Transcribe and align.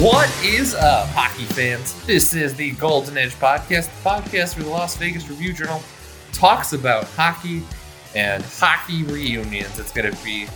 What 0.00 0.30
is 0.42 0.74
up, 0.74 1.08
hockey 1.08 1.44
fans? 1.44 1.92
This 2.06 2.32
is 2.32 2.54
the 2.54 2.70
Golden 2.70 3.18
Edge 3.18 3.34
Podcast, 3.34 3.84
the 4.02 4.08
podcast 4.08 4.56
where 4.56 4.64
the 4.64 4.70
Las 4.70 4.96
Vegas 4.96 5.28
Review 5.28 5.52
Journal 5.52 5.82
talks 6.32 6.72
about 6.72 7.04
hockey 7.04 7.62
and 8.14 8.42
hockey 8.42 9.02
reunions. 9.02 9.78
It's 9.78 9.92
going 9.92 10.10
to 10.10 10.24
be 10.24 10.46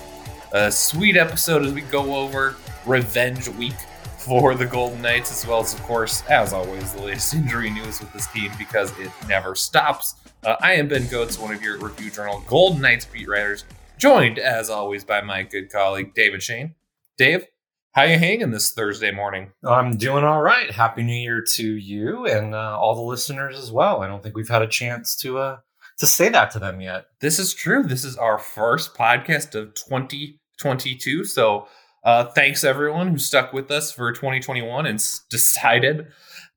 a 0.52 0.72
sweet 0.72 1.18
episode 1.18 1.62
as 1.62 1.74
we 1.74 1.82
go 1.82 2.16
over 2.16 2.56
Revenge 2.86 3.46
Week 3.50 3.74
for 4.16 4.54
the 4.54 4.64
Golden 4.64 5.02
Knights, 5.02 5.30
as 5.30 5.46
well 5.46 5.60
as, 5.60 5.74
of 5.74 5.82
course, 5.82 6.22
as 6.30 6.54
always, 6.54 6.94
the 6.94 7.02
latest 7.02 7.34
injury 7.34 7.68
news 7.68 8.00
with 8.00 8.14
this 8.14 8.26
team 8.28 8.50
because 8.56 8.98
it 8.98 9.10
never 9.28 9.54
stops. 9.54 10.14
Uh, 10.42 10.56
I 10.62 10.72
am 10.72 10.88
Ben 10.88 11.02
Gotz, 11.02 11.38
one 11.38 11.54
of 11.54 11.62
your 11.62 11.76
Review 11.76 12.10
Journal 12.10 12.42
Golden 12.46 12.80
Knights 12.80 13.04
beat 13.04 13.28
writers, 13.28 13.66
joined, 13.98 14.38
as 14.38 14.70
always, 14.70 15.04
by 15.04 15.20
my 15.20 15.42
good 15.42 15.70
colleague, 15.70 16.14
David 16.14 16.42
Schoen. 16.42 16.74
Dave, 17.18 17.46
how 17.94 18.02
are 18.02 18.08
you 18.08 18.18
hanging 18.18 18.50
this 18.50 18.72
Thursday 18.72 19.12
morning? 19.12 19.52
I'm 19.64 19.96
doing 19.96 20.24
all 20.24 20.42
right. 20.42 20.68
Happy 20.68 21.04
New 21.04 21.14
Year 21.14 21.40
to 21.52 21.64
you 21.64 22.26
and 22.26 22.52
uh, 22.52 22.76
all 22.76 22.96
the 22.96 23.02
listeners 23.02 23.56
as 23.56 23.70
well. 23.70 24.02
I 24.02 24.08
don't 24.08 24.20
think 24.20 24.36
we've 24.36 24.48
had 24.48 24.62
a 24.62 24.66
chance 24.66 25.14
to 25.18 25.38
uh, 25.38 25.58
to 25.98 26.06
say 26.06 26.28
that 26.28 26.50
to 26.50 26.58
them 26.58 26.80
yet. 26.80 27.06
This 27.20 27.38
is 27.38 27.54
true. 27.54 27.84
This 27.84 28.04
is 28.04 28.16
our 28.16 28.36
first 28.36 28.96
podcast 28.96 29.54
of 29.54 29.74
2022. 29.74 31.22
So, 31.24 31.68
uh, 32.02 32.24
thanks 32.32 32.64
everyone 32.64 33.08
who 33.08 33.18
stuck 33.18 33.52
with 33.52 33.70
us 33.70 33.92
for 33.92 34.12
2021 34.12 34.86
and 34.86 34.96
s- 34.98 35.22
decided 35.30 36.08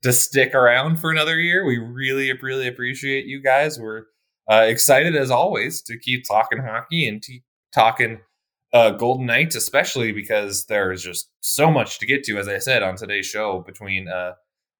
to 0.02 0.14
stick 0.14 0.56
around 0.56 0.98
for 0.98 1.12
another 1.12 1.40
year. 1.40 1.64
We 1.66 1.78
really, 1.78 2.34
really 2.42 2.68
appreciate 2.68 3.26
you 3.26 3.44
guys. 3.44 3.80
We're 3.80 4.06
uh, 4.52 4.66
excited 4.68 5.16
as 5.16 5.30
always 5.30 5.84
to 5.84 6.00
keep 6.00 6.28
talking 6.28 6.64
hockey 6.64 7.08
and 7.08 7.22
t- 7.22 7.44
talking 7.76 8.22
uh, 8.74 8.92
Golden 8.92 9.26
Knights, 9.26 9.56
especially 9.56 10.12
because 10.12 10.66
there's 10.66 11.04
just 11.04 11.30
so 11.40 11.72
much 11.72 12.00
to 12.00 12.06
get 12.06 12.24
to, 12.26 12.38
as 12.38 12.48
I 12.48 12.58
said 12.58 12.84
on 12.84 12.96
today's 12.96 13.26
show, 13.26 13.64
between 13.66 14.08
uh, 14.08 14.34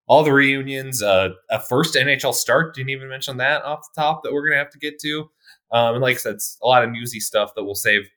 all 0.08 0.24
the 0.24 0.34
reunions, 0.34 1.02
uh, 1.02 1.30
a 1.50 1.60
first 1.60 1.96
NHL 1.96 2.34
start. 2.34 2.76
Didn't 2.76 2.90
even 2.90 3.10
mention 3.10 3.38
that 3.38 3.64
off 3.64 3.88
the 3.94 4.02
top 4.02 4.24
that 4.24 4.34
we're 4.34 4.42
going 4.42 4.54
to 4.54 4.64
have 4.64 4.72
to 4.72 4.80
get 4.80 5.00
to. 5.02 5.30
Um, 5.72 5.96
and 5.96 6.02
like 6.02 6.16
I 6.16 6.20
said, 6.20 6.36
it's 6.36 6.58
a 6.62 6.68
lot 6.68 6.84
of 6.84 6.92
newsy 6.92 7.20
stuff 7.20 7.54
that 7.56 7.64
we'll 7.64 7.76
save 7.76 8.08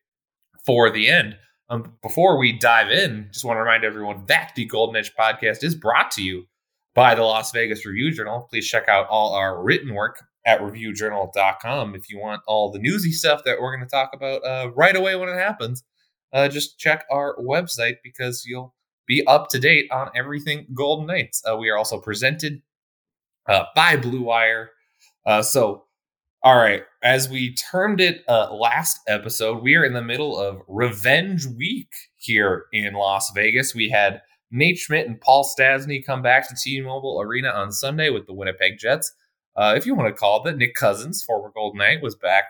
for 0.65 0.91
the 0.91 1.09
end. 1.09 1.37
Um, 1.69 1.95
before 2.03 2.37
we 2.37 2.53
dive 2.53 2.91
in, 2.91 3.29
just 3.33 3.45
want 3.45 3.57
to 3.57 3.61
remind 3.61 3.85
everyone 3.85 4.25
that 4.27 4.53
the 4.57 4.65
Golden 4.65 4.97
Edge 4.97 5.15
podcast 5.15 5.63
is 5.63 5.75
brought 5.75 6.11
to 6.13 6.23
you 6.23 6.47
by 6.95 7.15
the 7.15 7.23
Las 7.23 7.53
Vegas 7.53 7.87
Review 7.87 8.11
Journal. 8.13 8.49
Please 8.51 8.67
check 8.67 8.89
out 8.89 9.07
all 9.09 9.35
our 9.35 9.63
written 9.63 9.95
work 9.95 10.21
at 10.47 10.61
reviewjournal.com 10.61 11.95
if 11.95 12.11
you 12.11 12.19
want 12.19 12.43
all 12.47 12.71
the 12.71 12.79
newsy 12.79 13.13
stuff 13.13 13.43
that 13.45 13.61
we're 13.61 13.77
going 13.77 13.87
to 13.87 13.91
talk 13.91 14.11
about 14.15 14.45
uh, 14.45 14.71
right 14.75 14.97
away 14.97 15.15
when 15.17 15.29
it 15.29 15.37
happens. 15.37 15.85
Uh, 16.33 16.49
just 16.49 16.79
check 16.79 17.05
our 17.11 17.37
website 17.37 17.97
because 18.03 18.45
you'll 18.47 18.75
be 19.07 19.27
up 19.27 19.49
to 19.49 19.59
date 19.59 19.91
on 19.91 20.09
everything 20.15 20.67
Golden 20.73 21.07
Knights. 21.07 21.43
Uh, 21.49 21.57
we 21.57 21.69
are 21.69 21.77
also 21.77 22.01
presented 22.01 22.63
uh, 23.49 23.65
by 23.75 23.97
Blue 23.97 24.23
Wire. 24.23 24.71
Uh, 25.27 25.43
so, 25.43 25.85
all 26.43 26.57
right, 26.57 26.85
as 27.03 27.29
we 27.29 27.55
termed 27.55 28.01
it 28.01 28.23
uh, 28.29 28.55
last 28.55 29.01
episode, 29.09 29.63
we 29.63 29.75
are 29.75 29.85
in 29.85 29.93
the 29.93 30.03
middle 30.03 30.39
of 30.39 30.63
Revenge 30.69 31.47
Week 31.47 31.91
here 32.17 32.67
in 32.73 32.95
Las 32.95 33.31
Vegas. 33.35 33.75
We 33.75 33.91
had 33.91 34.23
Nate 34.51 34.79
Schmidt 34.79 35.07
and 35.07 35.21
Paul 35.21 35.45
Stastny 35.45 36.05
come 36.05 36.23
back 36.23 36.49
to 36.49 36.55
T-Mobile 36.55 37.21
Arena 37.21 37.49
on 37.49 37.73
Sunday 37.73 38.11
with 38.11 38.27
the 38.27 38.33
Winnipeg 38.33 38.79
Jets. 38.79 39.13
Uh, 39.57 39.75
if 39.77 39.87
you 39.87 39.95
want 39.95 40.09
to 40.09 40.19
call 40.19 40.47
it, 40.47 40.57
Nick 40.57 40.75
Cousins, 40.75 41.23
former 41.23 41.51
Golden 41.55 41.79
Knight, 41.79 42.03
was 42.03 42.15
back 42.15 42.45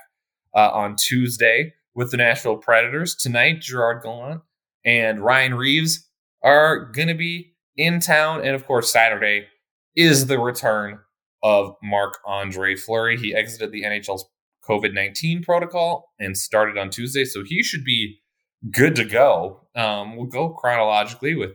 uh, 0.54 0.70
on 0.70 0.96
Tuesday 0.96 1.74
with 1.94 2.10
the 2.10 2.16
Nashville 2.16 2.56
Predators. 2.56 3.14
Tonight, 3.14 3.60
Gerard 3.60 4.02
Gallant 4.02 4.42
and 4.84 5.20
Ryan 5.20 5.54
Reaves 5.54 6.08
are 6.42 6.86
going 6.92 7.08
to 7.08 7.14
be 7.14 7.54
in 7.76 8.00
town. 8.00 8.40
And 8.44 8.54
of 8.54 8.66
course, 8.66 8.92
Saturday 8.92 9.46
is 9.96 10.26
the 10.26 10.38
return 10.38 11.00
of 11.42 11.74
Marc 11.82 12.18
Andre 12.26 12.76
Fleury. 12.76 13.16
He 13.16 13.34
exited 13.34 13.72
the 13.72 13.82
NHL's 13.82 14.24
COVID 14.68 14.94
19 14.94 15.42
protocol 15.42 16.12
and 16.18 16.36
started 16.36 16.78
on 16.78 16.90
Tuesday. 16.90 17.24
So 17.24 17.42
he 17.44 17.62
should 17.62 17.84
be 17.84 18.20
good 18.70 18.94
to 18.96 19.04
go. 19.04 19.66
Um, 19.74 20.16
we'll 20.16 20.26
go 20.26 20.50
chronologically 20.50 21.34
with 21.34 21.52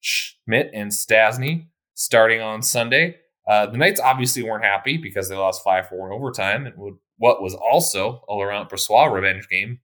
Schmidt 0.00 0.70
and 0.72 0.90
Stastny 0.90 1.66
starting 1.94 2.40
on 2.40 2.62
Sunday. 2.62 3.16
Uh, 3.46 3.66
the 3.66 3.78
Knights 3.78 4.00
obviously 4.00 4.42
weren't 4.42 4.64
happy 4.64 4.96
because 4.96 5.28
they 5.28 5.36
lost 5.36 5.62
5 5.62 5.88
4 5.88 6.08
in 6.08 6.12
overtime 6.12 6.66
and 6.66 6.74
what 7.18 7.42
was 7.42 7.54
also 7.54 8.22
a 8.28 8.34
Laurent 8.34 8.68
Brossoit 8.68 9.12
revenge 9.12 9.48
game 9.48 9.80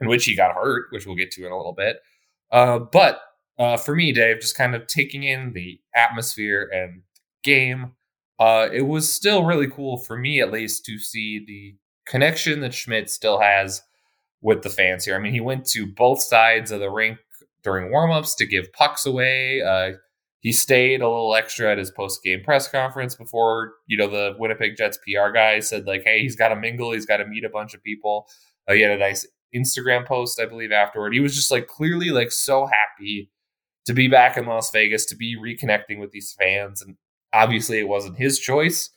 in 0.00 0.08
which 0.08 0.24
he 0.24 0.36
got 0.36 0.54
hurt, 0.54 0.86
which 0.90 1.06
we'll 1.06 1.16
get 1.16 1.30
to 1.32 1.46
in 1.46 1.52
a 1.52 1.56
little 1.56 1.74
bit. 1.74 2.00
Uh, 2.50 2.78
but 2.78 3.20
uh, 3.58 3.76
for 3.76 3.94
me, 3.94 4.12
Dave, 4.12 4.40
just 4.40 4.56
kind 4.56 4.74
of 4.74 4.86
taking 4.86 5.22
in 5.22 5.52
the 5.52 5.80
atmosphere 5.94 6.68
and 6.72 7.02
game, 7.42 7.92
uh, 8.38 8.68
it 8.72 8.82
was 8.82 9.12
still 9.12 9.44
really 9.44 9.68
cool 9.68 9.98
for 9.98 10.16
me, 10.16 10.40
at 10.40 10.50
least, 10.50 10.84
to 10.86 10.98
see 10.98 11.44
the 11.46 11.76
connection 12.06 12.60
that 12.60 12.72
Schmidt 12.72 13.10
still 13.10 13.38
has 13.40 13.82
with 14.40 14.62
the 14.62 14.70
fans 14.70 15.04
here. 15.04 15.14
I 15.14 15.18
mean, 15.18 15.34
he 15.34 15.40
went 15.40 15.66
to 15.66 15.86
both 15.86 16.22
sides 16.22 16.70
of 16.70 16.80
the 16.80 16.90
rink 16.90 17.18
during 17.62 17.92
warmups 17.92 18.36
to 18.38 18.46
give 18.46 18.72
pucks 18.72 19.04
away. 19.04 19.60
He 20.40 20.52
stayed 20.52 21.02
a 21.02 21.08
little 21.08 21.34
extra 21.34 21.70
at 21.70 21.78
his 21.78 21.90
post 21.90 22.22
game 22.22 22.42
press 22.42 22.66
conference 22.66 23.14
before, 23.14 23.74
you 23.86 23.96
know, 23.96 24.08
the 24.08 24.34
Winnipeg 24.38 24.76
Jets 24.76 24.98
PR 24.98 25.30
guy 25.32 25.60
said, 25.60 25.86
like, 25.86 26.02
hey, 26.04 26.22
he's 26.22 26.36
got 26.36 26.48
to 26.48 26.56
mingle, 26.56 26.92
he's 26.92 27.06
got 27.06 27.18
to 27.18 27.26
meet 27.26 27.44
a 27.44 27.50
bunch 27.50 27.74
of 27.74 27.82
people. 27.82 28.26
Uh, 28.68 28.72
he 28.72 28.80
had 28.80 28.92
a 28.92 28.96
nice 28.98 29.26
Instagram 29.54 30.06
post, 30.06 30.40
I 30.40 30.46
believe, 30.46 30.72
afterward. 30.72 31.12
He 31.12 31.20
was 31.20 31.34
just 31.34 31.50
like 31.50 31.66
clearly 31.66 32.10
like 32.10 32.32
so 32.32 32.66
happy 32.66 33.30
to 33.86 33.92
be 33.92 34.08
back 34.08 34.36
in 34.36 34.46
Las 34.46 34.70
Vegas, 34.70 35.04
to 35.06 35.16
be 35.16 35.36
reconnecting 35.36 35.98
with 35.98 36.10
these 36.12 36.34
fans. 36.38 36.80
And 36.80 36.96
obviously, 37.32 37.78
it 37.78 37.88
wasn't 37.88 38.18
his 38.18 38.38
choice 38.38 38.90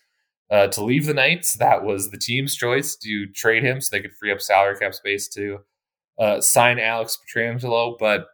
uh, 0.52 0.68
to 0.68 0.84
leave 0.84 1.06
the 1.06 1.14
Knights. 1.14 1.56
That 1.56 1.84
was 1.84 2.12
the 2.12 2.18
team's 2.18 2.56
choice 2.56 2.96
to 2.98 3.28
trade 3.28 3.64
him 3.64 3.82
so 3.82 3.90
they 3.92 4.02
could 4.02 4.14
free 4.14 4.32
up 4.32 4.42
salary 4.42 4.78
cap 4.78 4.94
space 4.94 5.28
to 5.30 5.60
uh, 6.20 6.42
sign 6.42 6.80
Alex 6.80 7.18
Pietrangelo. 7.18 7.98
But 8.00 8.28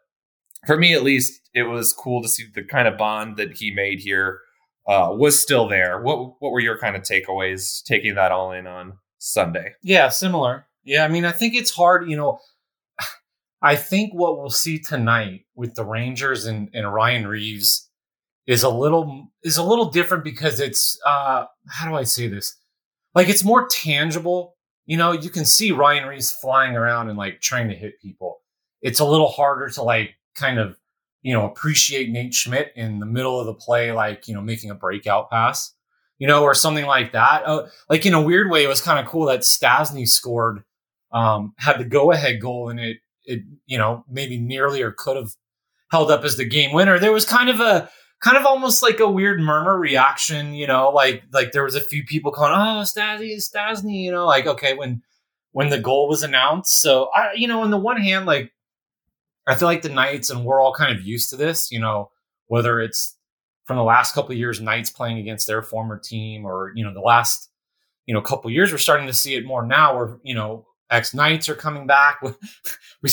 for 0.65 0.77
me, 0.77 0.93
at 0.93 1.03
least, 1.03 1.41
it 1.53 1.63
was 1.63 1.93
cool 1.93 2.21
to 2.21 2.29
see 2.29 2.45
the 2.53 2.63
kind 2.63 2.87
of 2.87 2.97
bond 2.97 3.37
that 3.37 3.57
he 3.57 3.71
made 3.71 3.99
here 3.99 4.41
uh, 4.87 5.09
was 5.11 5.41
still 5.41 5.67
there. 5.67 6.01
What 6.01 6.41
what 6.41 6.51
were 6.51 6.59
your 6.59 6.77
kind 6.77 6.95
of 6.95 7.03
takeaways 7.03 7.83
taking 7.83 8.15
that 8.15 8.31
all 8.31 8.51
in 8.51 8.67
on 8.67 8.93
Sunday? 9.19 9.73
Yeah, 9.83 10.09
similar. 10.09 10.65
Yeah, 10.83 11.05
I 11.05 11.07
mean, 11.07 11.25
I 11.25 11.31
think 11.31 11.55
it's 11.55 11.71
hard, 11.71 12.09
you 12.09 12.17
know. 12.17 12.39
I 13.61 13.75
think 13.75 14.13
what 14.13 14.37
we'll 14.37 14.49
see 14.49 14.79
tonight 14.79 15.41
with 15.53 15.75
the 15.75 15.85
Rangers 15.85 16.45
and, 16.45 16.69
and 16.73 16.91
Ryan 16.91 17.27
Reaves 17.27 17.89
is 18.47 18.63
a 18.63 18.69
little 18.69 19.27
is 19.43 19.57
a 19.57 19.63
little 19.63 19.91
different 19.91 20.23
because 20.23 20.59
it's 20.59 20.97
uh 21.05 21.45
how 21.67 21.89
do 21.89 21.95
I 21.95 22.03
say 22.03 22.27
this? 22.27 22.55
Like 23.13 23.29
it's 23.29 23.43
more 23.43 23.67
tangible. 23.67 24.55
You 24.85 24.97
know, 24.97 25.11
you 25.11 25.29
can 25.29 25.45
see 25.45 25.71
Ryan 25.71 26.07
Reaves 26.07 26.31
flying 26.31 26.75
around 26.75 27.09
and 27.09 27.17
like 27.17 27.41
trying 27.41 27.69
to 27.69 27.75
hit 27.75 28.01
people. 28.01 28.41
It's 28.81 28.99
a 28.99 29.05
little 29.05 29.27
harder 29.27 29.69
to 29.69 29.83
like 29.83 30.15
kind 30.39 30.59
of, 30.59 30.77
you 31.21 31.33
know, 31.33 31.45
appreciate 31.45 32.09
Nate 32.09 32.33
Schmidt 32.33 32.71
in 32.75 32.99
the 32.99 33.05
middle 33.05 33.39
of 33.39 33.45
the 33.45 33.53
play, 33.53 33.91
like, 33.91 34.27
you 34.27 34.33
know, 34.33 34.41
making 34.41 34.69
a 34.69 34.75
breakout 34.75 35.29
pass, 35.29 35.73
you 36.17 36.27
know, 36.27 36.43
or 36.43 36.53
something 36.53 36.85
like 36.85 37.11
that. 37.11 37.43
Uh, 37.45 37.67
like 37.89 38.05
in 38.05 38.13
a 38.13 38.21
weird 38.21 38.49
way, 38.49 38.63
it 38.63 38.69
was 38.69 38.81
kind 38.81 38.99
of 38.99 39.11
cool 39.11 39.25
that 39.27 39.41
Stastny 39.41 40.07
scored 40.07 40.63
um, 41.11 41.53
had 41.57 41.79
the 41.79 41.83
go 41.83 42.11
ahead 42.11 42.39
goal 42.41 42.69
and 42.69 42.79
it, 42.79 42.97
it, 43.25 43.41
you 43.65 43.77
know, 43.77 44.05
maybe 44.09 44.39
nearly 44.39 44.81
or 44.81 44.91
could 44.91 45.17
have 45.17 45.31
held 45.91 46.09
up 46.09 46.23
as 46.23 46.37
the 46.37 46.45
game 46.45 46.71
winner. 46.71 46.99
There 46.99 47.11
was 47.11 47.25
kind 47.25 47.49
of 47.49 47.59
a, 47.59 47.89
kind 48.21 48.37
of 48.37 48.45
almost 48.45 48.81
like 48.83 48.99
a 48.99 49.09
weird 49.09 49.39
murmur 49.39 49.77
reaction, 49.77 50.53
you 50.53 50.67
know, 50.67 50.89
like, 50.89 51.23
like 51.33 51.51
there 51.51 51.63
was 51.63 51.75
a 51.75 51.81
few 51.81 52.03
people 52.03 52.31
calling, 52.31 52.53
Oh, 52.53 52.83
Stastny, 52.83 53.35
Stastny, 53.37 54.03
you 54.03 54.11
know, 54.11 54.25
like, 54.25 54.45
okay, 54.45 54.73
when, 54.73 55.01
when 55.51 55.69
the 55.69 55.79
goal 55.79 56.07
was 56.07 56.23
announced. 56.23 56.81
So 56.81 57.09
I, 57.15 57.33
you 57.33 57.47
know, 57.47 57.61
on 57.61 57.71
the 57.71 57.77
one 57.77 57.99
hand, 57.99 58.25
like, 58.25 58.51
I 59.47 59.55
feel 59.55 59.67
like 59.67 59.81
the 59.81 59.89
Knights, 59.89 60.29
and 60.29 60.45
we're 60.45 60.61
all 60.61 60.73
kind 60.73 60.95
of 60.95 61.03
used 61.03 61.29
to 61.31 61.35
this, 61.35 61.71
you 61.71 61.79
know, 61.79 62.11
whether 62.47 62.79
it's 62.79 63.17
from 63.65 63.77
the 63.77 63.83
last 63.83 64.13
couple 64.13 64.31
of 64.31 64.37
years, 64.37 64.61
Knights 64.61 64.89
playing 64.89 65.17
against 65.19 65.47
their 65.47 65.61
former 65.61 65.97
team, 65.97 66.45
or 66.45 66.71
you 66.75 66.83
know, 66.83 66.93
the 66.93 67.01
last 67.01 67.49
you 68.05 68.13
know 68.13 68.21
couple 68.21 68.49
years, 68.49 68.71
we're 68.71 68.77
starting 68.77 69.07
to 69.07 69.13
see 69.13 69.35
it 69.35 69.45
more 69.45 69.65
now, 69.65 69.95
where 69.95 70.17
you 70.23 70.35
know 70.35 70.65
ex 70.89 71.13
Knights 71.13 71.49
are 71.49 71.55
coming 71.55 71.87
back. 71.87 72.21
we 73.01 73.09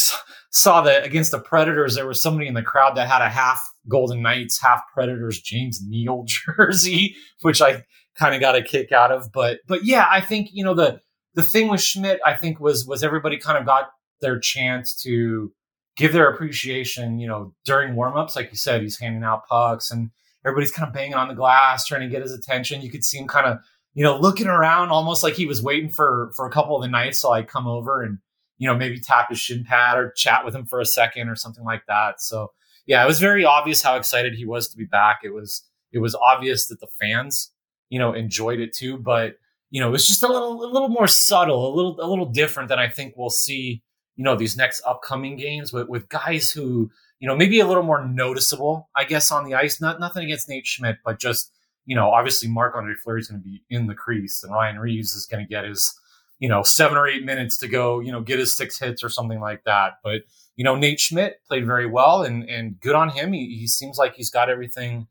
saw 0.50 0.80
that 0.82 1.04
against 1.04 1.30
the 1.30 1.40
Predators, 1.40 1.94
there 1.94 2.06
was 2.06 2.22
somebody 2.22 2.48
in 2.48 2.54
the 2.54 2.62
crowd 2.62 2.96
that 2.96 3.08
had 3.08 3.22
a 3.22 3.28
half 3.28 3.62
Golden 3.88 4.22
Knights, 4.22 4.60
half 4.60 4.82
Predators 4.92 5.40
James 5.40 5.80
Neal 5.86 6.24
jersey, 6.56 7.14
which 7.42 7.60
I 7.60 7.84
kind 8.18 8.34
of 8.34 8.40
got 8.40 8.56
a 8.56 8.62
kick 8.62 8.92
out 8.92 9.12
of. 9.12 9.30
But 9.32 9.60
but 9.66 9.84
yeah, 9.84 10.06
I 10.10 10.20
think 10.20 10.48
you 10.52 10.64
know 10.64 10.74
the 10.74 11.00
the 11.34 11.42
thing 11.42 11.68
with 11.68 11.82
Schmidt, 11.82 12.20
I 12.24 12.34
think 12.34 12.60
was 12.60 12.86
was 12.86 13.04
everybody 13.04 13.38
kind 13.38 13.58
of 13.58 13.66
got 13.66 13.90
their 14.20 14.38
chance 14.38 14.94
to 15.02 15.52
give 15.96 16.12
their 16.12 16.30
appreciation, 16.30 17.18
you 17.18 17.26
know, 17.26 17.54
during 17.64 17.94
warmups. 17.94 18.36
Like 18.36 18.50
you 18.50 18.56
said, 18.56 18.82
he's 18.82 18.98
handing 18.98 19.24
out 19.24 19.46
pucks 19.46 19.90
and 19.90 20.10
everybody's 20.44 20.70
kind 20.70 20.86
of 20.86 20.94
banging 20.94 21.14
on 21.14 21.28
the 21.28 21.34
glass, 21.34 21.86
trying 21.86 22.02
to 22.02 22.08
get 22.08 22.22
his 22.22 22.32
attention. 22.32 22.82
You 22.82 22.90
could 22.90 23.04
see 23.04 23.18
him 23.18 23.26
kind 23.26 23.46
of, 23.46 23.58
you 23.94 24.04
know, 24.04 24.18
looking 24.18 24.46
around 24.46 24.90
almost 24.90 25.24
like 25.24 25.34
he 25.34 25.46
was 25.46 25.62
waiting 25.62 25.90
for 25.90 26.32
for 26.36 26.46
a 26.46 26.50
couple 26.50 26.76
of 26.76 26.82
the 26.82 26.88
Knights 26.88 27.22
to 27.22 27.28
like 27.28 27.48
come 27.48 27.66
over 27.66 28.02
and, 28.02 28.18
you 28.58 28.68
know, 28.68 28.76
maybe 28.76 29.00
tap 29.00 29.30
his 29.30 29.40
shin 29.40 29.64
pad 29.64 29.98
or 29.98 30.12
chat 30.16 30.44
with 30.44 30.54
him 30.54 30.66
for 30.66 30.80
a 30.80 30.86
second 30.86 31.28
or 31.28 31.36
something 31.36 31.64
like 31.64 31.82
that. 31.88 32.20
So 32.20 32.52
yeah, 32.86 33.02
it 33.02 33.06
was 33.06 33.18
very 33.18 33.44
obvious 33.44 33.82
how 33.82 33.96
excited 33.96 34.34
he 34.34 34.46
was 34.46 34.68
to 34.68 34.76
be 34.76 34.84
back. 34.84 35.20
It 35.24 35.34
was 35.34 35.64
it 35.92 35.98
was 35.98 36.14
obvious 36.14 36.66
that 36.66 36.80
the 36.80 36.86
fans, 37.00 37.52
you 37.90 37.98
know, 37.98 38.12
enjoyed 38.12 38.60
it 38.60 38.74
too. 38.74 38.98
But 38.98 39.36
you 39.70 39.80
know, 39.80 39.88
it 39.88 39.92
was 39.92 40.06
just 40.06 40.22
a 40.22 40.28
little 40.28 40.64
a 40.64 40.70
little 40.70 40.88
more 40.88 41.08
subtle, 41.08 41.72
a 41.72 41.74
little 41.74 42.00
a 42.00 42.08
little 42.08 42.26
different 42.26 42.68
than 42.68 42.78
I 42.78 42.88
think 42.88 43.14
we'll 43.16 43.30
see. 43.30 43.82
You 44.16 44.24
know, 44.24 44.34
these 44.34 44.56
next 44.56 44.82
upcoming 44.86 45.36
games 45.36 45.72
with 45.72 45.88
with 45.88 46.08
guys 46.08 46.50
who 46.50 46.90
you 47.20 47.28
know 47.28 47.36
maybe 47.36 47.60
a 47.60 47.66
little 47.66 47.82
more 47.82 48.06
noticeable, 48.06 48.88
I 48.96 49.04
guess, 49.04 49.30
on 49.30 49.44
the 49.44 49.54
ice. 49.54 49.80
Not 49.80 50.00
nothing 50.00 50.24
against 50.24 50.48
Nate 50.48 50.66
Schmidt, 50.66 50.98
but 51.04 51.18
just 51.18 51.52
you 51.84 51.94
know, 51.94 52.10
obviously 52.10 52.48
Marc 52.48 52.74
Andre 52.74 52.94
Fleury 52.94 53.20
is 53.20 53.28
going 53.28 53.40
to 53.40 53.48
be 53.48 53.62
in 53.70 53.86
the 53.86 53.94
crease, 53.94 54.42
and 54.42 54.52
Ryan 54.52 54.78
Reaves 54.78 55.14
is 55.14 55.26
going 55.26 55.44
to 55.44 55.48
get 55.48 55.64
his 55.64 55.98
you 56.38 56.48
know 56.48 56.62
seven 56.62 56.96
or 56.96 57.06
eight 57.06 57.24
minutes 57.24 57.58
to 57.58 57.68
go, 57.68 58.00
you 58.00 58.12
know, 58.12 58.20
get 58.20 58.38
his 58.38 58.54
six 58.54 58.78
hits 58.78 59.04
or 59.04 59.08
something 59.08 59.40
like 59.40 59.64
that. 59.64 59.94
But 60.02 60.22
you 60.56 60.64
know, 60.64 60.74
Nate 60.74 61.00
Schmidt 61.00 61.40
played 61.46 61.66
very 61.66 61.86
well, 61.86 62.22
and 62.22 62.48
and 62.48 62.80
good 62.80 62.94
on 62.94 63.10
him. 63.10 63.32
He, 63.32 63.56
he 63.58 63.66
seems 63.66 63.98
like 63.98 64.14
he's 64.14 64.30
got 64.30 64.48
everything 64.48 65.08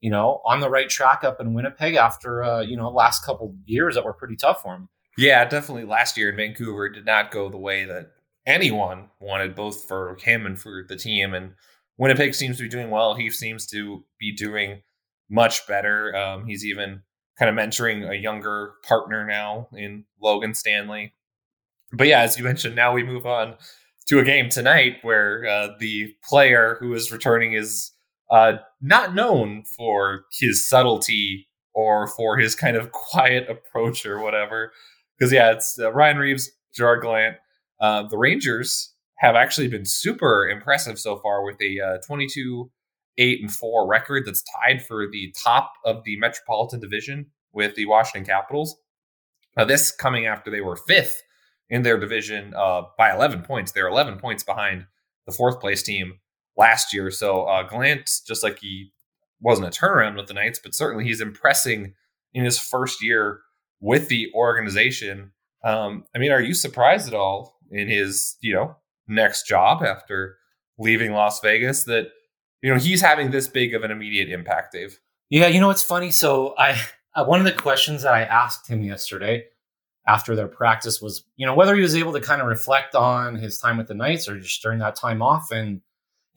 you 0.00 0.10
know, 0.10 0.40
on 0.44 0.60
the 0.60 0.70
right 0.70 0.88
track 0.88 1.24
up 1.24 1.40
in 1.40 1.54
Winnipeg 1.54 1.94
after 1.94 2.42
uh, 2.42 2.60
you 2.60 2.76
know 2.76 2.88
last 2.88 3.24
couple 3.24 3.54
years 3.64 3.94
that 3.94 4.04
were 4.04 4.12
pretty 4.12 4.36
tough 4.36 4.62
for 4.62 4.74
him. 4.74 4.88
Yeah, 5.16 5.44
definitely. 5.44 5.84
Last 5.84 6.16
year 6.16 6.30
in 6.30 6.36
Vancouver 6.36 6.88
did 6.88 7.04
not 7.04 7.30
go 7.30 7.48
the 7.48 7.58
way 7.58 7.84
that 7.84 8.12
anyone 8.48 9.10
wanted, 9.20 9.54
both 9.54 9.84
for 9.84 10.16
him 10.20 10.46
and 10.46 10.58
for 10.58 10.84
the 10.88 10.96
team. 10.96 11.34
And 11.34 11.52
Winnipeg 11.98 12.34
seems 12.34 12.56
to 12.56 12.64
be 12.64 12.68
doing 12.68 12.90
well. 12.90 13.14
He 13.14 13.30
seems 13.30 13.66
to 13.68 14.04
be 14.18 14.32
doing 14.32 14.82
much 15.30 15.66
better. 15.68 16.16
Um, 16.16 16.46
he's 16.46 16.64
even 16.64 17.02
kind 17.38 17.48
of 17.48 17.54
mentoring 17.64 18.08
a 18.08 18.16
younger 18.16 18.72
partner 18.82 19.24
now 19.24 19.68
in 19.72 20.04
Logan 20.20 20.54
Stanley. 20.54 21.12
But 21.92 22.08
yeah, 22.08 22.20
as 22.20 22.36
you 22.36 22.44
mentioned, 22.44 22.74
now 22.74 22.92
we 22.92 23.04
move 23.04 23.26
on 23.26 23.54
to 24.08 24.18
a 24.18 24.24
game 24.24 24.48
tonight 24.48 24.96
where 25.02 25.46
uh, 25.46 25.68
the 25.78 26.14
player 26.28 26.78
who 26.80 26.94
is 26.94 27.12
returning 27.12 27.52
is 27.52 27.92
uh, 28.30 28.54
not 28.80 29.14
known 29.14 29.64
for 29.64 30.24
his 30.32 30.66
subtlety 30.66 31.46
or 31.74 32.06
for 32.08 32.38
his 32.38 32.54
kind 32.54 32.76
of 32.76 32.92
quiet 32.92 33.48
approach 33.48 34.04
or 34.06 34.18
whatever. 34.20 34.72
Because 35.18 35.32
yeah, 35.32 35.52
it's 35.52 35.78
uh, 35.78 35.92
Ryan 35.92 36.18
Reaves, 36.18 36.50
Gerard 36.74 37.02
Gallant. 37.02 37.36
Uh, 37.80 38.02
the 38.04 38.18
Rangers 38.18 38.94
have 39.16 39.34
actually 39.34 39.68
been 39.68 39.84
super 39.84 40.48
impressive 40.48 40.98
so 40.98 41.16
far 41.16 41.44
with 41.44 41.60
a 41.60 41.80
uh, 41.80 41.98
22 42.06 42.70
8 43.18 43.40
and 43.42 43.52
4 43.52 43.86
record 43.88 44.24
that's 44.24 44.44
tied 44.44 44.84
for 44.84 45.08
the 45.10 45.34
top 45.36 45.72
of 45.84 46.04
the 46.04 46.16
Metropolitan 46.18 46.80
Division 46.80 47.26
with 47.52 47.74
the 47.74 47.86
Washington 47.86 48.24
Capitals. 48.24 48.76
Uh, 49.56 49.64
this 49.64 49.90
coming 49.90 50.26
after 50.26 50.50
they 50.50 50.60
were 50.60 50.76
fifth 50.76 51.22
in 51.68 51.82
their 51.82 51.98
division 51.98 52.54
uh, 52.56 52.82
by 52.96 53.12
11 53.12 53.42
points. 53.42 53.72
They're 53.72 53.88
11 53.88 54.18
points 54.18 54.44
behind 54.44 54.86
the 55.26 55.32
fourth 55.32 55.60
place 55.60 55.82
team 55.82 56.20
last 56.56 56.94
year. 56.94 57.10
So 57.10 57.42
uh, 57.42 57.64
Gallant, 57.64 58.08
just 58.26 58.42
like 58.44 58.60
he 58.60 58.92
wasn't 59.40 59.66
a 59.68 59.78
turnaround 59.78 60.16
with 60.16 60.28
the 60.28 60.34
Knights, 60.34 60.60
but 60.60 60.74
certainly 60.74 61.04
he's 61.04 61.20
impressing 61.20 61.94
in 62.32 62.44
his 62.44 62.58
first 62.58 63.02
year 63.02 63.40
with 63.80 64.08
the 64.08 64.30
organization. 64.34 65.32
Um, 65.64 66.04
I 66.14 66.18
mean, 66.18 66.30
are 66.30 66.40
you 66.40 66.54
surprised 66.54 67.08
at 67.08 67.14
all 67.14 67.57
in 67.70 67.88
his, 67.88 68.36
you 68.40 68.54
know, 68.54 68.76
next 69.06 69.46
job 69.46 69.82
after 69.82 70.36
leaving 70.78 71.12
Las 71.12 71.40
Vegas 71.40 71.84
that, 71.84 72.08
you 72.62 72.72
know, 72.72 72.78
he's 72.78 73.00
having 73.00 73.30
this 73.30 73.48
big 73.48 73.74
of 73.74 73.82
an 73.84 73.90
immediate 73.90 74.28
impact, 74.28 74.72
Dave? 74.72 75.00
Yeah, 75.30 75.46
you 75.46 75.60
know, 75.60 75.70
it's 75.70 75.82
funny. 75.82 76.10
So 76.10 76.54
I, 76.58 76.80
one 77.24 77.38
of 77.38 77.44
the 77.44 77.52
questions 77.52 78.02
that 78.02 78.14
I 78.14 78.22
asked 78.22 78.68
him 78.68 78.82
yesterday 78.82 79.44
after 80.06 80.34
their 80.34 80.48
practice 80.48 81.02
was, 81.02 81.24
you 81.36 81.46
know, 81.46 81.54
whether 81.54 81.74
he 81.74 81.82
was 81.82 81.94
able 81.94 82.12
to 82.12 82.20
kind 82.20 82.40
of 82.40 82.48
reflect 82.48 82.94
on 82.94 83.36
his 83.36 83.58
time 83.58 83.76
with 83.76 83.88
the 83.88 83.94
Knights 83.94 84.28
or 84.28 84.38
just 84.38 84.62
during 84.62 84.78
that 84.78 84.96
time 84.96 85.20
off. 85.20 85.50
And 85.50 85.82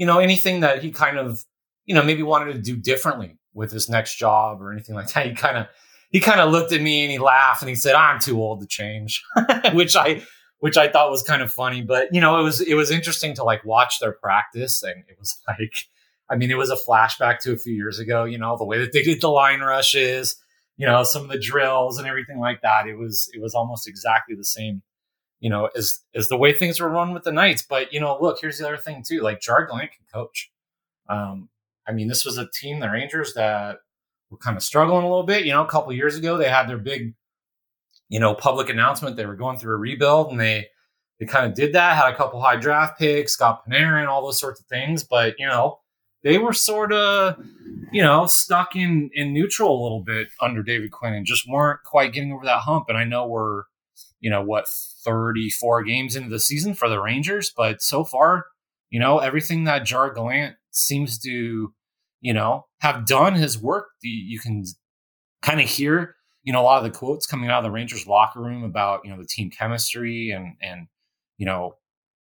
you 0.01 0.07
know, 0.07 0.17
anything 0.17 0.61
that 0.61 0.81
he 0.81 0.89
kind 0.89 1.19
of, 1.19 1.45
you 1.85 1.93
know, 1.93 2.01
maybe 2.01 2.23
wanted 2.23 2.53
to 2.53 2.59
do 2.59 2.75
differently 2.75 3.37
with 3.53 3.71
his 3.71 3.87
next 3.87 4.15
job 4.15 4.59
or 4.59 4.71
anything 4.71 4.95
like 4.95 5.07
that. 5.13 5.27
He 5.27 5.33
kind 5.33 5.57
of, 5.57 5.67
he 6.09 6.19
kind 6.19 6.41
of 6.41 6.51
looked 6.51 6.71
at 6.71 6.81
me 6.81 7.03
and 7.03 7.11
he 7.11 7.19
laughed 7.19 7.61
and 7.61 7.69
he 7.69 7.75
said, 7.75 7.93
"I'm 7.93 8.19
too 8.19 8.41
old 8.41 8.61
to 8.61 8.65
change," 8.67 9.23
which 9.73 9.95
I, 9.95 10.23
which 10.61 10.77
I 10.77 10.87
thought 10.87 11.11
was 11.11 11.21
kind 11.21 11.41
of 11.41 11.51
funny. 11.51 11.81
But 11.81 12.13
you 12.13 12.21
know, 12.21 12.39
it 12.39 12.43
was 12.43 12.61
it 12.61 12.75
was 12.75 12.89
interesting 12.89 13.35
to 13.35 13.43
like 13.43 13.63
watch 13.65 13.99
their 13.99 14.13
practice, 14.13 14.81
and 14.81 15.03
it 15.07 15.19
was 15.19 15.37
like, 15.47 15.87
I 16.29 16.35
mean, 16.35 16.49
it 16.49 16.57
was 16.57 16.71
a 16.71 16.77
flashback 16.87 17.39
to 17.41 17.51
a 17.51 17.57
few 17.57 17.73
years 17.73 17.99
ago. 17.99 18.23
You 18.23 18.37
know, 18.37 18.57
the 18.57 18.65
way 18.65 18.79
that 18.79 18.93
they 18.93 19.03
did 19.03 19.21
the 19.21 19.29
line 19.29 19.59
rushes, 19.59 20.37
you 20.77 20.85
know, 20.85 21.03
some 21.03 21.23
of 21.23 21.29
the 21.29 21.39
drills 21.39 21.97
and 21.97 22.07
everything 22.07 22.39
like 22.39 22.61
that. 22.61 22.87
It 22.87 22.95
was 22.95 23.29
it 23.33 23.41
was 23.41 23.53
almost 23.53 23.87
exactly 23.87 24.35
the 24.35 24.45
same 24.45 24.81
you 25.41 25.49
know, 25.49 25.69
as 25.75 25.99
as 26.15 26.29
the 26.29 26.37
way 26.37 26.53
things 26.53 26.79
were 26.79 26.87
run 26.87 27.13
with 27.13 27.23
the 27.23 27.31
Knights. 27.31 27.63
But 27.63 27.91
you 27.91 27.99
know, 27.99 28.17
look, 28.21 28.37
here's 28.39 28.59
the 28.59 28.67
other 28.67 28.77
thing 28.77 29.03
too. 29.05 29.21
Like 29.21 29.41
Gerard 29.41 29.69
Gallant 29.69 29.91
can 29.91 30.05
coach. 30.13 30.51
Um, 31.09 31.49
I 31.87 31.91
mean, 31.91 32.07
this 32.07 32.23
was 32.23 32.37
a 32.37 32.47
team, 32.53 32.79
the 32.79 32.89
Rangers, 32.89 33.33
that 33.33 33.77
were 34.29 34.37
kind 34.37 34.55
of 34.55 34.63
struggling 34.63 35.03
a 35.03 35.09
little 35.09 35.25
bit. 35.25 35.45
You 35.45 35.51
know, 35.51 35.63
a 35.63 35.67
couple 35.67 35.91
years 35.93 36.15
ago, 36.15 36.37
they 36.37 36.47
had 36.47 36.69
their 36.69 36.77
big, 36.77 37.15
you 38.11 38.19
know, 38.19 38.35
public 38.35 38.69
announcement 38.69 39.15
they 39.15 39.25
were 39.25 39.35
going 39.35 39.57
through 39.57 39.73
a 39.73 39.77
rebuild, 39.77 40.31
and 40.31 40.39
they 40.39 40.67
they 41.19 41.25
kind 41.25 41.47
of 41.47 41.55
did 41.55 41.73
that. 41.73 41.97
Had 41.97 42.13
a 42.13 42.15
couple 42.15 42.41
high 42.41 42.57
draft 42.57 42.99
picks, 42.99 43.35
got 43.35 43.65
Panarin, 43.65 44.07
all 44.07 44.23
those 44.23 44.39
sorts 44.39 44.59
of 44.59 44.67
things. 44.67 45.03
But 45.03 45.35
you 45.39 45.47
know, 45.47 45.79
they 46.23 46.37
were 46.37 46.53
sort 46.53 46.93
of, 46.93 47.43
you 47.91 48.03
know, 48.03 48.27
stuck 48.27 48.75
in 48.75 49.09
in 49.13 49.33
neutral 49.33 49.81
a 49.81 49.81
little 49.81 50.03
bit 50.03 50.27
under 50.39 50.61
David 50.61 50.91
Quinn, 50.91 51.13
and 51.13 51.25
just 51.25 51.49
weren't 51.49 51.79
quite 51.83 52.13
getting 52.13 52.33
over 52.33 52.45
that 52.45 52.59
hump. 52.59 52.85
And 52.89 52.97
I 52.97 53.05
know 53.05 53.25
we're 53.25 53.63
you 54.21 54.29
know, 54.29 54.41
what, 54.41 54.67
34 55.03 55.83
games 55.83 56.15
into 56.15 56.29
the 56.29 56.39
season 56.39 56.73
for 56.75 56.87
the 56.87 57.01
Rangers. 57.01 57.51
But 57.55 57.81
so 57.81 58.03
far, 58.03 58.45
you 58.89 58.99
know, 58.99 59.17
everything 59.17 59.65
that 59.65 59.83
Jar 59.83 60.13
Gallant 60.13 60.55
seems 60.69 61.19
to, 61.19 61.73
you 62.21 62.33
know, 62.33 62.67
have 62.79 63.05
done 63.05 63.35
has 63.35 63.57
worked. 63.57 63.95
You 64.03 64.39
can 64.39 64.63
kind 65.41 65.59
of 65.59 65.67
hear, 65.67 66.15
you 66.43 66.53
know, 66.53 66.61
a 66.61 66.63
lot 66.63 66.83
of 66.83 66.91
the 66.91 66.97
quotes 66.97 67.25
coming 67.25 67.49
out 67.49 67.59
of 67.59 67.63
the 67.63 67.71
Rangers 67.71 68.07
locker 68.07 68.41
room 68.41 68.63
about, 68.63 69.01
you 69.03 69.11
know, 69.11 69.17
the 69.17 69.27
team 69.27 69.49
chemistry 69.49 70.31
and, 70.31 70.55
and, 70.61 70.87
you 71.37 71.45
know, 71.45 71.75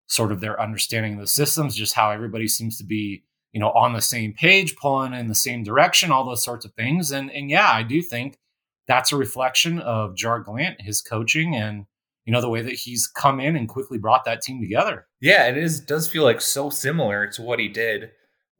sort 0.07 0.31
of 0.31 0.41
their 0.41 0.59
understanding 0.61 1.13
of 1.13 1.19
the 1.19 1.27
systems, 1.27 1.75
just 1.75 1.93
how 1.93 2.11
everybody 2.11 2.47
seems 2.47 2.77
to 2.77 2.83
be, 2.83 3.23
you 3.53 3.59
know, 3.59 3.71
on 3.71 3.93
the 3.93 4.01
same 4.01 4.33
page, 4.33 4.75
pulling 4.75 5.13
in 5.13 5.27
the 5.27 5.35
same 5.35 5.63
direction, 5.63 6.11
all 6.11 6.25
those 6.25 6.43
sorts 6.43 6.65
of 6.65 6.73
things. 6.73 7.11
And, 7.11 7.31
and 7.31 7.49
yeah, 7.49 7.71
I 7.71 7.83
do 7.83 8.01
think 8.01 8.37
that's 8.87 9.11
a 9.11 9.17
reflection 9.17 9.79
of 9.79 10.15
Jar 10.15 10.39
Gallant, 10.41 10.81
his 10.81 11.01
coaching 11.01 11.55
and, 11.55 11.85
you 12.25 12.33
know 12.33 12.41
the 12.41 12.49
way 12.49 12.61
that 12.61 12.73
he's 12.73 13.07
come 13.07 13.39
in 13.39 13.55
and 13.55 13.67
quickly 13.67 13.97
brought 13.97 14.25
that 14.25 14.41
team 14.41 14.61
together. 14.61 15.07
Yeah, 15.19 15.47
it 15.47 15.57
is 15.57 15.79
does 15.79 16.07
feel 16.07 16.23
like 16.23 16.41
so 16.41 16.69
similar 16.69 17.27
to 17.27 17.41
what 17.41 17.59
he 17.59 17.67
did 17.67 18.11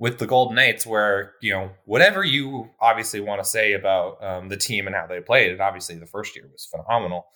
with 0.01 0.17
the 0.17 0.25
Golden 0.25 0.55
Knights, 0.55 0.86
where 0.86 1.34
you 1.41 1.51
know 1.51 1.70
whatever 1.86 2.24
you 2.24 2.70
obviously 2.81 3.22
want 3.22 3.41
to 3.41 3.48
say 3.48 3.74
about 3.74 4.22
um, 4.24 4.50
the 4.50 4.58
team 4.58 4.88
and 4.88 4.96
how 4.96 5.05
they 5.05 5.22
played, 5.22 5.51
and 5.51 5.62
obviously 5.62 5.96
the 5.96 6.08
first 6.08 6.36
year 6.36 6.50
was 6.51 6.65
phenomenal. 6.65 7.27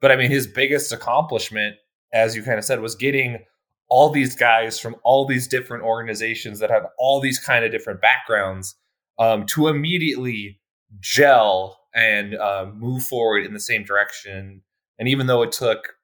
But 0.00 0.12
I 0.12 0.16
mean, 0.16 0.30
his 0.30 0.46
biggest 0.46 0.92
accomplishment, 0.92 1.76
as 2.12 2.36
you 2.36 2.42
kind 2.42 2.58
of 2.58 2.64
said, 2.64 2.80
was 2.80 2.94
getting 2.94 3.44
all 3.88 4.08
these 4.10 4.36
guys 4.36 4.78
from 4.78 4.94
all 5.02 5.26
these 5.26 5.48
different 5.48 5.82
organizations 5.82 6.60
that 6.60 6.70
had 6.70 6.84
all 6.96 7.20
these 7.20 7.38
kind 7.38 7.64
of 7.64 7.72
different 7.72 8.00
backgrounds 8.00 8.76
um, 9.18 9.44
to 9.46 9.68
immediately 9.68 10.60
gel 11.00 11.78
and 11.94 12.36
uh, 12.36 12.66
move 12.72 13.02
forward 13.02 13.44
in 13.44 13.52
the 13.52 13.60
same 13.60 13.84
direction 13.84 14.62
and 14.98 15.08
even 15.08 15.26
though 15.26 15.42
it 15.42 15.50
took 15.50 15.94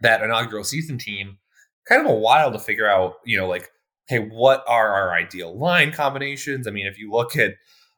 that 0.00 0.22
inaugural 0.22 0.64
season 0.64 0.98
team 0.98 1.38
kind 1.88 2.04
of 2.04 2.10
a 2.10 2.14
while 2.14 2.50
to 2.50 2.58
figure 2.58 2.88
out, 2.90 3.14
you 3.24 3.38
know, 3.38 3.46
like, 3.46 3.70
hey, 4.08 4.18
what 4.18 4.64
are 4.68 4.94
our 4.94 5.12
ideal 5.12 5.58
line 5.58 5.92
combinations? 5.92 6.66
I 6.66 6.70
mean, 6.70 6.86
if 6.86 6.98
you 6.98 7.10
look 7.10 7.36
at 7.36 7.54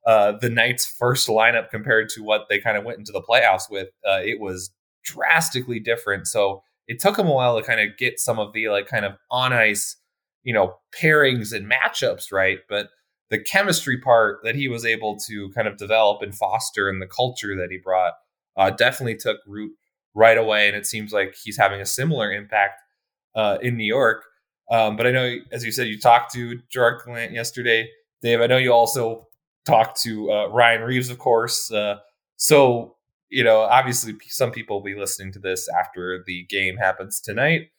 uh, 0.07 0.33
the 0.41 0.49
Knights' 0.49 0.87
first 0.87 1.29
lineup 1.29 1.71
compared 1.71 2.09
to 2.11 2.23
what 2.23 2.47
they 2.49 2.59
kind 2.59 2.77
of 2.77 2.85
went 2.85 2.99
into 2.99 3.13
the 3.13 3.23
playoffs 3.23 3.71
with, 3.71 3.89
uh, 4.09 4.21
it 4.25 4.41
was 4.41 4.71
drastically 5.05 5.81
different. 5.81 6.27
So 6.27 6.63
it 6.87 6.99
took 6.99 7.17
them 7.17 7.29
a 7.29 7.33
while 7.33 7.59
to 7.59 7.67
kind 7.67 7.81
of 7.81 7.97
get 7.99 8.19
some 8.19 8.39
of 8.39 8.53
the 8.53 8.69
like 8.69 8.87
kind 8.87 9.05
of 9.05 9.17
on 9.31 9.53
ice, 9.53 9.97
you 10.43 10.55
know, 10.55 10.77
pairings 10.99 11.53
and 11.55 11.71
matchups 11.71 12.33
right. 12.33 12.61
But 12.69 12.89
the 13.31 13.39
chemistry 13.39 14.01
part 14.01 14.39
that 14.45 14.55
he 14.55 14.69
was 14.69 14.87
able 14.87 15.19
to 15.29 15.51
kind 15.51 15.69
of 15.69 15.77
develop 15.77 16.23
and 16.23 16.35
foster 16.35 16.89
and 16.89 17.03
the 17.03 17.07
culture 17.07 17.55
that 17.57 17.71
he 17.71 17.79
brought 17.79 18.15
uh, 18.57 18.71
definitely 18.71 19.17
took 19.17 19.39
root 19.47 19.73
right 20.15 20.39
away, 20.39 20.67
and 20.67 20.77
it 20.77 20.87
seems 20.87 21.13
like 21.13 21.37
he's 21.43 21.59
having 21.59 21.81
a 21.81 21.87
similar 21.87 22.33
impact 22.33 22.81
uh, 23.35 23.59
in 23.63 23.77
New 23.77 23.85
York. 23.85 24.25
Um, 24.71 24.97
but 24.97 25.07
I 25.07 25.11
know, 25.11 25.37
as 25.51 25.65
you 25.65 25.73
said, 25.73 25.89
you 25.89 25.99
talked 25.99 26.33
to 26.35 26.61
Gerard 26.69 27.03
Gallant 27.05 27.33
yesterday, 27.33 27.89
Dave. 28.23 28.41
I 28.41 28.47
know 28.47 28.59
you 28.59 28.73
also 28.73 29.27
talked 29.65 30.01
to 30.03 30.31
uh, 30.31 30.47
Ryan 30.49 30.83
Reaves, 30.83 31.11
of 31.11 31.19
course. 31.19 31.73
Uh, 31.73 31.99
so 32.37 32.97
you 33.31 33.45
know, 33.45 33.61
obviously, 33.61 34.15
some 34.29 34.51
people 34.51 34.77
will 34.77 34.85
be 34.85 34.95
listening 34.95 35.33
to 35.33 35.39
this 35.39 35.69
after 35.69 36.23
the 36.27 36.45
game 36.45 36.77
happens 36.77 37.21
tonight. 37.21 37.71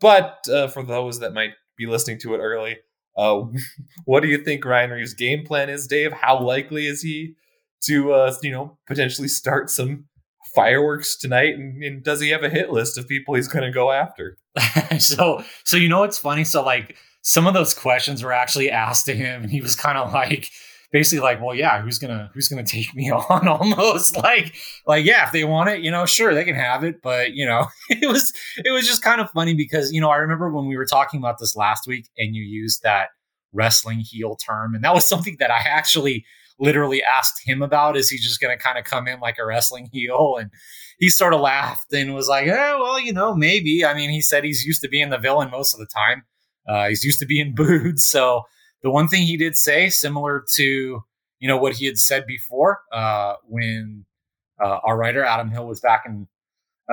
But 0.00 0.46
uh, 0.52 0.68
for 0.68 0.82
those 0.82 1.20
that 1.20 1.32
might 1.32 1.52
be 1.76 1.86
listening 1.86 2.18
to 2.20 2.34
it 2.34 2.38
early, 2.38 2.78
uh, 3.16 3.42
what 4.04 4.20
do 4.20 4.28
you 4.28 4.38
think 4.38 4.64
Ryan 4.64 4.90
Reaves' 4.90 5.14
game 5.14 5.44
plan 5.44 5.70
is, 5.70 5.86
Dave? 5.86 6.12
How 6.12 6.40
likely 6.40 6.86
is 6.86 7.02
he 7.02 7.34
to, 7.82 8.12
uh, 8.12 8.34
you 8.42 8.50
know, 8.50 8.78
potentially 8.86 9.28
start 9.28 9.70
some 9.70 10.06
fireworks 10.54 11.16
tonight? 11.16 11.54
And, 11.54 11.82
and 11.82 12.02
does 12.02 12.20
he 12.20 12.30
have 12.30 12.42
a 12.42 12.48
hit 12.48 12.70
list 12.70 12.98
of 12.98 13.08
people 13.08 13.34
he's 13.34 13.48
going 13.48 13.64
to 13.64 13.70
go 13.70 13.92
after? 13.92 14.38
so, 14.98 15.44
so 15.64 15.76
you 15.76 15.88
know 15.88 16.00
what's 16.00 16.18
funny? 16.18 16.44
So, 16.44 16.64
like, 16.64 16.96
some 17.22 17.46
of 17.46 17.54
those 17.54 17.74
questions 17.74 18.22
were 18.22 18.32
actually 18.32 18.70
asked 18.70 19.06
to 19.06 19.14
him, 19.14 19.42
and 19.42 19.50
he 19.50 19.60
was 19.60 19.74
kind 19.74 19.98
of 19.98 20.12
like, 20.12 20.50
basically 20.92 21.22
like, 21.22 21.40
well, 21.42 21.54
yeah, 21.54 21.82
who's 21.82 21.98
gonna 21.98 22.30
who's 22.32 22.48
gonna 22.48 22.64
take 22.64 22.94
me 22.94 23.10
on? 23.30 23.48
Almost 23.48 24.16
like 24.16 24.54
like 24.86 25.04
yeah, 25.04 25.26
if 25.26 25.32
they 25.32 25.44
want 25.44 25.70
it, 25.70 25.80
you 25.80 25.90
know, 25.90 26.06
sure 26.06 26.34
they 26.34 26.44
can 26.44 26.54
have 26.54 26.84
it, 26.84 27.02
but 27.02 27.32
you 27.34 27.46
know, 27.46 27.66
it 27.90 28.06
was 28.06 28.32
it 28.64 28.70
was 28.70 28.86
just 28.86 29.02
kind 29.02 29.20
of 29.20 29.30
funny 29.30 29.54
because 29.54 29.92
you 29.92 30.00
know 30.00 30.10
I 30.10 30.16
remember 30.16 30.50
when 30.50 30.66
we 30.66 30.76
were 30.76 30.86
talking 30.86 31.18
about 31.18 31.38
this 31.38 31.56
last 31.56 31.86
week, 31.86 32.08
and 32.16 32.34
you 32.34 32.42
used 32.42 32.82
that 32.82 33.08
wrestling 33.52 34.00
heel 34.00 34.36
term, 34.36 34.74
and 34.74 34.84
that 34.84 34.94
was 34.94 35.08
something 35.08 35.36
that 35.38 35.50
I 35.50 35.58
actually 35.66 36.24
literally 36.58 37.02
asked 37.02 37.42
him 37.44 37.62
about. 37.62 37.96
Is 37.96 38.10
he 38.10 38.18
just 38.18 38.40
gonna 38.40 38.56
kind 38.56 38.78
of 38.78 38.84
come 38.84 39.06
in 39.08 39.20
like 39.20 39.36
a 39.38 39.46
wrestling 39.46 39.88
heel 39.92 40.36
and 40.38 40.50
he 40.98 41.08
sort 41.08 41.34
of 41.34 41.40
laughed 41.40 41.92
and 41.92 42.14
was 42.14 42.28
like, 42.28 42.48
"Oh, 42.48 42.78
well, 42.82 43.00
you 43.00 43.12
know, 43.12 43.34
maybe." 43.34 43.84
I 43.84 43.94
mean, 43.94 44.10
he 44.10 44.22
said 44.22 44.44
he's 44.44 44.64
used 44.64 44.80
to 44.82 44.88
being 44.88 45.10
the 45.10 45.18
villain 45.18 45.50
most 45.50 45.74
of 45.74 45.80
the 45.80 45.86
time. 45.86 46.24
Uh, 46.66 46.88
he's 46.88 47.04
used 47.04 47.20
to 47.20 47.26
being 47.26 47.54
booed. 47.54 47.98
So 47.98 48.42
the 48.82 48.90
one 48.90 49.08
thing 49.08 49.22
he 49.22 49.36
did 49.36 49.56
say, 49.56 49.88
similar 49.88 50.44
to 50.54 51.02
you 51.38 51.48
know 51.48 51.56
what 51.56 51.74
he 51.74 51.86
had 51.86 51.98
said 51.98 52.26
before, 52.26 52.80
uh, 52.92 53.34
when 53.44 54.04
uh, 54.62 54.78
our 54.84 54.96
writer 54.96 55.24
Adam 55.24 55.50
Hill 55.50 55.66
was 55.66 55.80
back 55.80 56.04
in 56.06 56.26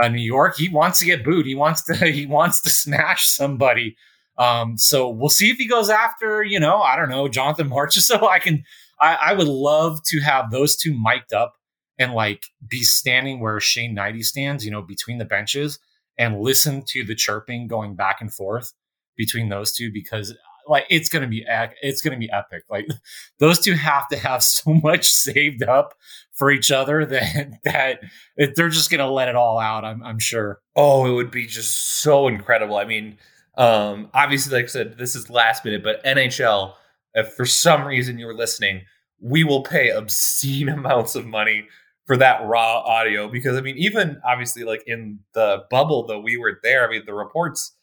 uh, 0.01 0.07
New 0.09 0.21
York, 0.21 0.57
he 0.57 0.69
wants 0.69 0.99
to 0.99 1.05
get 1.05 1.23
booed. 1.23 1.45
He 1.45 1.55
wants 1.55 1.83
to 1.85 1.95
he 2.11 2.25
wants 2.25 2.61
to 2.61 2.69
smash 2.69 3.27
somebody. 3.27 3.95
Um, 4.37 4.77
so 4.77 5.09
we'll 5.09 5.29
see 5.29 5.51
if 5.51 5.57
he 5.57 5.67
goes 5.67 5.89
after 5.89 6.43
you 6.43 6.59
know 6.59 6.81
I 6.81 6.95
don't 6.95 7.09
know 7.09 7.27
Jonathan 7.27 7.71
So 7.89 8.27
I 8.29 8.39
can 8.39 8.63
I, 9.03 9.17
I 9.31 9.33
would 9.33 9.47
love 9.47 9.99
to 10.05 10.21
have 10.21 10.49
those 10.49 10.77
two 10.77 10.97
mic'd 10.97 11.33
up 11.33 11.55
and 11.99 12.13
like 12.13 12.45
be 12.67 12.83
standing 12.83 13.41
where 13.41 13.59
Shane 13.59 13.95
Knighty 13.95 14.23
stands, 14.23 14.65
you 14.65 14.71
know, 14.71 14.81
between 14.81 15.17
the 15.17 15.25
benches 15.25 15.77
and 16.17 16.39
listen 16.39 16.83
to 16.87 17.03
the 17.03 17.15
chirping 17.15 17.67
going 17.67 17.95
back 17.95 18.21
and 18.21 18.33
forth 18.33 18.73
between 19.17 19.49
those 19.49 19.73
two 19.73 19.91
because 19.91 20.33
like 20.67 20.85
it's 20.89 21.09
gonna 21.09 21.27
be 21.27 21.45
it's 21.81 22.01
gonna 22.01 22.17
be 22.17 22.31
epic. 22.31 22.63
Like 22.69 22.87
those 23.39 23.59
two 23.59 23.73
have 23.73 24.07
to 24.07 24.17
have 24.17 24.41
so 24.43 24.73
much 24.73 25.11
saved 25.11 25.63
up 25.63 25.93
for 26.31 26.49
each 26.49 26.71
other 26.71 27.05
that 27.05 27.99
that 28.35 28.55
they're 28.55 28.69
just 28.69 28.89
gonna 28.89 29.11
let 29.11 29.27
it 29.27 29.35
all 29.35 29.59
out. 29.59 29.83
I'm 29.83 30.01
I'm 30.01 30.19
sure. 30.19 30.61
Oh, 30.75 31.05
it 31.05 31.13
would 31.13 31.31
be 31.31 31.45
just 31.45 31.99
so 32.01 32.27
incredible. 32.29 32.77
I 32.77 32.85
mean, 32.85 33.17
um, 33.57 34.09
obviously, 34.13 34.55
like 34.55 34.65
I 34.65 34.69
said, 34.69 34.97
this 34.97 35.15
is 35.15 35.29
last 35.29 35.65
minute, 35.65 35.83
but 35.83 36.03
NHL. 36.05 36.75
If 37.15 37.33
for 37.33 37.45
some 37.45 37.85
reason 37.85 38.17
you 38.17 38.25
were 38.25 38.33
listening, 38.33 38.85
we 39.23 39.43
will 39.43 39.63
pay 39.63 39.89
obscene 39.89 40.69
amounts 40.69 41.15
of 41.15 41.25
money 41.25 41.67
for 42.05 42.17
that 42.17 42.45
raw 42.45 42.79
audio 42.79 43.29
because 43.29 43.57
I 43.57 43.61
mean, 43.61 43.77
even 43.77 44.21
obviously, 44.25 44.63
like 44.63 44.83
in 44.85 45.19
the 45.33 45.63
bubble, 45.71 46.05
though 46.05 46.19
we 46.19 46.37
were 46.37 46.59
there. 46.61 46.87
I 46.87 46.91
mean, 46.91 47.03
the 47.05 47.13
reports 47.13 47.75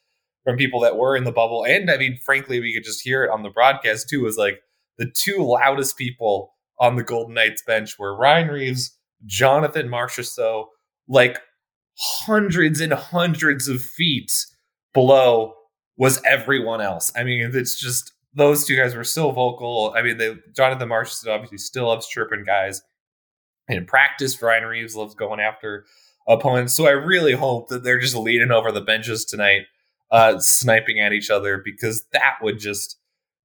from 0.45 0.57
people 0.57 0.81
that 0.81 0.97
were 0.97 1.17
in 1.17 1.25
the 1.25 1.33
bubble. 1.33 1.65
And 1.65 1.91
I 1.91 1.97
mean, 1.97 2.19
frankly, 2.25 2.61
we 2.61 2.75
could 2.75 2.85
just 2.85 3.03
hear 3.03 3.25
it 3.25 3.31
on 3.31 3.43
the 3.43 3.51
broadcast 3.51 4.09
too. 4.09 4.23
Was 4.23 4.37
like 4.37 4.61
the 4.99 5.11
two 5.11 5.39
loudest 5.43 5.97
people 5.97 6.55
on 6.79 6.97
the 6.97 7.05
Golden 7.05 7.35
Knights 7.35 7.63
bench 7.67 7.99
were 7.99 8.17
Ryan 8.17 8.49
Reaves, 8.49 8.97
Jonathan 9.27 9.89
Marchessault, 9.89 10.67
like 11.09 11.41
hundreds 11.99 12.81
and 12.81 12.93
hundreds 12.93 13.69
of 13.69 13.83
feet 13.83 14.33
below 14.95 15.55
was 15.97 16.21
everyone 16.25 16.81
else. 16.81 17.13
I 17.15 17.25
mean, 17.25 17.51
it's 17.53 17.79
just 17.79 18.13
those 18.35 18.65
two 18.65 18.77
guys 18.77 18.95
were 18.95 19.05
still 19.05 19.33
vocal. 19.33 19.93
I 19.97 20.03
mean, 20.03 20.19
they 20.19 20.37
Jonathan 20.55 20.89
Marchessault 20.89 21.33
obviously 21.33 21.59
still 21.59 21.87
loves 21.87 22.07
chirping 22.07 22.45
guys. 22.45 22.83
In 23.69 23.87
practice, 23.87 24.41
Ryan 24.41 24.65
Reaves 24.65 24.97
loves 24.97 25.15
going 25.15 25.41
after 25.41 25.85
opponents. 26.27 26.75
So 26.75 26.87
I 26.87 26.91
really 26.91 27.33
hope 27.33 27.69
that 27.69 27.85
they're 27.85 28.01
just 28.01 28.17
leading 28.17 28.51
over 28.51 28.73
the 28.73 28.81
benches 28.81 29.25
tonight 29.25 29.63
uh, 30.11 30.39
sniping 30.39 31.01
at 31.01 31.13
each 31.13 31.31
other 31.31 31.63
because 31.65 32.05
that 32.13 32.35
would 32.43 32.59
just 32.59 32.99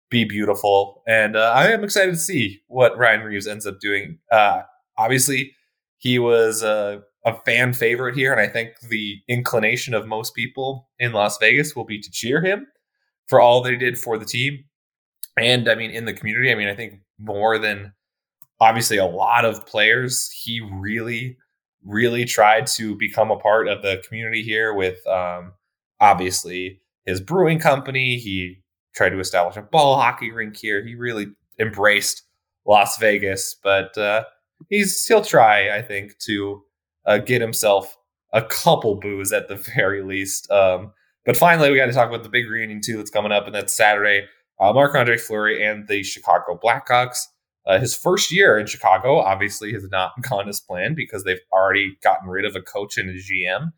be 0.10 0.26
beautiful. 0.26 1.04
And 1.08 1.36
uh, 1.36 1.52
I 1.56 1.72
am 1.72 1.84
excited 1.84 2.12
to 2.12 2.18
see 2.20 2.62
what 2.68 2.98
Ryan 2.98 3.22
Reaves 3.22 3.48
ends 3.48 3.66
up 3.66 3.80
doing. 3.80 4.20
Uh, 4.32 4.62
obviously, 4.98 5.56
he 5.98 6.20
was 6.20 6.64
a, 6.64 7.02
a 7.26 7.36
fan 7.42 7.74
favorite 7.74 8.16
here, 8.16 8.32
and 8.32 8.42
I 8.42 8.48
think 8.48 8.80
the 8.90 9.18
inclination 9.28 9.94
of 9.94 10.08
most 10.08 10.36
people 10.36 10.90
in 11.00 11.12
Las 11.12 11.38
Vegas 11.40 11.76
will 11.76 11.86
be 11.86 12.00
to 12.00 12.12
cheer 12.12 12.42
him 12.42 12.68
for 13.28 13.42
all 13.42 13.62
that 13.64 13.72
he 13.72 13.78
did 13.78 13.98
for 13.98 14.18
the 14.18 14.26
team. 14.26 14.64
And 15.38 15.70
I 15.70 15.76
mean, 15.76 15.92
in 15.92 16.06
the 16.06 16.14
community, 16.14 16.52
I 16.52 16.56
mean, 16.56 16.68
I 16.68 16.76
think 16.76 17.02
more 17.20 17.58
than 17.58 17.94
obviously 18.60 18.98
a 18.98 19.06
lot 19.06 19.46
of 19.46 19.66
players, 19.66 20.32
he 20.32 20.62
really, 20.62 21.38
really 21.84 22.26
tried 22.26 22.68
to 22.68 22.96
become 22.96 23.32
a 23.32 23.38
part 23.38 23.68
of 23.68 23.82
the 23.82 24.02
community 24.08 24.44
here 24.44 24.74
with 24.74 25.06
um, 25.08 25.54
obviously 26.00 26.80
his 27.06 27.20
brewing 27.20 27.60
company. 27.60 28.18
He 28.18 28.62
tried 28.96 29.10
to 29.10 29.20
establish 29.20 29.58
a 29.58 29.62
ball 29.62 29.98
hockey 29.98 30.32
rink 30.32 30.56
here. 30.58 30.86
He 30.86 30.96
really 30.96 31.28
embraced 31.60 32.24
Las 32.66 32.98
Vegas, 32.98 33.56
but 33.62 33.98
uh, 33.98 34.24
he's 34.70 35.06
he'll 35.06 35.24
try, 35.24 35.76
I 35.76 35.82
think, 35.82 36.18
to 36.20 36.64
uh, 37.06 37.18
get 37.20 37.42
himself 37.42 37.98
a 38.34 38.42
couple 38.42 38.96
boos 38.96 39.32
at 39.32 39.48
the 39.48 39.56
very 39.76 40.02
least. 40.02 40.50
Um, 40.50 40.94
but 41.26 41.38
finally, 41.38 41.72
we 41.72 41.78
got 41.78 41.88
to 41.88 41.92
talk 41.92 42.10
about 42.10 42.24
the 42.24 42.30
big 42.30 42.50
reunion 42.50 42.82
too 42.82 42.98
that's 42.98 43.10
coming 43.10 43.32
up, 43.32 43.46
and 43.46 43.56
that's 43.56 43.76
Saturday. 43.76 44.28
Uh, 44.60 44.72
Andre 44.72 45.18
Fleury 45.18 45.64
and 45.66 45.88
the 45.88 46.04
Chicago 46.04 46.60
Blackhawks. 46.62 47.20
Uh, 47.66 47.80
his 47.80 47.96
first 47.96 48.32
year 48.32 48.58
in 48.58 48.68
Chicago 48.68 49.20
obviously 49.20 49.74
has 49.74 49.88
not 49.90 50.12
gone 50.30 50.48
as 50.48 50.62
planned 50.62 50.96
because 50.96 51.24
they've 51.24 51.40
already 51.52 51.98
gotten 52.04 52.30
rid 52.30 52.46
of 52.46 52.56
a 52.56 52.62
coach 52.62 52.98
and 52.98 53.10
a 53.10 53.14
GM 53.14 53.72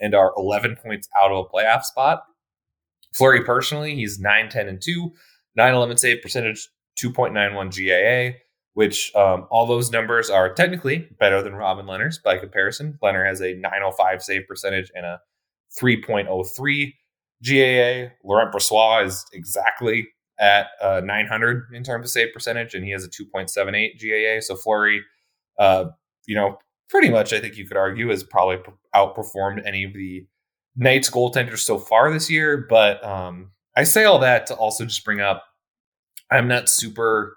and 0.00 0.14
are 0.14 0.32
11 0.36 0.76
points 0.82 1.08
out 1.20 1.30
of 1.30 1.44
a 1.44 1.48
playoff 1.48 1.82
spot. 1.82 2.24
Fleury 3.12 3.44
personally, 3.44 3.94
he's 3.94 4.18
9 4.18 4.48
10 4.48 4.68
and 4.68 4.82
2, 4.82 5.12
9 5.56 5.74
11 5.74 5.96
save 5.98 6.22
percentage, 6.22 6.68
2.91 7.00 8.32
GAA, 8.32 8.38
which 8.72 9.14
um, 9.14 9.46
all 9.50 9.66
those 9.66 9.92
numbers 9.92 10.30
are 10.30 10.52
technically 10.52 11.08
better 11.20 11.42
than 11.42 11.54
Robin 11.54 11.86
Lehner's 11.86 12.18
by 12.18 12.38
comparison. 12.38 12.98
Lehner 13.02 13.26
has 13.26 13.40
a 13.40 13.54
905 13.54 14.22
save 14.22 14.48
percentage 14.48 14.90
and 14.94 15.06
a 15.06 15.20
3.03 15.80 16.92
GAA. 17.44 18.12
Laurent 18.24 18.52
Brossoit 18.52 19.06
is 19.06 19.24
exactly 19.32 20.08
at 20.38 20.68
uh, 20.82 21.00
900 21.04 21.66
in 21.72 21.82
terms 21.84 22.06
of 22.06 22.10
save 22.10 22.32
percentage, 22.32 22.74
and 22.74 22.84
he 22.84 22.90
has 22.90 23.04
a 23.04 23.08
2.78 23.08 24.00
GAA. 24.00 24.40
So 24.40 24.56
Fleury, 24.56 25.02
uh, 25.58 25.86
you 26.26 26.34
know, 26.34 26.58
pretty 26.88 27.10
much, 27.10 27.32
I 27.32 27.40
think 27.40 27.56
you 27.56 27.66
could 27.66 27.76
argue, 27.76 28.08
has 28.08 28.24
probably 28.24 28.58
outperformed 28.94 29.66
any 29.66 29.84
of 29.84 29.92
the 29.92 30.26
Knights 30.76 31.08
goaltenders 31.08 31.60
so 31.60 31.78
far 31.78 32.12
this 32.12 32.28
year. 32.28 32.66
But 32.68 33.04
um, 33.04 33.52
I 33.76 33.84
say 33.84 34.04
all 34.04 34.18
that 34.20 34.46
to 34.46 34.54
also 34.54 34.84
just 34.84 35.04
bring 35.04 35.20
up 35.20 35.44
I'm 36.30 36.48
not 36.48 36.68
super 36.68 37.36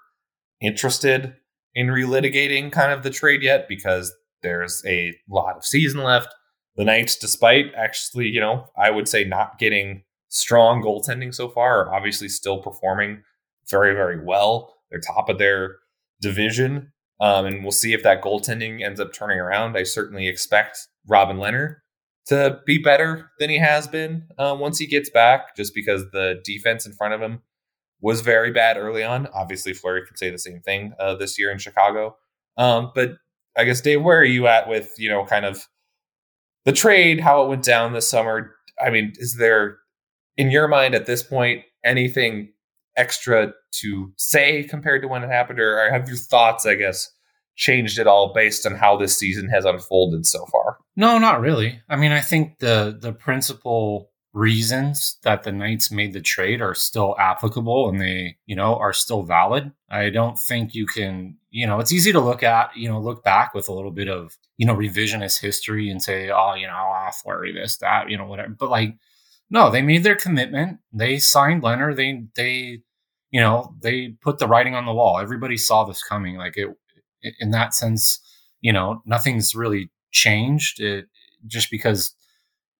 interested 0.61 1.35
in 1.75 1.87
relitigating 1.87 2.71
kind 2.71 2.91
of 2.91 3.03
the 3.03 3.09
trade 3.09 3.43
yet 3.43 3.67
because 3.67 4.13
there's 4.41 4.81
a 4.85 5.13
lot 5.29 5.55
of 5.55 5.65
season 5.65 6.03
left. 6.03 6.33
The 6.75 6.85
Knights, 6.85 7.15
despite 7.15 7.73
actually, 7.75 8.27
you 8.27 8.39
know, 8.39 8.67
I 8.77 8.91
would 8.91 9.07
say 9.07 9.23
not 9.23 9.59
getting 9.59 10.03
strong 10.29 10.81
goaltending 10.81 11.33
so 11.33 11.49
far, 11.49 11.85
are 11.85 11.95
obviously 11.95 12.29
still 12.29 12.61
performing 12.61 13.23
very, 13.69 13.93
very 13.93 14.23
well. 14.23 14.75
They're 14.89 14.99
top 14.99 15.29
of 15.29 15.37
their 15.37 15.77
division. 16.21 16.91
Um, 17.19 17.45
and 17.45 17.63
we'll 17.63 17.71
see 17.71 17.93
if 17.93 18.03
that 18.03 18.21
goaltending 18.21 18.83
ends 18.83 18.99
up 18.99 19.11
turning 19.11 19.39
around. 19.39 19.75
I 19.75 19.83
certainly 19.83 20.27
expect 20.27 20.87
Robin 21.07 21.37
Lehner 21.37 21.77
to 22.27 22.59
be 22.65 22.77
better 22.77 23.31
than 23.39 23.49
he 23.49 23.57
has 23.57 23.87
been 23.87 24.27
uh, 24.37 24.55
once 24.59 24.77
he 24.77 24.85
gets 24.85 25.09
back, 25.09 25.55
just 25.55 25.73
because 25.73 26.03
the 26.11 26.41
defense 26.43 26.85
in 26.85 26.93
front 26.93 27.13
of 27.13 27.21
him 27.21 27.41
was 28.01 28.21
very 28.21 28.51
bad 28.51 28.77
early 28.77 29.03
on. 29.03 29.27
Obviously, 29.33 29.73
Fleury 29.73 30.05
can 30.05 30.15
say 30.15 30.29
the 30.29 30.37
same 30.37 30.61
thing 30.61 30.93
uh, 30.99 31.15
this 31.15 31.39
year 31.39 31.51
in 31.51 31.57
Chicago. 31.57 32.15
Um, 32.57 32.91
but 32.93 33.17
I 33.57 33.63
guess, 33.63 33.81
Dave, 33.81 34.03
where 34.03 34.19
are 34.19 34.25
you 34.25 34.45
at 34.45 34.69
with, 34.69 34.93
you 34.97 35.09
know, 35.09 35.25
kind 35.25 35.45
of 35.45 35.67
the 36.65 36.73
trade, 36.73 37.19
how 37.19 37.43
it 37.43 37.49
went 37.49 37.63
down 37.63 37.93
this 37.93 38.09
summer? 38.09 38.55
I 38.79 38.91
mean, 38.91 39.13
is 39.17 39.37
there, 39.37 39.79
in 40.37 40.51
your 40.51 40.67
mind 40.67 40.95
at 40.95 41.05
this 41.05 41.23
point, 41.23 41.63
anything 41.83 42.53
extra 42.95 43.53
to 43.71 44.11
say 44.17 44.63
compared 44.63 45.01
to 45.01 45.07
when 45.07 45.23
it 45.23 45.29
happened, 45.29 45.59
or 45.59 45.91
have 45.91 46.07
your 46.07 46.17
thoughts, 46.17 46.65
I 46.65 46.75
guess, 46.75 47.11
changed 47.55 47.99
at 47.99 48.07
all 48.07 48.33
based 48.33 48.65
on 48.65 48.75
how 48.75 48.97
this 48.97 49.17
season 49.17 49.49
has 49.49 49.65
unfolded 49.65 50.25
so 50.25 50.45
far? 50.45 50.77
No, 50.95 51.17
not 51.17 51.41
really. 51.41 51.81
I 51.89 51.95
mean, 51.95 52.11
I 52.11 52.21
think 52.21 52.59
the 52.59 52.97
the 52.99 53.13
principal 53.13 54.11
reasons 54.33 55.17
that 55.23 55.43
the 55.43 55.51
Knights 55.51 55.91
made 55.91 56.13
the 56.13 56.21
trade 56.21 56.61
are 56.61 56.75
still 56.75 57.15
applicable 57.17 57.89
and 57.89 57.99
they, 57.99 58.37
you 58.45 58.55
know, 58.55 58.75
are 58.75 58.93
still 58.93 59.23
valid. 59.23 59.71
I 59.89 60.11
don't 60.11 60.37
think 60.37 60.75
you 60.75 60.85
can, 60.85 61.37
you 61.49 61.65
know, 61.65 61.79
it's 61.79 61.91
easy 61.91 62.11
to 62.11 62.19
look 62.19 62.43
at, 62.43 62.69
you 62.75 62.87
know, 62.87 62.99
look 62.99 63.23
back 63.23 63.55
with 63.55 63.67
a 63.67 63.73
little 63.73 63.89
bit 63.91 64.07
of, 64.07 64.37
you 64.57 64.67
know, 64.67 64.75
revisionist 64.75 65.41
history 65.41 65.89
and 65.89 66.03
say, 66.03 66.29
oh, 66.29 66.53
you 66.53 66.67
know, 66.67 66.73
I'll 66.73 67.11
Fleury 67.11 67.51
this, 67.51 67.77
that, 67.77 68.11
you 68.11 68.17
know, 68.17 68.25
whatever. 68.25 68.49
But 68.49 68.69
like, 68.69 68.95
no, 69.49 69.69
they 69.71 69.81
made 69.81 70.03
their 70.03 70.15
commitment. 70.15 70.79
They 70.91 71.19
signed 71.19 71.63
Lehner. 71.63 71.95
They, 71.95 72.23
they, 72.35 72.81
you 73.31 73.41
know, 73.41 73.75
they 73.81 74.15
put 74.21 74.39
the 74.39 74.47
writing 74.47 74.75
on 74.75 74.85
the 74.85 74.93
wall. 74.93 75.19
Everybody 75.19 75.57
saw 75.57 75.83
this 75.83 76.03
coming. 76.03 76.37
Like 76.37 76.57
it, 76.57 76.69
in 77.39 77.51
that 77.51 77.73
sense, 77.73 78.19
you 78.61 78.73
know, 78.73 79.01
nothing's 79.05 79.55
really 79.55 79.89
changed. 80.11 80.79
It, 80.79 81.05
just 81.45 81.71
because, 81.71 82.13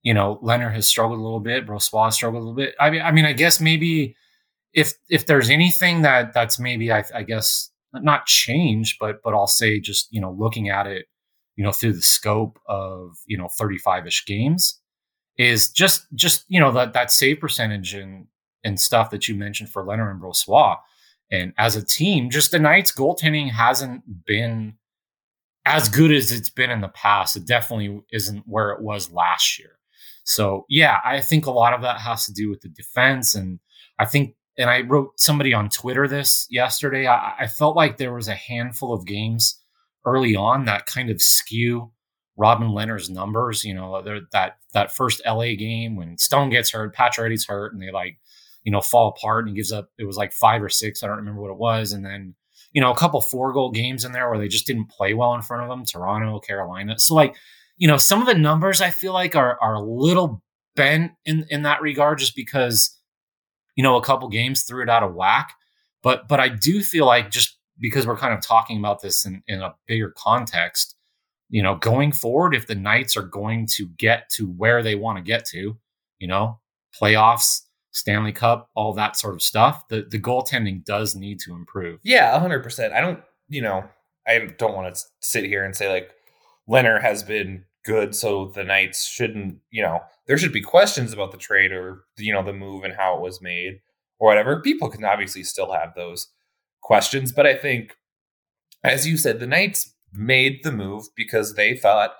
you 0.01 0.13
know, 0.13 0.39
Lehner 0.43 0.73
has 0.73 0.87
struggled 0.87 1.19
a 1.19 1.23
little 1.23 1.39
bit, 1.39 1.65
Brossoit 1.65 2.13
struggled 2.13 2.41
a 2.41 2.45
little 2.45 2.55
bit. 2.55 2.75
I 2.79 2.89
mean, 2.89 3.01
I 3.01 3.11
mean, 3.11 3.25
I 3.25 3.33
guess 3.33 3.61
maybe 3.61 4.15
if 4.73 4.93
if 5.09 5.25
there's 5.25 5.49
anything 5.49 6.01
that 6.01 6.33
that's 6.33 6.59
maybe 6.59 6.91
I, 6.91 7.03
I 7.13 7.23
guess 7.23 7.71
not 7.93 8.25
change, 8.25 8.97
but 8.99 9.17
but 9.23 9.33
I'll 9.33 9.47
say 9.47 9.79
just 9.79 10.07
you 10.11 10.21
know 10.21 10.31
looking 10.31 10.69
at 10.69 10.87
it, 10.87 11.05
you 11.55 11.63
know 11.63 11.71
through 11.71 11.93
the 11.93 12.01
scope 12.01 12.59
of 12.67 13.17
you 13.25 13.37
know 13.37 13.49
35 13.57 14.07
ish 14.07 14.25
games, 14.25 14.79
is 15.37 15.69
just 15.69 16.07
just 16.15 16.45
you 16.47 16.59
know 16.59 16.71
that 16.71 16.93
that 16.93 17.11
save 17.11 17.39
percentage 17.39 17.93
and 17.93 18.27
and 18.63 18.79
stuff 18.79 19.09
that 19.11 19.27
you 19.27 19.35
mentioned 19.35 19.69
for 19.69 19.83
Lehner 19.83 20.11
and 20.11 20.21
Brossoit. 20.21 20.77
And 21.31 21.53
as 21.57 21.75
a 21.75 21.85
team, 21.85 22.29
just 22.29 22.51
the 22.51 22.59
Knights 22.59 22.91
goaltending 22.91 23.51
hasn't 23.51 24.25
been 24.25 24.75
as 25.65 25.89
good 25.89 26.11
as 26.11 26.31
it's 26.31 26.49
been 26.49 26.69
in 26.69 26.81
the 26.81 26.87
past. 26.87 27.35
It 27.35 27.45
definitely 27.45 28.01
isn't 28.11 28.43
where 28.47 28.71
it 28.71 28.81
was 28.81 29.11
last 29.11 29.59
year. 29.59 29.77
So 30.23 30.65
yeah, 30.69 30.99
I 31.05 31.21
think 31.21 31.45
a 31.45 31.51
lot 31.51 31.73
of 31.73 31.81
that 31.81 31.99
has 31.99 32.25
to 32.25 32.33
do 32.33 32.49
with 32.49 32.61
the 32.61 32.69
defense. 32.69 33.35
And 33.35 33.59
I 33.99 34.05
think, 34.05 34.35
and 34.57 34.69
I 34.69 34.81
wrote 34.81 35.19
somebody 35.19 35.53
on 35.53 35.69
Twitter 35.69 36.07
this 36.07 36.47
yesterday. 36.49 37.07
I, 37.07 37.35
I 37.39 37.47
felt 37.47 37.75
like 37.75 37.97
there 37.97 38.13
was 38.13 38.27
a 38.27 38.35
handful 38.35 38.93
of 38.93 39.05
games 39.05 39.61
early 40.05 40.35
on 40.35 40.65
that 40.65 40.85
kind 40.85 41.09
of 41.09 41.21
skew 41.21 41.91
Robin 42.37 42.69
Lehner's 42.69 43.09
numbers. 43.09 43.63
You 43.63 43.73
know, 43.73 44.01
that 44.31 44.57
that 44.73 44.95
first 44.95 45.21
LA 45.25 45.55
game 45.57 45.95
when 45.95 46.17
Stone 46.17 46.49
gets 46.49 46.71
hurt, 46.71 46.95
Pacioretty's 46.95 47.45
hurt, 47.45 47.73
and 47.73 47.81
they 47.81 47.91
like, 47.91 48.19
you 48.63 48.71
know, 48.71 48.81
fall 48.81 49.09
apart 49.09 49.45
and 49.45 49.49
he 49.49 49.55
gives 49.55 49.71
up. 49.71 49.89
It 49.97 50.05
was 50.05 50.17
like 50.17 50.31
five 50.33 50.61
or 50.61 50.69
six. 50.69 51.03
I 51.03 51.07
don't 51.07 51.17
remember 51.17 51.41
what 51.41 51.51
it 51.51 51.57
was, 51.57 51.93
and 51.93 52.05
then 52.05 52.35
you 52.73 52.81
know, 52.81 52.91
a 52.91 52.95
couple 52.95 53.19
four 53.21 53.53
goal 53.53 53.71
games 53.71 54.05
in 54.05 54.11
there 54.11 54.29
where 54.29 54.37
they 54.37 54.47
just 54.47 54.67
didn't 54.67 54.89
play 54.89 55.13
well 55.13 55.33
in 55.33 55.41
front 55.41 55.63
of 55.63 55.69
them. 55.69 55.85
Toronto, 55.85 56.39
Carolina. 56.39 56.99
So 56.99 57.15
like, 57.15 57.35
you 57.77 57.87
know, 57.87 57.97
some 57.97 58.21
of 58.21 58.27
the 58.27 58.33
numbers 58.33 58.81
I 58.81 58.89
feel 58.89 59.13
like 59.13 59.35
are 59.35 59.57
are 59.61 59.75
a 59.75 59.81
little 59.81 60.43
bent 60.75 61.13
in 61.25 61.45
in 61.49 61.63
that 61.63 61.81
regard, 61.81 62.19
just 62.19 62.35
because 62.35 62.95
you 63.75 63.83
know 63.83 63.97
a 63.97 64.03
couple 64.03 64.29
games 64.29 64.63
threw 64.63 64.83
it 64.83 64.89
out 64.89 65.03
of 65.03 65.15
whack. 65.15 65.53
But 66.03 66.27
but 66.27 66.39
I 66.39 66.49
do 66.49 66.83
feel 66.83 67.05
like 67.05 67.31
just 67.31 67.57
because 67.79 68.05
we're 68.07 68.17
kind 68.17 68.33
of 68.33 68.41
talking 68.41 68.79
about 68.79 69.01
this 69.01 69.25
in, 69.25 69.43
in 69.47 69.61
a 69.61 69.75
bigger 69.87 70.13
context, 70.17 70.95
you 71.49 71.63
know, 71.63 71.75
going 71.75 72.11
forward, 72.11 72.53
if 72.53 72.67
the 72.67 72.75
Knights 72.75 73.15
are 73.15 73.23
going 73.23 73.67
to 73.75 73.87
get 73.97 74.29
to 74.35 74.47
where 74.47 74.83
they 74.83 74.95
want 74.95 75.17
to 75.17 75.23
get 75.23 75.45
to, 75.45 75.77
you 76.19 76.27
know, 76.27 76.59
playoffs, 76.99 77.61
Stanley 77.91 78.33
Cup, 78.33 78.69
all 78.75 78.93
that 78.93 79.15
sort 79.15 79.33
of 79.33 79.41
stuff, 79.41 79.87
the 79.87 80.05
the 80.09 80.19
goaltending 80.19 80.83
does 80.83 81.15
need 81.15 81.39
to 81.41 81.53
improve. 81.53 81.99
Yeah, 82.03 82.37
hundred 82.39 82.63
percent. 82.63 82.93
I 82.93 83.01
don't, 83.01 83.19
you 83.47 83.61
know, 83.61 83.85
I 84.27 84.49
don't 84.57 84.75
want 84.75 84.93
to 84.93 85.01
sit 85.21 85.45
here 85.45 85.63
and 85.63 85.75
say 85.75 85.91
like 85.91 86.11
Lehner 86.69 87.01
has 87.01 87.23
been 87.23 87.65
good, 87.85 88.13
so 88.13 88.51
the 88.53 88.63
Knights 88.63 89.05
shouldn't, 89.05 89.59
you 89.71 89.81
know, 89.81 90.01
there 90.27 90.37
should 90.37 90.51
be 90.51 90.61
questions 90.61 91.13
about 91.13 91.31
the 91.31 91.37
trade 91.37 91.71
or 91.71 92.03
you 92.17 92.33
know 92.33 92.43
the 92.43 92.53
move 92.53 92.83
and 92.83 92.93
how 92.93 93.15
it 93.15 93.21
was 93.21 93.41
made 93.41 93.79
or 94.19 94.27
whatever. 94.27 94.61
People 94.61 94.89
can 94.89 95.05
obviously 95.05 95.43
still 95.43 95.71
have 95.71 95.93
those 95.95 96.27
questions, 96.81 97.31
but 97.31 97.47
I 97.47 97.55
think, 97.55 97.95
as 98.83 99.07
you 99.07 99.17
said, 99.17 99.39
the 99.39 99.47
Knights 99.47 99.93
made 100.13 100.63
the 100.63 100.71
move 100.71 101.05
because 101.15 101.55
they 101.55 101.75
thought 101.75 102.15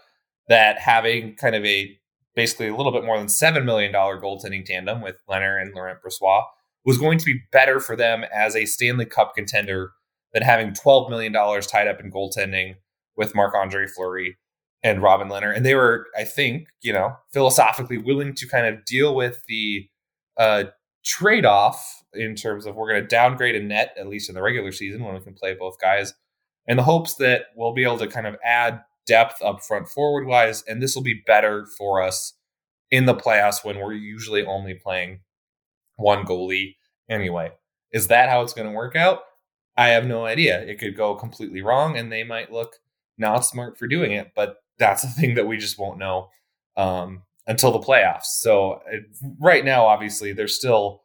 that 0.47 0.79
having 0.79 1.35
kind 1.35 1.55
of 1.55 1.65
a 1.65 1.97
basically 2.35 2.67
a 2.67 2.75
little 2.75 2.91
bit 2.91 3.03
more 3.03 3.17
than 3.17 3.27
$7 3.27 3.65
million 3.65 3.91
goaltending 3.91 4.63
tandem 4.63 5.01
with 5.01 5.17
Lehner 5.27 5.59
and 5.59 5.73
Laurent 5.73 5.99
Brossoit 6.01 6.43
was 6.85 6.99
going 6.99 7.17
to 7.17 7.25
be 7.25 7.41
better 7.51 7.79
for 7.79 7.95
them 7.95 8.23
as 8.33 8.55
a 8.55 8.65
Stanley 8.65 9.05
Cup 9.05 9.33
contender 9.35 9.91
than 10.33 10.43
having 10.43 10.71
$12 10.71 11.09
million 11.09 11.33
tied 11.33 11.87
up 11.87 11.99
in 11.99 12.11
goaltending 12.11 12.75
with 13.15 13.33
Marc 13.33 13.55
Andre 13.55 13.87
Fleury 13.87 14.37
and 14.83 15.01
Robin 15.01 15.29
Lehner. 15.29 15.53
And 15.53 15.65
they 15.65 15.73
were, 15.73 16.05
I 16.15 16.23
think, 16.23 16.67
you 16.81 16.93
know, 16.93 17.15
philosophically 17.33 17.97
willing 17.97 18.35
to 18.35 18.47
kind 18.47 18.67
of 18.67 18.85
deal 18.85 19.15
with 19.15 19.41
the 19.47 19.89
uh, 20.37 20.65
trade 21.03 21.45
off 21.45 22.03
in 22.13 22.35
terms 22.35 22.65
of 22.65 22.75
we're 22.75 22.89
going 22.89 23.01
to 23.01 23.07
downgrade 23.07 23.55
a 23.55 23.63
net, 23.63 23.95
at 23.97 24.07
least 24.07 24.29
in 24.29 24.35
the 24.35 24.41
regular 24.41 24.71
season 24.71 25.03
when 25.03 25.15
we 25.15 25.21
can 25.21 25.33
play 25.33 25.55
both 25.55 25.79
guys, 25.79 26.13
in 26.67 26.77
the 26.77 26.83
hopes 26.83 27.15
that 27.15 27.45
we'll 27.55 27.73
be 27.73 27.83
able 27.83 27.97
to 27.99 28.07
kind 28.07 28.27
of 28.27 28.35
add 28.43 28.81
depth 29.05 29.41
up 29.41 29.63
front 29.63 29.87
forward 29.87 30.27
wise, 30.27 30.63
and 30.67 30.81
this 30.81 30.95
will 30.95 31.03
be 31.03 31.23
better 31.25 31.65
for 31.77 32.01
us 32.01 32.33
in 32.91 33.05
the 33.05 33.15
playoffs 33.15 33.63
when 33.63 33.79
we're 33.79 33.93
usually 33.93 34.45
only 34.45 34.73
playing 34.73 35.21
one 35.95 36.25
goalie 36.25 36.75
anyway. 37.09 37.51
Is 37.91 38.07
that 38.07 38.29
how 38.29 38.41
it's 38.41 38.53
going 38.53 38.67
to 38.67 38.73
work 38.73 38.95
out? 38.95 39.21
I 39.77 39.89
have 39.89 40.05
no 40.05 40.25
idea. 40.25 40.61
It 40.61 40.79
could 40.79 40.95
go 40.95 41.15
completely 41.15 41.61
wrong, 41.61 41.97
and 41.97 42.11
they 42.11 42.23
might 42.23 42.51
look 42.51 42.75
not 43.17 43.45
smart 43.45 43.77
for 43.77 43.87
doing 43.87 44.11
it, 44.11 44.31
but 44.35 44.57
that's 44.77 45.03
a 45.03 45.07
thing 45.07 45.35
that 45.35 45.47
we 45.47 45.57
just 45.57 45.79
won't 45.79 45.99
know 45.99 46.29
um, 46.75 47.23
until 47.47 47.71
the 47.71 47.79
playoffs. 47.79 48.25
So, 48.25 48.81
it, 48.91 49.03
right 49.39 49.63
now, 49.63 49.85
obviously, 49.85 50.33
there's 50.33 50.55
still 50.55 51.01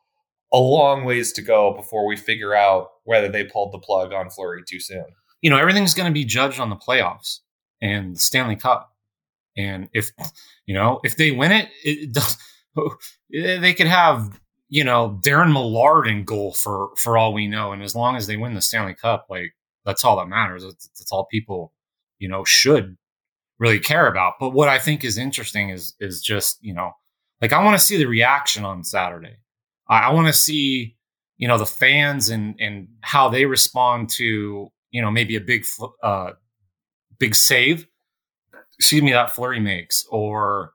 a 0.52 0.58
long 0.58 1.04
ways 1.04 1.32
to 1.32 1.42
go 1.42 1.74
before 1.74 2.06
we 2.06 2.16
figure 2.16 2.54
out 2.54 2.88
whether 3.04 3.28
they 3.28 3.44
pulled 3.44 3.72
the 3.72 3.78
plug 3.78 4.12
on 4.12 4.28
Fleury 4.28 4.62
too 4.66 4.80
soon. 4.80 5.04
You 5.42 5.50
know, 5.50 5.58
everything's 5.58 5.94
going 5.94 6.08
to 6.08 6.14
be 6.14 6.24
judged 6.24 6.60
on 6.60 6.70
the 6.70 6.76
playoffs 6.76 7.40
and 7.82 8.18
Stanley 8.18 8.56
Cup. 8.56 8.92
And 9.56 9.88
if 9.92 10.10
you 10.66 10.74
know 10.74 11.00
if 11.04 11.16
they 11.16 11.30
win 11.30 11.52
it, 11.52 11.68
it 11.84 12.12
does, 12.12 12.38
they 13.30 13.74
could 13.74 13.86
have 13.86 14.40
you 14.70 14.84
know 14.84 15.20
Darren 15.22 15.52
Millard 15.52 16.06
in 16.06 16.24
goal 16.24 16.54
for 16.54 16.90
for 16.96 17.18
all 17.18 17.34
we 17.34 17.46
know. 17.46 17.72
And 17.72 17.82
as 17.82 17.94
long 17.94 18.16
as 18.16 18.26
they 18.26 18.38
win 18.38 18.54
the 18.54 18.62
Stanley 18.62 18.94
Cup, 18.94 19.26
like 19.28 19.54
that's 19.84 20.04
all 20.04 20.16
that 20.16 20.28
matters. 20.28 20.64
That's, 20.64 20.88
that's 20.88 21.12
all 21.12 21.26
people 21.26 21.72
you 22.18 22.28
know 22.28 22.44
should 22.44 22.96
really 23.58 23.80
care 23.80 24.06
about. 24.06 24.34
But 24.40 24.50
what 24.50 24.68
I 24.68 24.78
think 24.78 25.04
is 25.04 25.18
interesting 25.18 25.68
is 25.68 25.94
is 26.00 26.22
just 26.22 26.58
you 26.64 26.72
know 26.72 26.92
like 27.42 27.52
I 27.52 27.62
want 27.62 27.78
to 27.78 27.84
see 27.84 27.98
the 27.98 28.06
reaction 28.06 28.64
on 28.64 28.84
Saturday. 28.84 29.36
I, 29.88 30.04
I 30.04 30.12
want 30.14 30.28
to 30.28 30.32
see 30.32 30.96
you 31.36 31.48
know 31.48 31.58
the 31.58 31.66
fans 31.66 32.30
and 32.30 32.54
and 32.58 32.88
how 33.02 33.28
they 33.28 33.44
respond 33.44 34.08
to 34.10 34.72
you 34.92 35.02
know 35.02 35.10
maybe 35.10 35.34
a 35.36 35.40
big 35.40 35.66
uh, 36.02 36.32
big 37.18 37.34
save, 37.34 37.86
excuse 38.78 39.02
me, 39.02 39.12
that 39.12 39.34
Fleury 39.34 39.60
makes, 39.60 40.06
or 40.10 40.72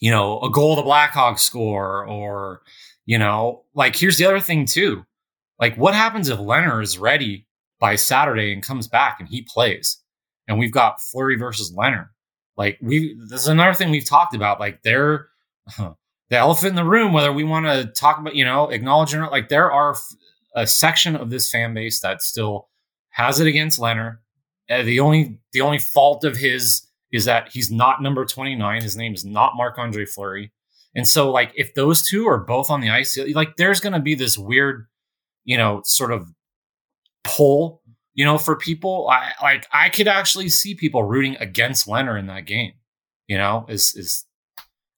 you 0.00 0.10
know, 0.10 0.40
a 0.40 0.50
goal 0.50 0.76
the 0.76 0.82
Blackhawks 0.82 1.40
score, 1.40 2.06
or 2.06 2.62
you 3.06 3.18
know, 3.18 3.64
like 3.74 3.96
here's 3.96 4.18
the 4.18 4.26
other 4.26 4.40
thing 4.40 4.66
too. 4.66 5.04
Like, 5.58 5.76
what 5.76 5.94
happens 5.94 6.28
if 6.28 6.38
Lehner 6.38 6.82
is 6.82 6.98
ready 6.98 7.46
by 7.80 7.96
Saturday 7.96 8.52
and 8.52 8.62
comes 8.62 8.88
back 8.88 9.20
and 9.20 9.28
he 9.28 9.42
plays, 9.42 9.98
and 10.46 10.58
we've 10.58 10.72
got 10.72 11.00
Fleury 11.00 11.36
versus 11.36 11.74
Lehner? 11.74 12.08
Like, 12.56 12.78
we 12.82 13.16
this 13.28 13.42
is 13.42 13.48
another 13.48 13.74
thing 13.74 13.90
we've 13.90 14.08
talked 14.08 14.34
about. 14.34 14.60
Like, 14.60 14.82
they're 14.82 15.28
the 15.78 16.36
elephant 16.36 16.70
in 16.70 16.76
the 16.76 16.84
room. 16.84 17.12
Whether 17.12 17.32
we 17.32 17.44
want 17.44 17.66
to 17.66 17.86
talk 17.86 18.18
about, 18.18 18.34
you 18.34 18.44
know, 18.44 18.68
acknowledge 18.68 19.14
or 19.14 19.20
not, 19.20 19.32
like 19.32 19.48
there 19.48 19.70
are 19.70 19.96
a 20.54 20.66
section 20.66 21.16
of 21.16 21.30
this 21.30 21.50
fan 21.50 21.74
base 21.74 22.00
that 22.00 22.22
still 22.22 22.68
has 23.16 23.40
it 23.40 23.46
against 23.46 23.80
Lehner 23.80 24.18
uh, 24.68 24.82
the 24.82 25.00
only 25.00 25.38
the 25.52 25.60
only 25.60 25.78
fault 25.78 26.24
of 26.24 26.36
his 26.36 26.86
is 27.12 27.24
that 27.24 27.48
he's 27.52 27.70
not 27.70 28.02
number 28.02 28.24
29. 28.24 28.82
His 28.82 28.96
name 28.96 29.14
is 29.14 29.24
not 29.24 29.56
Marc 29.56 29.78
Andre 29.78 30.04
Fleury. 30.04 30.52
And 30.94 31.06
so, 31.06 31.30
like, 31.30 31.52
if 31.54 31.74
those 31.74 32.02
two 32.02 32.26
are 32.26 32.38
both 32.38 32.70
on 32.70 32.80
the 32.80 32.90
ice, 32.90 33.18
like, 33.34 33.56
there's 33.56 33.80
going 33.80 33.92
to 33.92 34.00
be 34.00 34.14
this 34.14 34.36
weird, 34.36 34.86
you 35.44 35.56
know, 35.56 35.82
sort 35.84 36.10
of 36.10 36.28
pull, 37.22 37.82
you 38.14 38.24
know, 38.24 38.38
for 38.38 38.56
people. 38.56 39.08
I 39.08 39.32
like, 39.42 39.66
I 39.72 39.88
could 39.88 40.08
actually 40.08 40.48
see 40.48 40.74
people 40.74 41.04
rooting 41.04 41.36
against 41.38 41.86
Lehner 41.86 42.18
in 42.18 42.26
that 42.26 42.46
game. 42.46 42.72
You 43.28 43.38
know, 43.38 43.66
is 43.68 43.94
is 43.94 44.24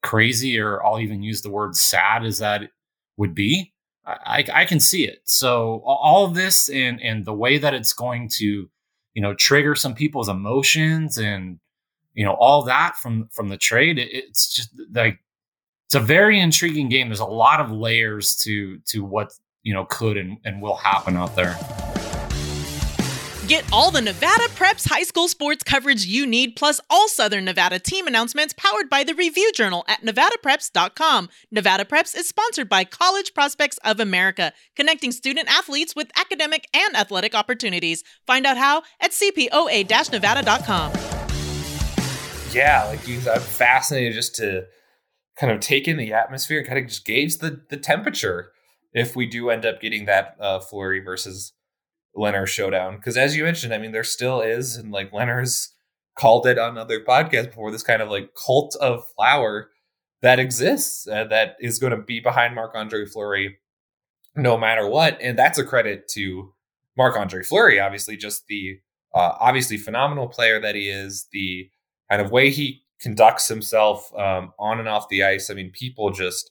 crazy, 0.03 0.59
or 0.59 0.85
I'll 0.85 1.01
even 1.01 1.23
use 1.23 1.43
the 1.43 1.51
word 1.51 1.77
sad 1.77 2.25
as 2.25 2.39
that 2.39 2.71
would 3.17 3.35
be. 3.35 3.73
I, 4.09 4.45
I, 4.55 4.65
can 4.65 4.81
see 4.81 5.07
it. 5.07 5.21
So 5.25 5.83
all 5.85 6.25
of 6.25 6.35
this 6.35 6.71
and 6.71 7.01
and 7.03 7.27
the 7.27 7.35
way 7.35 7.59
that 7.59 7.75
it's 7.75 7.93
going 7.93 8.31
to 8.39 8.71
you 9.19 9.23
know 9.23 9.35
trigger 9.35 9.75
some 9.75 9.95
people's 9.95 10.29
emotions 10.29 11.19
and 11.19 11.59
you 12.15 12.25
know 12.25 12.35
all 12.35 12.63
that 12.63 12.97
from 12.97 13.29
from 13.33 13.49
the 13.49 13.57
trade 13.57 13.99
it, 13.99 14.09
it's 14.13 14.55
just 14.55 14.71
like 14.93 15.19
it's 15.87 15.97
a 15.97 16.01
very 16.01 16.39
intriguing 16.39 16.89
game 16.89 17.09
there's 17.09 17.19
a 17.19 17.25
lot 17.25 17.61
of 17.61 17.73
layers 17.73 18.37
to 18.37 18.79
to 18.87 19.05
what 19.05 19.33
you 19.65 19.75
know 19.75 19.85
could 19.87 20.17
and, 20.17 20.39
and 20.45 20.63
will 20.63 20.77
happen 20.77 21.17
out 21.17 21.35
there 21.35 21.57
Get 23.49 23.65
all 23.73 23.91
the 23.91 24.03
Nevada 24.03 24.45
Preps 24.49 24.87
high 24.87 25.05
school 25.05 25.27
sports 25.27 25.65
coverage 25.65 26.05
you 26.05 26.27
need, 26.27 26.55
plus 26.55 26.83
all 26.91 27.09
Southern 27.09 27.47
Nevada 27.47 27.79
team 27.79 28.07
announcements 28.07 28.53
powered 28.53 28.91
by 28.91 29.05
the 29.05 29.15
Review 29.15 29.51
Journal 29.53 29.87
at 29.89 30.03
nevadapreps.com. 30.03 31.31
Nevada 31.51 31.87
Preps 31.87 32.15
is 32.15 32.29
sponsored 32.29 32.69
by 32.69 32.85
College 32.85 33.33
Prospects 33.33 33.79
of 33.79 34.01
America, 34.01 34.53
connecting 34.77 35.13
student 35.13 35.49
athletes 35.49 35.97
with 35.97 36.11
academic 36.15 36.69
and 36.75 36.95
athletic 36.95 37.35
opportunities. 37.35 38.05
Find 38.27 38.45
out 38.45 38.59
how 38.59 38.83
at 39.01 39.13
cpoa-nevada.com. 39.13 40.93
Yeah, 42.53 42.85
like 42.85 43.09
you 43.09 43.19
I'm 43.31 43.41
fascinated 43.41 44.13
just 44.13 44.35
to 44.37 44.67
kind 45.37 45.55
of 45.55 45.61
take 45.61 45.89
in 45.89 45.97
the 45.97 46.13
atmosphere 46.13 46.59
and 46.59 46.69
kind 46.69 46.81
of 46.81 46.87
just 46.87 47.07
gauge 47.07 47.39
the 47.39 47.63
the 47.71 47.79
temperature 47.79 48.53
if 48.93 49.17
we 49.17 49.25
do 49.25 49.49
end 49.49 49.65
up 49.65 49.81
getting 49.81 50.05
that 50.05 50.37
uh, 50.39 50.61
Fleury 50.61 51.01
versus 51.01 51.55
Lehner 52.17 52.47
showdown. 52.47 52.97
Because 52.97 53.17
as 53.17 53.37
you 53.37 53.45
mentioned, 53.45 53.73
I 53.75 53.79
mean, 53.79 53.93
there 53.93 54.05
still 54.05 54.41
is, 54.41 54.77
and 54.77 54.93
like 54.93 55.13
Lehner's 55.13 55.73
called 56.17 56.47
it 56.47 56.59
on 56.59 56.77
other 56.77 57.01
podcasts 57.01 57.47
before, 57.47 57.71
this 57.71 57.83
kind 57.83 58.03
of 58.03 58.11
like 58.11 58.35
cult 58.35 58.77
of 58.81 59.05
flower 59.15 59.71
that 60.21 60.39
exists 60.39 61.07
uh, 61.07 61.25
that 61.25 61.57
is 61.61 61.79
going 61.79 61.93
to 61.93 62.03
be 62.03 62.21
behind 62.21 62.55
Marc 62.55 62.75
Andre 62.75 63.07
Fleury 63.07 63.59
no 64.35 64.57
matter 64.57 64.89
what. 64.89 65.19
And 65.21 65.39
that's 65.39 65.59
a 65.59 65.65
credit 65.65 66.09
to 66.09 66.53
Marc 66.97 67.17
Andre 67.17 67.43
Fleury, 67.43 67.81
obviously, 67.81 68.17
just 68.17 68.47
the 68.47 68.79
uh, 69.15 69.33
obviously 69.41 69.77
phenomenal 69.77 70.29
player 70.29 70.61
that 70.61 70.75
he 70.75 70.89
is, 70.89 71.27
the 71.33 71.71
kind 72.11 72.23
of 72.23 72.31
way 72.31 72.51
he 72.51 72.83
conducts 73.01 73.49
himself 73.49 74.13
um, 74.17 74.53
on 74.59 74.79
and 74.79 74.89
off 74.89 75.09
the 75.09 75.23
ice. 75.23 75.51
I 75.51 75.55
mean, 75.55 75.71
people 75.71 76.11
just 76.11 76.51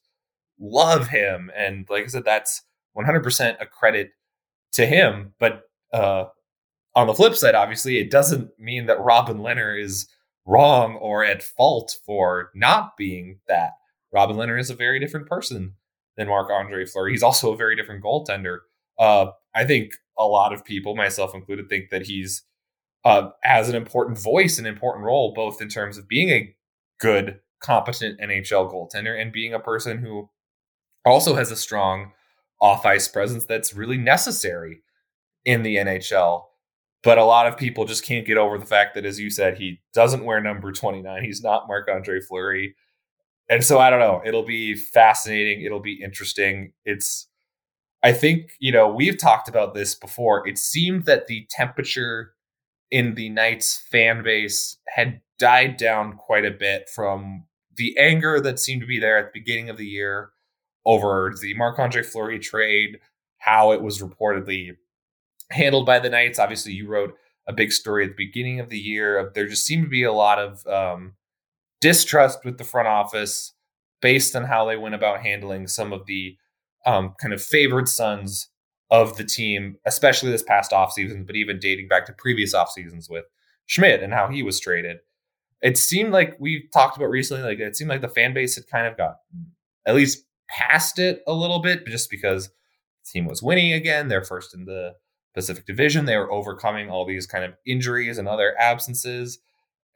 love 0.60 1.10
him. 1.10 1.52
And 1.56 1.86
like 1.90 2.04
I 2.04 2.08
said, 2.08 2.26
that's 2.26 2.64
100% 2.98 3.58
a 3.60 3.66
credit 3.66 4.12
to 4.74 4.86
him. 4.86 5.34
But 5.40 5.64
uh, 5.94 6.26
on 6.96 7.08
the 7.08 7.14
flip 7.14 7.36
side, 7.36 7.56
obviously, 7.56 8.00
it 8.00 8.12
doesn't 8.12 8.50
mean 8.60 8.86
that 8.88 9.00
Robin 9.00 9.38
Lehner 9.38 9.82
is 9.82 10.08
wrong 10.46 10.96
or 10.96 11.24
at 11.24 11.44
fault 11.44 11.96
for 12.06 12.52
not 12.56 12.98
being 12.98 13.40
that. 13.48 13.72
Robin 14.14 14.38
Lehner 14.38 14.60
is 14.60 14.70
a 14.70 14.76
very 14.76 15.00
different 15.00 15.28
person 15.28 15.74
than 16.16 16.28
Marc 16.28 16.50
Andre 16.50 16.86
Fleury. 16.86 17.12
He's 17.12 17.24
also 17.24 17.54
a 17.54 17.58
very 17.58 17.76
different 17.76 18.04
goaltender. 18.04 18.60
Uh, 18.98 19.28
I 19.54 19.66
think 19.66 19.94
a 20.18 20.26
lot 20.26 20.54
of 20.54 20.66
people, 20.66 20.96
myself 20.96 21.36
included, 21.36 21.70
think 21.70 21.90
that 21.92 22.08
he's 22.08 22.44
uh, 23.06 23.30
has 23.44 23.70
an 23.70 23.76
important 23.76 24.20
voice, 24.20 24.58
an 24.58 24.66
important 24.66 25.06
role, 25.06 25.34
both 25.34 25.62
in 25.62 25.70
terms 25.70 25.98
of 25.98 26.08
being 26.08 26.30
a 26.30 26.54
good, 27.00 27.40
competent 27.62 28.20
NHL 28.20 28.72
goaltender 28.72 29.20
and 29.20 29.32
being 29.32 29.54
a 29.54 29.60
person 29.60 30.00
who 30.00 30.30
also 31.06 31.36
has 31.36 31.52
a 31.52 31.56
strong 31.56 32.12
off 32.60 32.86
ice 32.86 33.08
presence 33.08 33.46
that's 33.46 33.74
really 33.74 33.98
necessary 33.98 34.82
in 35.46 35.64
the 35.64 35.78
NHL. 35.78 36.44
But 37.04 37.18
a 37.18 37.24
lot 37.24 37.48
of 37.48 37.58
people 37.58 37.86
just 37.86 38.04
can't 38.04 38.26
get 38.26 38.38
over 38.38 38.58
the 38.58 38.66
fact 38.66 38.96
that, 38.96 39.06
as 39.06 39.20
you 39.20 39.30
said, 39.30 39.58
he 39.58 39.82
doesn't 39.94 40.26
wear 40.26 40.42
number 40.42 40.72
29. 40.72 41.24
He's 41.24 41.44
not 41.44 41.68
Marc 41.68 41.88
Andre 41.90 42.20
Fleury. 42.20 42.76
And 43.50 43.64
so 43.64 43.80
I 43.80 43.90
don't 43.90 44.00
know. 44.00 44.22
It'll 44.26 44.46
be 44.46 44.76
fascinating. 44.76 45.64
It'll 45.64 45.80
be 45.80 46.02
interesting. 46.04 46.74
It's, 46.84 47.30
I 48.04 48.12
think, 48.12 48.52
you 48.60 48.72
know, 48.72 48.90
we've 48.90 49.18
talked 49.18 49.48
about 49.48 49.74
this 49.74 49.96
before. 49.96 50.46
It 50.48 50.58
seemed 50.58 51.06
that 51.06 51.28
the 51.28 51.48
temperature 51.50 52.34
in 52.92 53.16
the 53.16 53.30
Knights 53.30 53.84
fan 53.90 54.24
base 54.24 54.78
had 54.88 55.22
died 55.40 55.78
down 55.78 56.14
quite 56.18 56.46
a 56.46 56.52
bit 56.52 56.90
from 56.90 57.46
the 57.76 57.96
anger 57.98 58.42
that 58.42 58.60
seemed 58.60 58.82
to 58.82 58.88
be 58.88 59.00
there 59.00 59.18
at 59.18 59.32
the 59.32 59.40
beginning 59.40 59.70
of 59.70 59.78
the 59.78 59.86
year 59.86 60.32
over 60.88 61.36
the 61.42 61.54
Marc 61.56 61.78
Andre 61.78 62.02
Fleury 62.02 62.40
trade, 62.40 63.00
how 63.40 63.74
it 63.74 63.82
was 63.82 64.02
reportedly 64.02 64.78
handled 65.52 65.86
by 65.86 66.00
the 66.00 66.10
Knights. 66.10 66.40
Obviously, 66.40 66.72
you 66.72 66.88
wrote 66.88 67.14
a 67.46 67.54
big 67.54 67.74
story 67.74 68.06
at 68.06 68.12
the 68.12 68.26
beginning 68.26 68.62
of 68.62 68.70
the 68.70 68.80
year. 68.80 69.32
There 69.36 69.48
just 69.48 69.66
seemed 69.66 69.84
to 69.84 69.90
be 69.90 70.04
a 70.04 70.14
lot 70.14 70.40
of 70.40 70.66
um, 70.66 71.14
distrust 71.82 72.40
with 72.46 72.58
the 72.58 72.64
front 72.64 72.88
office 72.88 73.54
based 74.02 74.36
on 74.36 74.46
how 74.46 74.66
they 74.66 74.78
went 74.78 74.96
about 74.96 75.20
handling 75.20 75.68
some 75.68 75.92
of 75.92 76.06
the 76.06 76.38
um, 76.86 77.14
kind 77.22 77.34
of 77.34 77.44
favored 77.44 77.90
sons 77.90 78.50
of 78.90 79.18
the 79.18 79.26
team, 79.26 79.76
especially 79.86 80.32
this 80.32 80.44
past 80.44 80.72
offseason, 80.72 81.28
but 81.28 81.36
even 81.36 81.60
dating 81.60 81.90
back 81.90 82.06
to 82.06 82.14
previous 82.14 82.54
off 82.54 82.72
seasons 82.72 83.10
with 83.10 83.26
Schmidt 83.66 84.02
and 84.02 84.14
how 84.14 84.30
he 84.30 84.42
was 84.42 84.62
traded. 84.62 84.98
It 85.62 85.78
seemed 85.78 86.14
like 86.14 86.38
we 86.40 86.70
talked 86.72 86.96
about 86.96 87.10
recently, 87.10 87.44
like 87.44 87.60
it 87.60 87.76
seemed 87.76 87.90
like 87.90 88.00
the 88.00 88.08
fan 88.08 88.34
base 88.34 88.56
had 88.56 88.68
kind 88.68 88.88
of 88.88 88.96
got 88.96 89.18
at 89.86 89.96
least 89.96 90.27
past 90.50 91.00
it 91.00 91.22
a 91.28 91.34
little 91.34 91.60
bit, 91.60 91.86
just 91.88 92.10
because 92.10 92.48
the 92.48 93.12
team 93.12 93.26
was 93.26 93.44
winning 93.44 93.74
again. 93.74 94.08
They're 94.08 94.24
first 94.24 94.54
in 94.54 94.66
the 94.66 94.96
Pacific 95.34 95.66
Division. 95.66 96.06
They 96.06 96.18
were 96.18 96.32
overcoming 96.32 96.90
all 96.90 97.06
these 97.06 97.28
kind 97.28 97.44
of 97.46 97.54
injuries 97.66 98.18
and 98.18 98.28
other 98.28 98.56
absences. 98.60 99.40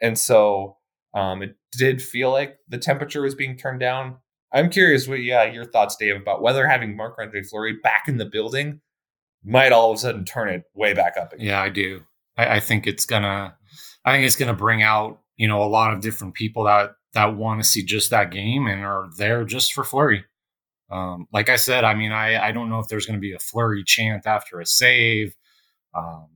And 0.02 0.18
so 0.18 0.78
um, 1.14 1.42
it 1.42 1.56
did 1.74 2.02
feel 2.02 2.32
like 2.32 2.58
the 2.68 2.78
temperature 2.78 3.22
was 3.22 3.36
being 3.36 3.58
turned 3.58 3.80
down. 3.80 4.18
I'm 4.54 4.70
curious 4.70 5.08
what, 5.08 5.22
yeah, 5.22 5.46
your 5.46 5.66
thoughts, 5.66 5.96
Dave, 5.96 6.16
about 6.16 6.42
whether 6.42 6.68
having 6.68 6.96
Marc 6.96 7.18
Andre 7.20 7.44
Fleury 7.44 7.78
back 7.82 8.08
in 8.08 8.18
the 8.18 8.26
building 8.26 8.82
might 9.44 9.72
all 9.72 9.92
of 9.92 9.96
a 9.96 10.00
sudden 10.00 10.26
turn 10.26 10.50
it 10.50 10.64
way 10.74 10.94
back 10.94 11.16
up 11.18 11.34
again. 11.34 11.48
Yeah, 11.48 11.62
I 11.62 11.70
do. 11.70 12.04
I, 12.38 12.58
I 12.58 12.60
think 12.60 12.86
it's 12.88 13.06
gonna. 13.06 13.56
I 14.04 14.12
think 14.12 14.26
it's 14.26 14.36
gonna 14.36 14.54
bring 14.54 14.84
out 14.84 15.20
you 15.38 15.48
know 15.48 15.64
a 15.64 15.66
lot 15.66 15.94
of 15.94 16.02
different 16.02 16.34
people 16.34 16.66
that 16.66 16.92
that 17.14 17.36
want 17.36 17.62
to 17.62 17.68
see 17.68 17.84
just 17.84 18.10
that 18.12 18.32
game 18.32 18.68
and 18.68 18.84
are 18.84 19.10
there 19.18 19.44
just 19.44 19.74
for 19.74 19.84
Fleury. 19.84 20.26
Um, 20.92 21.28
like 21.32 21.50
I 21.50 21.56
said, 21.56 21.86
I 21.86 21.94
mean, 21.94 22.12
I, 22.12 22.48
I 22.48 22.52
don't 22.52 22.70
know 22.70 22.80
if 22.80 22.88
there's 22.88 23.06
going 23.06 23.18
to 23.18 23.22
be 23.22 23.34
a 23.34 23.40
Fleury 23.40 23.84
chant 23.84 24.28
after 24.28 24.60
a 24.60 24.66
save. 24.66 25.36
Um, 25.96 26.28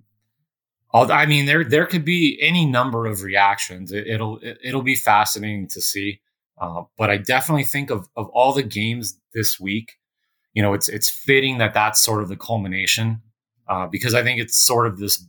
I 0.94 1.26
mean, 1.26 1.46
there 1.46 1.66
there 1.66 1.86
could 1.86 2.06
be 2.06 2.38
any 2.42 2.66
number 2.66 3.06
of 3.06 3.22
reactions. 3.22 3.92
It, 3.92 4.20
will 4.20 4.40
it, 4.42 4.74
will 4.74 4.82
be 4.82 4.96
fascinating 4.96 5.68
to 5.70 5.82
see. 5.82 6.22
Uh, 6.58 6.84
but 6.98 7.10
I 7.10 7.18
definitely 7.18 7.66
think 7.66 7.90
of 7.90 8.08
of 8.16 8.30
all 8.30 8.54
the 8.54 8.64
games 8.64 9.20
this 9.34 9.60
week, 9.60 9.98
you 10.54 10.62
know, 10.62 10.74
it's 10.74 10.88
it's 10.88 11.10
fitting 11.10 11.58
that 11.58 11.74
that's 11.74 12.00
sort 12.00 12.24
of 12.24 12.30
the 12.30 12.38
culmination 12.38 13.22
uh, 13.68 13.88
because 13.88 14.14
I 14.14 14.24
think 14.24 14.40
it's 14.40 14.58
sort 14.58 14.88
of 14.88 14.98
this, 14.98 15.26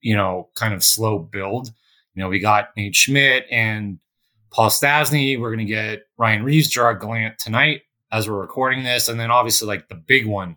you 0.00 0.16
know, 0.16 0.48
kind 0.56 0.74
of 0.74 0.82
slow 0.82 1.20
build. 1.20 1.70
You 2.14 2.24
know, 2.24 2.28
we 2.28 2.40
got 2.40 2.70
Nate 2.76 2.96
Schmidt 2.96 3.46
and 3.52 4.00
Paul 4.52 4.70
Stastny. 4.70 5.38
We're 5.38 5.54
going 5.54 5.64
to 5.64 5.72
get 5.72 6.06
Ryan 6.16 6.42
Reaves, 6.42 6.68
Gerard 6.68 7.00
Gallant 7.00 7.38
tonight 7.38 7.82
as 8.10 8.28
we're 8.28 8.40
recording 8.40 8.84
this, 8.84 9.08
and 9.08 9.18
then 9.18 9.30
obviously 9.30 9.66
like 9.68 9.88
the 9.88 9.94
big 9.94 10.26
one, 10.26 10.56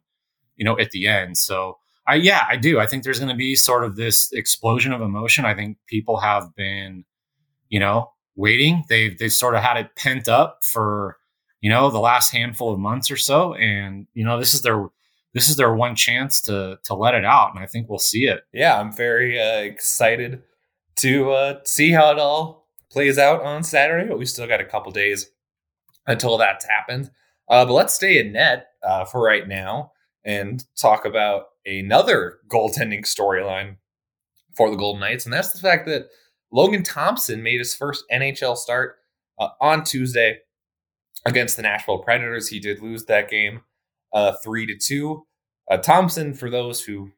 you 0.55 0.65
know, 0.65 0.77
at 0.79 0.91
the 0.91 1.07
end. 1.07 1.37
So 1.37 1.77
I 2.07 2.15
yeah, 2.15 2.45
I 2.49 2.57
do. 2.57 2.79
I 2.79 2.87
think 2.87 3.03
there's 3.03 3.19
going 3.19 3.31
to 3.31 3.35
be 3.35 3.55
sort 3.55 3.83
of 3.83 3.95
this 3.95 4.31
explosion 4.31 4.91
of 4.91 5.01
emotion. 5.01 5.45
I 5.45 5.53
think 5.53 5.77
people 5.87 6.17
have 6.17 6.55
been, 6.55 7.05
you 7.69 7.79
know, 7.79 8.11
waiting. 8.35 8.83
They've 8.89 9.17
they've 9.17 9.31
sort 9.31 9.55
of 9.55 9.61
had 9.61 9.77
it 9.77 9.95
pent 9.95 10.27
up 10.27 10.59
for 10.63 11.17
you 11.61 11.69
know 11.69 11.89
the 11.89 11.99
last 11.99 12.31
handful 12.31 12.73
of 12.73 12.79
months 12.79 13.11
or 13.11 13.17
so, 13.17 13.53
and 13.55 14.07
you 14.13 14.25
know 14.25 14.39
this 14.39 14.53
is 14.53 14.61
their 14.61 14.87
this 15.33 15.49
is 15.49 15.55
their 15.55 15.73
one 15.73 15.95
chance 15.95 16.41
to 16.41 16.79
to 16.85 16.93
let 16.93 17.15
it 17.15 17.25
out, 17.25 17.53
and 17.53 17.63
I 17.63 17.67
think 17.67 17.87
we'll 17.87 17.99
see 17.99 18.25
it. 18.25 18.43
Yeah, 18.53 18.79
I'm 18.79 18.91
very 18.91 19.39
uh, 19.39 19.59
excited 19.59 20.41
to 20.97 21.31
uh, 21.31 21.59
see 21.63 21.91
how 21.91 22.11
it 22.11 22.19
all 22.19 22.67
plays 22.91 23.17
out 23.17 23.41
on 23.43 23.63
Saturday, 23.63 24.07
but 24.07 24.19
we 24.19 24.25
still 24.25 24.47
got 24.47 24.59
a 24.59 24.65
couple 24.65 24.91
days 24.91 25.29
until 26.07 26.37
that's 26.37 26.65
happened. 26.65 27.11
Uh, 27.51 27.65
but 27.65 27.73
let's 27.73 27.93
stay 27.93 28.17
in 28.17 28.31
net 28.31 28.67
uh, 28.81 29.03
for 29.05 29.21
right 29.21 29.47
now 29.47 29.91
and 30.23 30.63
talk 30.75 31.05
about 31.05 31.47
another 31.65 32.39
goaltending 32.47 33.01
storyline 33.03 33.75
for 34.55 34.71
the 34.71 34.77
Golden 34.77 35.01
Knights, 35.01 35.25
and 35.25 35.33
that's 35.33 35.51
the 35.51 35.59
fact 35.59 35.85
that 35.87 36.07
Logan 36.51 36.83
Thompson 36.83 37.43
made 37.43 37.59
his 37.59 37.75
first 37.75 38.05
NHL 38.11 38.55
start 38.57 38.95
uh, 39.37 39.49
on 39.59 39.83
Tuesday 39.83 40.39
against 41.25 41.57
the 41.57 41.61
Nashville 41.61 41.99
Predators. 41.99 42.47
He 42.47 42.59
did 42.59 42.81
lose 42.81 43.05
that 43.05 43.29
game 43.29 43.61
uh, 44.13 44.33
three 44.43 44.65
to 44.65 44.77
two. 44.77 45.25
Uh, 45.69 45.77
Thompson, 45.77 46.33
for 46.33 46.49
those 46.49 46.83
who 46.83 47.11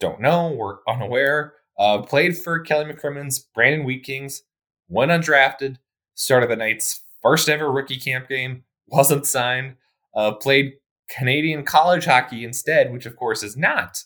don't 0.00 0.20
know, 0.20 0.52
were 0.52 0.80
unaware, 0.88 1.54
uh, 1.78 2.02
played 2.02 2.36
for 2.36 2.60
Kelly 2.60 2.92
McCrimmon's 2.92 3.38
Brandon 3.38 3.84
Wheat 3.84 4.04
Kings, 4.04 4.42
went 4.88 5.10
undrafted, 5.10 5.76
started 6.14 6.50
the 6.50 6.56
Knights' 6.56 7.02
first 7.22 7.48
ever 7.48 7.70
rookie 7.70 7.98
camp 7.98 8.28
game, 8.28 8.64
wasn't 8.88 9.26
signed, 9.26 9.76
uh, 10.14 10.32
played 10.32 10.74
Canadian 11.08 11.64
college 11.64 12.04
hockey 12.04 12.44
instead, 12.44 12.92
which 12.92 13.06
of 13.06 13.16
course 13.16 13.42
is 13.42 13.56
not 13.56 14.02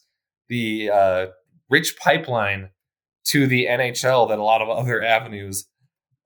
the 0.49 0.91
uh, 0.91 1.27
rich 1.69 1.97
pipeline 1.97 2.71
to 3.25 3.47
the 3.47 3.67
NHL 3.67 4.29
that 4.29 4.39
a 4.39 4.45
lot 4.45 4.63
of 4.63 4.69
other 4.69 5.03
avenues 5.03 5.67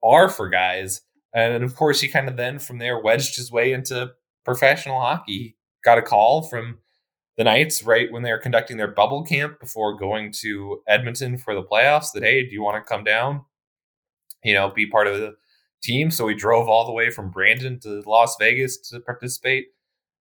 are 0.03 0.29
for 0.29 0.49
guys. 0.49 1.03
And 1.35 1.65
of 1.65 1.75
course, 1.75 2.01
he 2.01 2.09
kind 2.09 2.29
of 2.29 2.37
then 2.37 2.59
from 2.59 2.79
there 2.79 3.01
wedged 3.01 3.37
his 3.37 3.51
way 3.51 3.73
into 3.73 4.13
professional 4.45 5.01
hockey. 5.01 5.57
Got 5.85 5.99
a 5.99 6.03
call 6.03 6.43
from 6.43 6.79
the 7.37 7.45
Knights 7.45 7.83
right 7.83 8.11
when 8.13 8.23
they 8.23 8.31
were 8.31 8.39
conducting 8.39 8.77
their 8.77 8.89
bubble 8.89 9.25
camp 9.25 9.59
before 9.59 9.99
going 9.99 10.33
to 10.41 10.83
Edmonton 10.87 11.37
for 11.37 11.55
the 11.55 11.63
playoffs 11.63 12.13
that, 12.15 12.23
hey, 12.23 12.45
do 12.45 12.53
you 12.53 12.63
want 12.63 12.83
to 12.83 12.89
come 12.89 13.03
down? 13.05 13.45
You 14.45 14.55
know, 14.55 14.71
be 14.71 14.87
part 14.87 15.09
of 15.09 15.19
the 15.19 15.35
team. 15.85 16.11
So 16.11 16.27
he 16.29 16.35
drove 16.35 16.69
all 16.69 16.87
the 16.87 16.93
way 16.93 17.11
from 17.11 17.31
Brandon 17.31 17.79
to 17.81 18.03
Las 18.07 18.37
Vegas 18.39 18.77
to 18.91 19.01
participate 19.01 19.67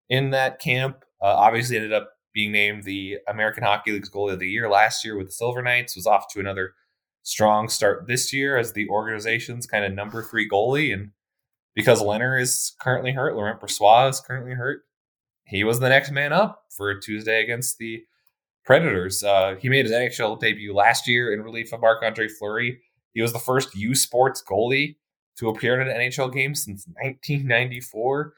in 0.10 0.32
that 0.32 0.60
camp. 0.60 1.04
Uh, 1.22 1.28
obviously, 1.28 1.78
ended 1.78 1.94
up 1.94 2.12
being 2.34 2.52
named 2.52 2.84
the 2.84 3.18
American 3.28 3.64
Hockey 3.64 3.92
League's 3.92 4.10
goalie 4.10 4.34
of 4.34 4.40
the 4.40 4.50
year 4.50 4.70
last 4.70 5.06
year 5.06 5.18
with 5.18 5.28
the 5.28 5.34
Silver 5.34 5.62
Knights. 5.62 5.96
Was 5.96 6.08
off 6.08 6.32
to 6.34 6.40
another 6.40 6.74
strong 7.24 7.70
start 7.70 8.08
this 8.08 8.34
year 8.34 8.58
as 8.58 8.74
the 8.74 8.88
organization's 8.90 9.66
kind 9.66 9.86
of 9.86 9.94
number 9.94 10.22
three 10.22 10.48
goalie. 10.48 10.94
And 10.94 11.12
because 11.76 12.02
Lehner 12.02 12.40
is 12.40 12.74
currently 12.80 13.14
hurt, 13.14 13.36
Laurent 13.36 13.62
Brossoit 13.62 14.10
is 14.10 14.20
currently 14.20 14.54
hurt. 14.54 14.82
He 15.46 15.64
was 15.64 15.80
the 15.80 15.90
next 15.90 16.12
man 16.12 16.34
up 16.34 16.64
for 16.70 16.98
Tuesday 17.00 17.42
against 17.42 17.78
the 17.78 18.04
Predators. 18.66 19.24
Uh, 19.24 19.56
he 19.60 19.68
made 19.68 19.86
his 19.86 19.94
NHL 19.94 20.40
debut 20.40 20.74
last 20.74 21.08
year 21.08 21.34
in 21.34 21.42
relief 21.42 21.74
of 21.74 21.82
Marc 21.82 22.02
Andre 22.02 22.30
Fleury. 22.30 22.80
He 23.14 23.22
was 23.22 23.34
the 23.34 23.40
first 23.40 23.76
U 23.76 23.94
Sports 23.94 24.42
goalie 24.42 24.96
to 25.38 25.50
appear 25.50 25.80
in 25.80 25.88
an 25.88 25.96
NHL 25.96 26.34
game 26.34 26.56
since 26.56 26.86
1994 27.02 28.34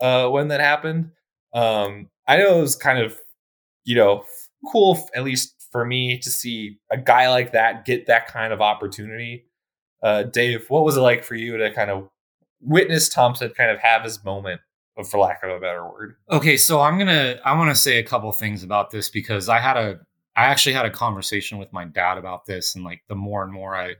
uh, 0.00 0.28
when 0.28 0.48
that 0.48 0.60
happened. 0.60 1.10
Um, 1.52 2.08
I 2.28 2.36
know 2.36 2.58
it 2.58 2.62
was 2.62 2.76
kind 2.76 2.98
of, 2.98 3.16
you 3.84 3.96
know, 3.96 4.24
cool, 4.70 5.08
at 5.14 5.24
least 5.24 5.54
for 5.70 5.84
me, 5.84 6.18
to 6.18 6.30
see 6.30 6.78
a 6.90 6.96
guy 6.96 7.28
like 7.28 7.52
that 7.52 7.84
get 7.84 8.06
that 8.06 8.26
kind 8.26 8.52
of 8.52 8.60
opportunity. 8.60 9.46
Uh, 10.02 10.24
Dave, 10.24 10.68
what 10.68 10.84
was 10.84 10.96
it 10.96 11.00
like 11.00 11.24
for 11.24 11.34
you 11.34 11.56
to 11.56 11.72
kind 11.72 11.90
of 11.90 12.08
witness 12.60 13.08
Thompson 13.08 13.50
kind 13.50 13.70
of 13.70 13.78
have 13.78 14.02
his 14.02 14.22
moment 14.24 14.60
for 15.04 15.18
lack 15.18 15.42
of 15.42 15.50
a 15.50 15.60
better 15.60 15.84
word. 15.84 16.16
Okay, 16.30 16.56
so 16.56 16.80
I'm 16.80 16.98
gonna 16.98 17.38
I 17.44 17.56
want 17.56 17.70
to 17.70 17.80
say 17.80 17.98
a 17.98 18.02
couple 18.02 18.30
things 18.32 18.62
about 18.62 18.90
this 18.90 19.10
because 19.10 19.48
I 19.48 19.58
had 19.58 19.76
a 19.76 20.00
I 20.36 20.46
actually 20.46 20.74
had 20.74 20.86
a 20.86 20.90
conversation 20.90 21.58
with 21.58 21.72
my 21.72 21.84
dad 21.84 22.18
about 22.18 22.46
this, 22.46 22.74
and 22.74 22.84
like 22.84 23.02
the 23.08 23.14
more 23.14 23.42
and 23.42 23.52
more 23.52 23.76
I 23.76 23.94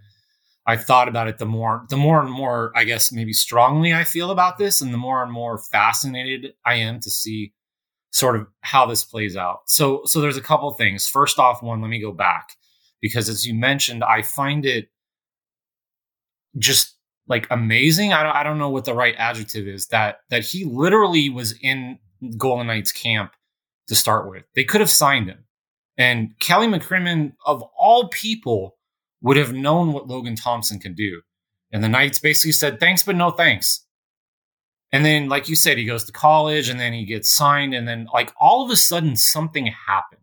I 0.67 0.77
thought 0.77 1.09
about 1.09 1.29
it, 1.29 1.39
the 1.39 1.47
more 1.47 1.87
the 1.91 1.97
more 1.97 2.21
and 2.21 2.31
more 2.31 2.73
I 2.75 2.85
guess 2.85 3.13
maybe 3.13 3.33
strongly 3.33 3.95
I 3.95 4.05
feel 4.05 4.31
about 4.31 4.59
this, 4.59 4.81
and 4.81 4.93
the 4.93 4.99
more 4.99 5.23
and 5.23 5.33
more 5.33 5.59
fascinated 5.59 6.55
I 6.65 6.75
am 6.75 7.01
to 7.01 7.11
see 7.11 7.53
sort 8.11 8.37
of 8.37 8.47
how 8.63 8.87
this 8.87 9.05
plays 9.05 9.37
out. 9.37 9.61
So 9.67 10.03
so 10.05 10.21
there's 10.21 10.37
a 10.37 10.43
couple 10.43 10.71
things. 10.73 11.07
First 11.07 11.39
off, 11.39 11.63
one, 11.63 11.81
let 11.81 11.89
me 11.89 12.01
go 12.01 12.13
back 12.13 12.51
because 13.01 13.29
as 13.29 13.47
you 13.47 13.55
mentioned, 13.55 14.03
I 14.03 14.23
find 14.23 14.67
it 14.67 14.89
just 16.59 16.97
like 17.29 17.47
amazing. 17.51 18.13
I 18.13 18.23
don't, 18.23 18.37
I 18.37 18.43
don't 18.43 18.59
know 18.59 18.71
what 18.71 18.85
the 18.85 18.95
right 18.95 19.15
adjective 19.19 19.67
is 19.67 19.89
that 19.89 20.19
that 20.31 20.45
he 20.45 20.65
literally 20.65 21.29
was 21.29 21.55
in 21.61 21.99
Golden 22.37 22.67
Knights 22.67 22.93
camp 22.93 23.33
to 23.89 23.95
start 23.95 24.29
with. 24.29 24.45
They 24.55 24.65
could 24.65 24.81
have 24.81 24.91
signed 24.91 25.29
him. 25.29 25.45
And 25.99 26.39
Kelly 26.41 26.67
McCrimmon, 26.67 27.33
of 27.47 27.63
all 27.79 28.09
people, 28.09 28.76
would 29.27 29.37
have 29.37 29.53
known 29.53 29.93
what 29.93 30.07
Logan 30.07 30.37
Thompson 30.37 30.79
can 30.79 30.95
do. 30.95 31.21
And 31.73 31.83
the 31.83 31.89
Knights 31.89 32.21
basically 32.21 32.53
said, 32.53 32.79
thanks, 32.79 33.03
but 33.03 33.17
no 33.17 33.33
thanks. 33.33 33.85
And 34.93 35.05
then, 35.05 35.29
like 35.29 35.49
you 35.49 35.57
said, 35.57 35.79
he 35.79 35.85
goes 35.85 36.05
to 36.05 36.13
college 36.13 36.69
and 36.69 36.79
then 36.79 36.93
he 36.93 37.05
gets 37.05 37.29
signed. 37.29 37.75
And 37.75 37.89
then, 37.89 38.07
like, 38.15 38.33
all 38.41 38.65
of 38.65 38.71
a 38.71 38.77
sudden, 38.77 39.17
something 39.17 39.67
happened. 39.89 40.23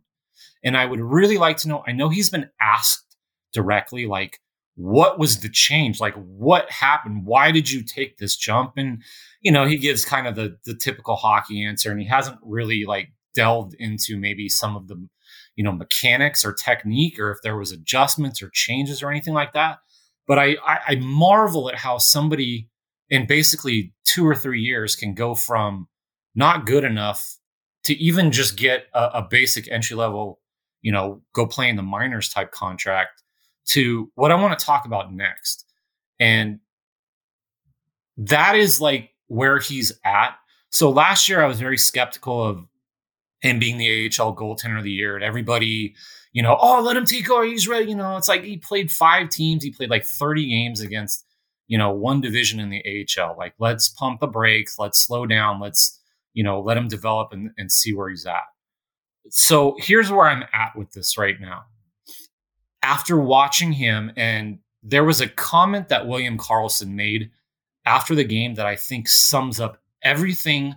And 0.63 0.77
I 0.77 0.85
would 0.85 1.01
really 1.01 1.37
like 1.37 1.57
to 1.57 1.67
know. 1.67 1.83
I 1.85 1.91
know 1.91 2.07
he's 2.07 2.29
been 2.29 2.49
asked 2.61 3.17
directly, 3.51 4.05
like, 4.05 4.39
what 4.75 5.19
was 5.19 5.41
the 5.41 5.49
change? 5.49 5.99
Like, 5.99 6.15
what 6.15 6.71
happened? 6.71 7.25
Why 7.25 7.51
did 7.51 7.69
you 7.69 7.83
take 7.83 8.17
this 8.17 8.37
jump? 8.37 8.71
And, 8.77 9.03
you 9.41 9.51
know, 9.51 9.65
he 9.65 9.75
gives 9.75 10.05
kind 10.05 10.27
of 10.27 10.35
the, 10.35 10.57
the 10.65 10.75
typical 10.75 11.17
hockey 11.17 11.61
answer 11.61 11.91
and 11.91 11.99
he 11.99 12.07
hasn't 12.07 12.39
really 12.41 12.85
like 12.85 13.09
delved 13.35 13.75
into 13.77 14.17
maybe 14.17 14.47
some 14.47 14.77
of 14.77 14.87
the, 14.87 15.07
you 15.55 15.63
know, 15.63 15.71
mechanics 15.71 16.43
or 16.43 16.53
technique 16.53 17.19
or 17.19 17.31
if 17.31 17.37
there 17.43 17.57
was 17.57 17.71
adjustments 17.71 18.41
or 18.41 18.49
changes 18.53 19.03
or 19.03 19.09
anything 19.09 19.33
like 19.33 19.53
that. 19.53 19.79
But 20.27 20.39
I, 20.39 20.55
I, 20.65 20.79
I 20.87 20.95
marvel 20.95 21.69
at 21.69 21.75
how 21.75 21.97
somebody 21.97 22.69
in 23.09 23.27
basically 23.27 23.93
two 24.05 24.25
or 24.25 24.35
three 24.35 24.61
years 24.61 24.95
can 24.95 25.13
go 25.13 25.35
from 25.35 25.87
not 26.35 26.65
good 26.65 26.83
enough 26.83 27.37
to 27.85 27.93
even 27.95 28.31
just 28.31 28.57
get 28.57 28.85
a, 28.93 29.03
a 29.15 29.27
basic 29.29 29.69
entry 29.69 29.95
level, 29.95 30.39
you 30.81 30.91
know, 30.91 31.21
go 31.33 31.45
play 31.45 31.69
in 31.69 31.75
the 31.75 31.83
minors 31.83 32.29
type 32.29 32.51
contract 32.51 33.21
to 33.65 34.11
what 34.15 34.31
I 34.31 34.35
want 34.35 34.57
to 34.57 34.65
talk 34.65 34.85
about 34.85 35.13
next. 35.13 35.65
And 36.19 36.59
that 38.17 38.55
is 38.55 38.79
like 38.79 39.11
where 39.27 39.59
he's 39.59 39.91
at. 40.05 40.35
So 40.69 40.89
last 40.89 41.29
year 41.29 41.43
I 41.43 41.47
was 41.47 41.59
very 41.59 41.77
skeptical 41.77 42.43
of 42.43 42.65
him 43.43 43.59
being 43.59 43.77
the 43.77 44.05
AHL 44.05 44.35
goaltender 44.35 44.77
of 44.77 44.83
the 44.83 44.91
year 44.91 45.15
and 45.15 45.23
everybody, 45.23 45.95
you 46.31 46.41
know, 46.41 46.57
oh, 46.59 46.81
let 46.81 46.97
him 46.97 47.05
take 47.05 47.29
over. 47.29 47.45
He's 47.45 47.67
ready. 47.67 47.89
You 47.89 47.95
know, 47.95 48.17
it's 48.17 48.27
like 48.27 48.43
he 48.43 48.57
played 48.57 48.91
five 48.91 49.29
teams. 49.29 49.63
He 49.63 49.71
played 49.71 49.89
like 49.89 50.05
30 50.05 50.49
games 50.49 50.81
against, 50.81 51.25
you 51.67 51.77
know, 51.77 51.91
one 51.91 52.21
division 52.21 52.59
in 52.59 52.69
the 52.69 52.83
AHL. 53.21 53.35
Like, 53.37 53.53
let's 53.59 53.89
pump 53.89 54.19
the 54.19 54.27
brakes. 54.27 54.79
Let's 54.79 54.99
slow 54.99 55.27
down. 55.27 55.59
Let's, 55.59 55.99
you 56.33 56.43
know, 56.43 56.59
let 56.59 56.77
him 56.77 56.87
develop 56.87 57.33
and, 57.33 57.51
and 57.57 57.71
see 57.71 57.93
where 57.93 58.09
he's 58.09 58.25
at. 58.25 58.41
So 59.29 59.75
here's 59.77 60.11
where 60.11 60.27
I'm 60.27 60.43
at 60.53 60.75
with 60.75 60.91
this 60.91 61.17
right 61.17 61.39
now 61.39 61.65
after 62.83 63.17
watching 63.17 63.71
him, 63.71 64.11
and 64.15 64.59
there 64.83 65.05
was 65.05 65.21
a 65.21 65.27
comment 65.27 65.87
that 65.87 66.05
William 66.05 66.37
Karlsson 66.37 66.89
made 66.89 67.31
after 67.85 68.13
the 68.13 68.25
game 68.25 68.55
that 68.55 68.65
I 68.65 68.75
think 68.75 69.07
sums 69.07 69.59
up 69.59 69.79
everything 70.03 70.75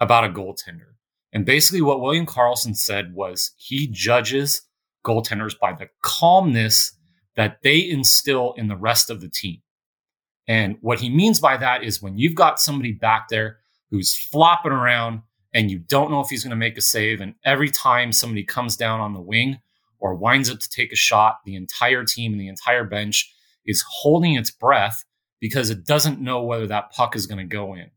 about 0.00 0.24
a 0.24 0.28
goaltender. 0.28 0.93
And 1.34 1.44
basically, 1.44 1.82
what 1.82 2.00
William 2.00 2.26
Karlsson 2.26 2.76
said 2.76 3.14
was 3.14 3.52
he 3.56 3.88
judges 3.88 4.62
goaltenders 5.04 5.58
by 5.58 5.72
the 5.72 5.88
calmness 6.00 6.96
that 7.36 7.58
they 7.62 7.78
instill 7.78 8.54
in 8.56 8.68
the 8.68 8.76
rest 8.76 9.10
of 9.10 9.20
the 9.20 9.28
team. 9.28 9.60
And 10.46 10.76
what 10.80 11.00
he 11.00 11.10
means 11.10 11.40
by 11.40 11.56
that 11.56 11.82
is 11.82 12.00
when 12.00 12.16
you've 12.16 12.36
got 12.36 12.60
somebody 12.60 12.92
back 12.92 13.28
there 13.28 13.58
who's 13.90 14.14
flopping 14.14 14.72
around 14.72 15.22
and 15.52 15.70
you 15.70 15.78
don't 15.78 16.10
know 16.10 16.20
if 16.20 16.28
he's 16.28 16.44
going 16.44 16.50
to 16.50 16.56
make 16.56 16.76
a 16.76 16.80
save, 16.80 17.20
and 17.20 17.34
every 17.44 17.70
time 17.70 18.10
somebody 18.10 18.44
comes 18.44 18.76
down 18.76 19.00
on 19.00 19.14
the 19.14 19.20
wing, 19.20 19.58
or 20.00 20.14
winds 20.14 20.50
up 20.50 20.58
to 20.58 20.68
take 20.68 20.92
a 20.92 20.96
shot, 20.96 21.38
the 21.46 21.54
entire 21.54 22.04
team 22.04 22.32
and 22.32 22.40
the 22.40 22.48
entire 22.48 22.84
bench 22.84 23.32
is 23.64 23.84
holding 23.88 24.34
its 24.34 24.50
breath 24.50 25.04
because 25.40 25.70
it 25.70 25.86
doesn't 25.86 26.20
know 26.20 26.42
whether 26.42 26.66
that 26.66 26.90
puck 26.90 27.16
is 27.16 27.26
going 27.26 27.38
to 27.38 27.44
go 27.44 27.74
in. 27.74 27.90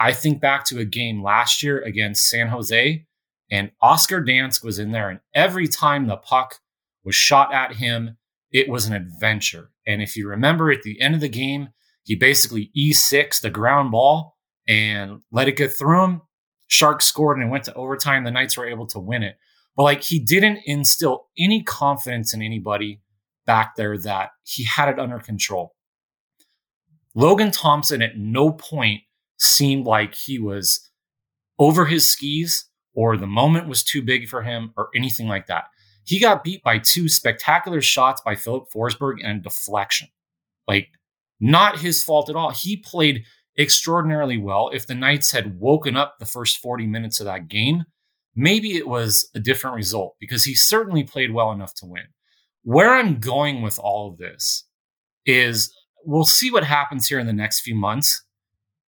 I 0.00 0.12
think 0.12 0.40
back 0.40 0.64
to 0.66 0.78
a 0.78 0.84
game 0.84 1.22
last 1.22 1.62
year 1.62 1.80
against 1.80 2.28
San 2.28 2.48
Jose, 2.48 3.04
and 3.50 3.70
Oskar 3.80 4.22
Dansk 4.22 4.62
was 4.64 4.78
in 4.78 4.92
there, 4.92 5.10
and 5.10 5.20
every 5.34 5.66
time 5.66 6.06
the 6.06 6.16
puck 6.16 6.60
was 7.04 7.14
shot 7.14 7.52
at 7.52 7.76
him, 7.76 8.16
it 8.52 8.68
was 8.68 8.86
an 8.86 8.94
adventure. 8.94 9.70
And 9.86 10.02
if 10.02 10.16
you 10.16 10.28
remember 10.28 10.70
at 10.70 10.82
the 10.82 11.00
end 11.00 11.14
of 11.14 11.20
the 11.20 11.28
game, 11.28 11.70
he 12.04 12.14
basically 12.14 12.70
E6 12.76 13.40
the 13.40 13.50
ground 13.50 13.90
ball 13.90 14.36
and 14.66 15.20
let 15.30 15.48
it 15.48 15.56
get 15.56 15.72
through 15.72 16.04
him. 16.04 16.22
Sharks 16.68 17.06
scored 17.06 17.38
and 17.38 17.46
it 17.46 17.50
went 17.50 17.64
to 17.64 17.74
overtime. 17.74 18.24
The 18.24 18.30
Knights 18.30 18.56
were 18.56 18.68
able 18.68 18.86
to 18.88 18.98
win 18.98 19.22
it. 19.22 19.36
But 19.76 19.84
like 19.84 20.02
he 20.02 20.18
didn't 20.18 20.60
instill 20.64 21.28
any 21.38 21.62
confidence 21.62 22.34
in 22.34 22.42
anybody 22.42 23.00
back 23.46 23.76
there 23.76 23.96
that 23.98 24.30
he 24.44 24.64
had 24.64 24.88
it 24.88 24.98
under 24.98 25.18
control. 25.18 25.74
Logan 27.14 27.50
Thompson 27.50 28.02
at 28.02 28.16
no 28.16 28.52
point 28.52 29.02
seemed 29.38 29.86
like 29.86 30.14
he 30.14 30.38
was 30.38 30.90
over 31.58 31.86
his 31.86 32.08
skis 32.08 32.68
or 32.94 33.16
the 33.16 33.26
moment 33.26 33.68
was 33.68 33.84
too 33.84 34.02
big 34.02 34.28
for 34.28 34.42
him 34.42 34.72
or 34.76 34.88
anything 34.94 35.28
like 35.28 35.46
that. 35.46 35.64
He 36.04 36.18
got 36.18 36.42
beat 36.42 36.62
by 36.62 36.78
two 36.78 37.08
spectacular 37.08 37.80
shots 37.80 38.22
by 38.24 38.34
Filip 38.34 38.64
Forsberg 38.74 39.16
and 39.22 39.40
a 39.40 39.42
deflection. 39.42 40.08
Like, 40.66 40.88
not 41.40 41.80
his 41.80 42.02
fault 42.02 42.28
at 42.28 42.36
all. 42.36 42.50
He 42.50 42.76
played 42.76 43.24
extraordinarily 43.58 44.38
well. 44.38 44.70
If 44.72 44.86
the 44.86 44.94
Knights 44.94 45.32
had 45.32 45.60
woken 45.60 45.96
up 45.96 46.18
the 46.18 46.26
first 46.26 46.58
40 46.58 46.86
minutes 46.86 47.20
of 47.20 47.26
that 47.26 47.48
game, 47.48 47.84
maybe 48.34 48.76
it 48.76 48.88
was 48.88 49.28
a 49.34 49.40
different 49.40 49.76
result 49.76 50.16
because 50.20 50.44
he 50.44 50.54
certainly 50.54 51.04
played 51.04 51.32
well 51.32 51.52
enough 51.52 51.74
to 51.74 51.86
win. 51.86 52.04
Where 52.62 52.94
I'm 52.94 53.18
going 53.18 53.62
with 53.62 53.78
all 53.78 54.10
of 54.10 54.18
this 54.18 54.64
is 55.26 55.72
we'll 56.04 56.24
see 56.24 56.50
what 56.50 56.64
happens 56.64 57.06
here 57.06 57.18
in 57.18 57.26
the 57.26 57.32
next 57.32 57.60
few 57.60 57.74
months. 57.74 58.24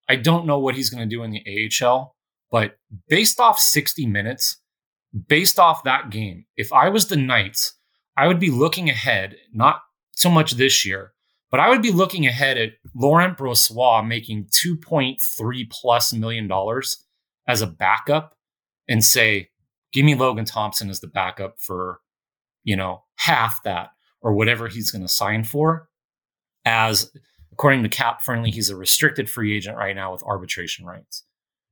I 0.09 0.15
don't 0.15 0.45
know 0.45 0.59
what 0.59 0.75
he's 0.75 0.89
going 0.89 1.07
to 1.07 1.15
do 1.15 1.23
in 1.23 1.31
the 1.31 1.69
AHL, 1.83 2.15
but 2.51 2.77
based 3.07 3.39
off 3.39 3.59
60 3.59 4.05
minutes, 4.05 4.57
based 5.27 5.59
off 5.59 5.83
that 5.83 6.09
game, 6.09 6.45
if 6.55 6.71
I 6.71 6.89
was 6.89 7.07
the 7.07 7.15
Knights, 7.15 7.73
I 8.15 8.27
would 8.27 8.39
be 8.39 8.49
looking 8.49 8.89
ahead, 8.89 9.35
not 9.53 9.81
so 10.11 10.29
much 10.29 10.53
this 10.53 10.85
year, 10.85 11.13
but 11.51 11.59
I 11.59 11.69
would 11.69 11.81
be 11.81 11.91
looking 11.91 12.25
ahead 12.25 12.57
at 12.57 12.71
Laurent 12.95 13.37
Brossoit 13.37 14.07
making 14.07 14.45
2.3 14.45 15.69
plus 15.69 16.13
million 16.13 16.47
dollars 16.47 17.05
as 17.47 17.61
a 17.61 17.67
backup 17.67 18.35
and 18.87 19.03
say, 19.03 19.49
give 19.93 20.05
me 20.05 20.15
Logan 20.15 20.45
Thompson 20.45 20.89
as 20.89 20.99
the 20.99 21.07
backup 21.07 21.59
for, 21.59 21.99
you 22.63 22.75
know, 22.75 23.03
half 23.15 23.63
that 23.63 23.89
or 24.21 24.33
whatever 24.33 24.67
he's 24.67 24.91
going 24.91 25.03
to 25.03 25.07
sign 25.07 25.43
for. 25.43 25.87
As 26.65 27.11
according 27.57 27.81
to 27.81 27.89
Cap 27.89 28.21
Friendly, 28.21 28.51
he's 28.51 28.69
a 28.69 28.75
restricted 28.75 29.27
free 29.27 29.55
agent 29.55 29.77
right 29.77 29.95
now 29.95 30.11
with 30.11 30.21
arbitration 30.21 30.85
rights. 30.85 31.23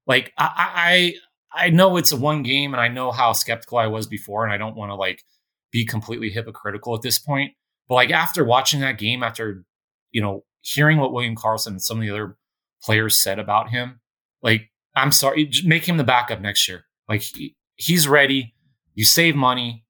Like 0.07 0.33
I, 0.35 1.13
I, 1.53 1.65
I 1.67 1.69
know 1.69 1.97
it's 1.97 2.11
a 2.11 2.17
one 2.17 2.41
game, 2.41 2.73
and 2.73 2.81
I 2.81 2.87
know 2.87 3.11
how 3.11 3.33
skeptical 3.33 3.77
I 3.77 3.85
was 3.85 4.07
before, 4.07 4.43
and 4.43 4.51
I 4.51 4.57
don't 4.57 4.75
want 4.75 4.89
to 4.89 4.95
like 4.95 5.23
be 5.71 5.85
completely 5.85 6.31
hypocritical 6.31 6.95
at 6.95 7.03
this 7.03 7.19
point. 7.19 7.53
But 7.87 7.95
like 7.95 8.09
after 8.09 8.43
watching 8.43 8.79
that 8.79 8.97
game, 8.97 9.21
after 9.21 9.63
you 10.11 10.21
know 10.21 10.43
hearing 10.61 10.97
what 10.97 11.13
William 11.13 11.35
Karlsson 11.35 11.67
and 11.67 11.81
some 11.81 11.97
of 11.97 12.01
the 12.01 12.09
other 12.09 12.35
players 12.83 13.15
said 13.15 13.37
about 13.37 13.69
him, 13.69 13.99
like 14.41 14.71
I'm 14.95 15.11
sorry, 15.11 15.51
make 15.65 15.87
him 15.87 15.97
the 15.97 16.03
backup 16.03 16.41
next 16.41 16.67
year. 16.67 16.85
Like 17.07 17.21
he, 17.21 17.55
he's 17.75 18.07
ready. 18.07 18.55
You 18.95 19.05
save 19.05 19.35
money. 19.35 19.84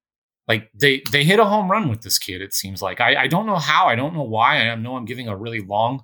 Like 0.47 0.69
they 0.73 1.01
they 1.12 1.23
hit 1.23 1.39
a 1.39 1.45
home 1.45 1.69
run 1.71 1.89
with 1.89 2.01
this 2.01 2.19
kid. 2.19 2.41
It 2.41 2.53
seems 2.53 2.81
like 2.81 3.01
I 3.01 3.23
I 3.23 3.27
don't 3.27 3.45
know 3.45 3.58
how. 3.58 3.88
I 3.88 3.95
don't 3.95 4.13
know 4.13 4.23
why. 4.23 4.60
I 4.60 4.75
know 4.75 4.95
I'm 4.95 5.05
giving 5.05 5.27
a 5.27 5.36
really 5.36 5.62
long, 5.62 6.03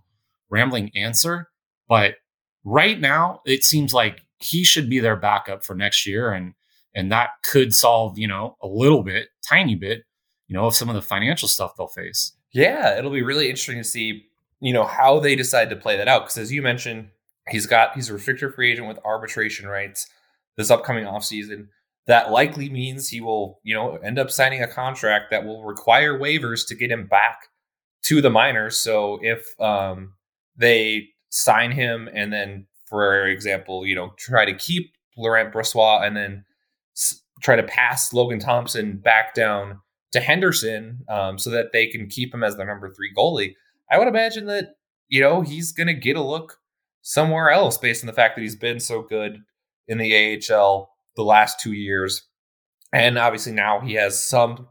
rambling 0.49 0.91
answer, 0.95 1.49
but 1.87 2.15
right 2.63 2.99
now 2.99 3.41
it 3.45 3.63
seems 3.63 3.93
like 3.93 4.21
he 4.39 4.63
should 4.63 4.89
be 4.89 4.99
their 4.99 5.15
backup 5.15 5.63
for 5.63 5.75
next 5.75 6.07
year, 6.07 6.31
and 6.31 6.53
and 6.95 7.11
that 7.11 7.29
could 7.43 7.73
solve 7.73 8.17
you 8.17 8.27
know 8.27 8.57
a 8.61 8.67
little 8.67 9.03
bit, 9.03 9.29
tiny 9.47 9.75
bit, 9.75 10.03
you 10.47 10.55
know, 10.55 10.65
of 10.65 10.75
some 10.75 10.89
of 10.89 10.95
the 10.95 11.01
financial 11.01 11.47
stuff 11.47 11.75
they'll 11.77 11.87
face. 11.87 12.33
Yeah, 12.51 12.97
it'll 12.97 13.11
be 13.11 13.21
really 13.21 13.45
interesting 13.45 13.77
to 13.77 13.83
see 13.83 14.25
you 14.59 14.73
know 14.73 14.85
how 14.85 15.19
they 15.19 15.35
decide 15.35 15.69
to 15.69 15.75
play 15.75 15.97
that 15.97 16.07
out 16.07 16.23
because 16.23 16.39
as 16.39 16.51
you 16.51 16.63
mentioned, 16.63 17.09
he's 17.49 17.67
got 17.67 17.93
he's 17.93 18.09
a 18.09 18.13
restricted 18.13 18.55
free 18.55 18.71
agent 18.71 18.87
with 18.87 18.97
arbitration 19.05 19.67
rights 19.67 20.07
this 20.57 20.71
upcoming 20.71 21.05
offseason. 21.05 21.67
That 22.07 22.31
likely 22.31 22.69
means 22.69 23.09
he 23.09 23.21
will, 23.21 23.59
you 23.63 23.75
know, 23.75 23.95
end 23.97 24.19
up 24.19 24.31
signing 24.31 24.63
a 24.63 24.67
contract 24.67 25.31
that 25.31 25.45
will 25.45 25.63
require 25.63 26.17
waivers 26.17 26.67
to 26.67 26.75
get 26.75 26.91
him 26.91 27.07
back 27.07 27.47
to 28.03 28.21
the 28.21 28.29
minors. 28.29 28.77
So 28.77 29.19
if 29.21 29.59
um, 29.61 30.13
they 30.57 31.09
sign 31.29 31.71
him 31.71 32.09
and 32.13 32.33
then 32.33 32.67
for 32.91 33.25
example, 33.25 33.85
you 33.85 33.95
know, 33.95 34.13
try 34.17 34.43
to 34.43 34.53
keep 34.53 34.93
Laurent 35.17 35.53
Brossoit 35.53 36.05
and 36.05 36.15
then 36.15 36.43
s- 36.95 37.21
try 37.41 37.55
to 37.55 37.63
pass 37.63 38.11
Logan 38.11 38.39
Thompson 38.39 38.97
back 38.97 39.33
down 39.33 39.79
to 40.11 40.19
Henderson 40.19 40.99
um, 41.07 41.39
so 41.39 41.49
that 41.51 41.71
they 41.71 41.87
can 41.87 42.07
keep 42.07 42.33
him 42.33 42.43
as 42.43 42.57
their 42.57 42.65
number 42.65 42.93
three 42.93 43.13
goalie. 43.17 43.55
I 43.89 43.97
would 43.97 44.09
imagine 44.09 44.45
that, 44.47 44.75
you 45.07 45.21
know, 45.21 45.39
he's 45.41 45.71
going 45.71 45.87
to 45.87 45.93
get 45.93 46.17
a 46.17 46.21
look 46.21 46.57
somewhere 47.01 47.49
else 47.49 47.77
based 47.77 48.03
on 48.03 48.07
the 48.07 48.13
fact 48.13 48.35
that 48.35 48.41
he's 48.41 48.57
been 48.57 48.81
so 48.81 49.01
good 49.01 49.39
in 49.87 49.97
the 49.97 50.37
AHL 50.51 50.90
the 51.15 51.23
last 51.23 51.59
two 51.59 51.73
years. 51.73 52.23
And 52.93 53.17
obviously 53.17 53.53
now 53.53 53.79
he 53.79 53.93
has 53.93 54.23
somewhat 54.23 54.67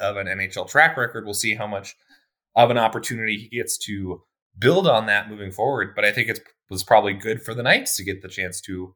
of 0.00 0.16
an 0.16 0.26
NHL 0.26 0.68
track 0.68 0.96
record. 0.96 1.24
We'll 1.24 1.34
see 1.34 1.54
how 1.54 1.66
much 1.66 1.96
of 2.54 2.70
an 2.70 2.78
opportunity 2.78 3.36
he 3.36 3.56
gets 3.56 3.78
to 3.78 4.22
build 4.58 4.86
on 4.86 5.06
that 5.06 5.28
moving 5.28 5.52
forward. 5.52 5.94
But 5.94 6.04
I 6.04 6.12
think 6.12 6.28
it 6.28 6.40
was 6.70 6.82
probably 6.82 7.14
good 7.14 7.42
for 7.42 7.54
the 7.54 7.62
Knights 7.62 7.96
to 7.96 8.04
get 8.04 8.22
the 8.22 8.28
chance 8.28 8.60
to 8.62 8.94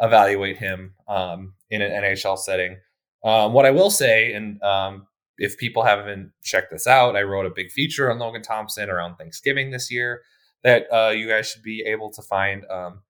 evaluate 0.00 0.58
him 0.58 0.94
um, 1.08 1.54
in 1.70 1.82
an 1.82 1.90
NHL 1.90 2.38
setting. 2.38 2.76
Um, 3.24 3.52
what 3.52 3.64
I 3.64 3.70
will 3.70 3.90
say, 3.90 4.32
and 4.34 4.62
um, 4.62 5.06
if 5.38 5.56
people 5.56 5.84
haven't 5.84 6.32
checked 6.42 6.70
this 6.70 6.86
out, 6.86 7.16
I 7.16 7.22
wrote 7.22 7.46
a 7.46 7.50
big 7.54 7.70
feature 7.70 8.10
on 8.10 8.18
Logan 8.18 8.42
Thompson 8.42 8.90
around 8.90 9.16
Thanksgiving 9.16 9.70
this 9.70 9.90
year 9.90 10.22
that 10.62 10.86
uh, 10.92 11.10
you 11.10 11.28
guys 11.28 11.48
should 11.48 11.62
be 11.62 11.82
able 11.86 12.10
to 12.12 12.22
find. 12.22 12.64
Um, 12.66 13.02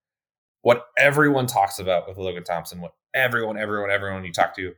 what 0.64 0.86
everyone 0.96 1.46
talks 1.46 1.78
about 1.78 2.08
with 2.08 2.16
Logan 2.16 2.42
Thompson, 2.42 2.80
what 2.80 2.94
everyone, 3.12 3.58
everyone, 3.58 3.90
everyone 3.90 4.24
you 4.24 4.32
talk 4.32 4.56
to 4.56 4.72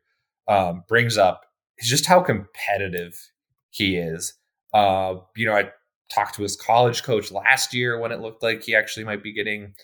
um, 0.49 0.83
brings 0.88 1.16
up 1.16 1.46
is 1.79 1.88
just 1.88 2.07
how 2.07 2.20
competitive 2.20 3.31
he 3.70 3.96
is. 3.96 4.35
Uh, 4.75 5.14
you 5.37 5.46
know, 5.46 5.55
I 5.55 5.70
talked 6.12 6.35
to 6.35 6.42
his 6.42 6.57
college 6.57 7.05
coach 7.05 7.31
last 7.31 7.72
year 7.72 8.01
when 8.01 8.11
it 8.11 8.20
looked 8.20 8.42
like 8.42 8.64
he 8.64 8.75
actually 8.75 9.05
might 9.05 9.22
be 9.22 9.33
getting 9.33 9.75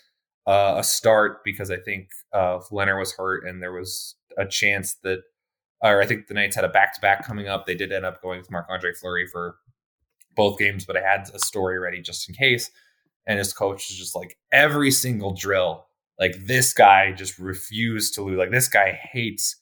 uh, 0.45 0.75
a 0.77 0.83
start 0.83 1.41
because 1.45 1.71
I 1.71 1.77
think 1.77 2.09
uh, 2.33 2.59
Lehner 2.69 2.99
was 2.99 3.13
hurt 3.13 3.45
and 3.47 3.63
there 3.63 3.71
was 3.71 4.15
a 4.37 4.45
chance 4.45 4.95
that, 5.03 5.21
or 5.81 6.01
I 6.01 6.05
think 6.05 6.27
the 6.27 6.33
Knights 6.33 6.57
had 6.57 6.65
a 6.65 6.69
back 6.69 6.93
to 6.95 7.01
back 7.01 7.25
coming 7.25 7.47
up. 7.47 7.65
They 7.65 7.75
did 7.75 7.93
end 7.93 8.05
up 8.05 8.21
going 8.21 8.39
with 8.39 8.51
Marc 8.51 8.65
Andre 8.69 8.91
Fleury 8.93 9.25
for 9.25 9.55
both 10.35 10.59
games, 10.59 10.83
but 10.83 10.97
I 10.97 11.01
had 11.01 11.29
a 11.33 11.39
story 11.39 11.79
ready 11.79 12.01
just 12.01 12.27
in 12.27 12.35
case. 12.35 12.71
And 13.25 13.39
his 13.39 13.53
coach 13.53 13.89
is 13.89 13.95
just 13.95 14.17
like 14.17 14.37
every 14.51 14.91
single 14.91 15.33
drill, 15.33 15.85
like 16.19 16.35
this 16.45 16.73
guy 16.73 17.11
just 17.11 17.39
refused 17.39 18.13
to 18.15 18.21
lose. 18.21 18.37
Like 18.37 18.51
this 18.51 18.67
guy 18.67 18.91
hates 19.11 19.57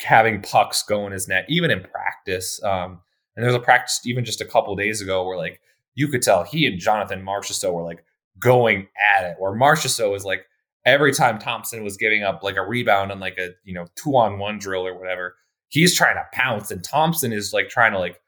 having 0.00 0.42
pucks 0.42 0.82
go 0.82 1.06
in 1.06 1.12
his 1.12 1.28
net, 1.28 1.46
even 1.48 1.70
in 1.70 1.80
practice. 1.80 2.62
Um, 2.62 3.00
and 3.36 3.44
there 3.44 3.52
was 3.52 3.56
a 3.56 3.64
practice 3.64 4.00
even 4.04 4.24
just 4.24 4.40
a 4.40 4.44
couple 4.44 4.74
days 4.76 5.00
ago 5.00 5.24
where 5.24 5.36
like 5.36 5.60
you 5.94 6.08
could 6.08 6.22
tell 6.22 6.44
he 6.44 6.66
and 6.66 6.78
Jonathan 6.78 7.24
Marchessault 7.24 7.72
were 7.72 7.84
like 7.84 8.04
going 8.38 8.88
at 9.16 9.24
it. 9.24 9.36
Where 9.38 9.52
Marchessault 9.52 10.10
was 10.10 10.24
like 10.24 10.46
every 10.84 11.12
time 11.12 11.38
Thompson 11.38 11.82
was 11.82 11.96
giving 11.96 12.22
up 12.22 12.42
like 12.42 12.56
a 12.56 12.66
rebound 12.66 13.10
on 13.12 13.20
like 13.20 13.38
a 13.38 13.50
you 13.64 13.74
know 13.74 13.86
two 13.96 14.16
on 14.16 14.38
one 14.38 14.58
drill 14.58 14.86
or 14.86 14.98
whatever, 14.98 15.36
he's 15.68 15.96
trying 15.96 16.16
to 16.16 16.24
pounce, 16.32 16.70
and 16.70 16.82
Thompson 16.84 17.32
is 17.32 17.52
like 17.52 17.68
trying 17.68 17.92
to 17.92 17.98
like 17.98 18.20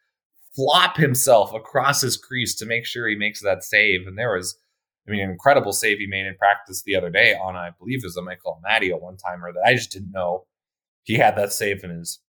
flop 0.55 0.97
himself 0.97 1.55
across 1.55 2.01
his 2.01 2.17
crease 2.17 2.55
to 2.57 2.67
make 2.67 2.85
sure 2.85 3.09
he 3.09 3.17
makes 3.17 3.41
that 3.43 3.65
save. 3.65 4.07
And 4.07 4.19
there 4.19 4.35
was, 4.35 4.57
I 5.07 5.11
mean, 5.11 5.21
an 5.21 5.31
incredible 5.31 5.73
save 5.73 5.99
he 5.99 6.07
made 6.07 6.27
in 6.27 6.37
practice 6.37 6.83
the 6.83 6.95
other 6.95 7.11
day 7.11 7.35
on, 7.35 7.57
I 7.57 7.71
believe, 7.79 8.01
it 8.03 8.07
was 8.07 8.17
a 8.17 8.23
Michael 8.23 8.61
Amadio 8.65 9.01
one 9.01 9.17
timer 9.17 9.53
that 9.53 9.63
I 9.67 9.75
just 9.75 9.91
didn't 9.91 10.13
know 10.13 10.47
he 11.05 11.15
had 11.15 11.37
that 11.37 11.53
save 11.53 11.83
in 11.83 11.91
his 11.91 12.21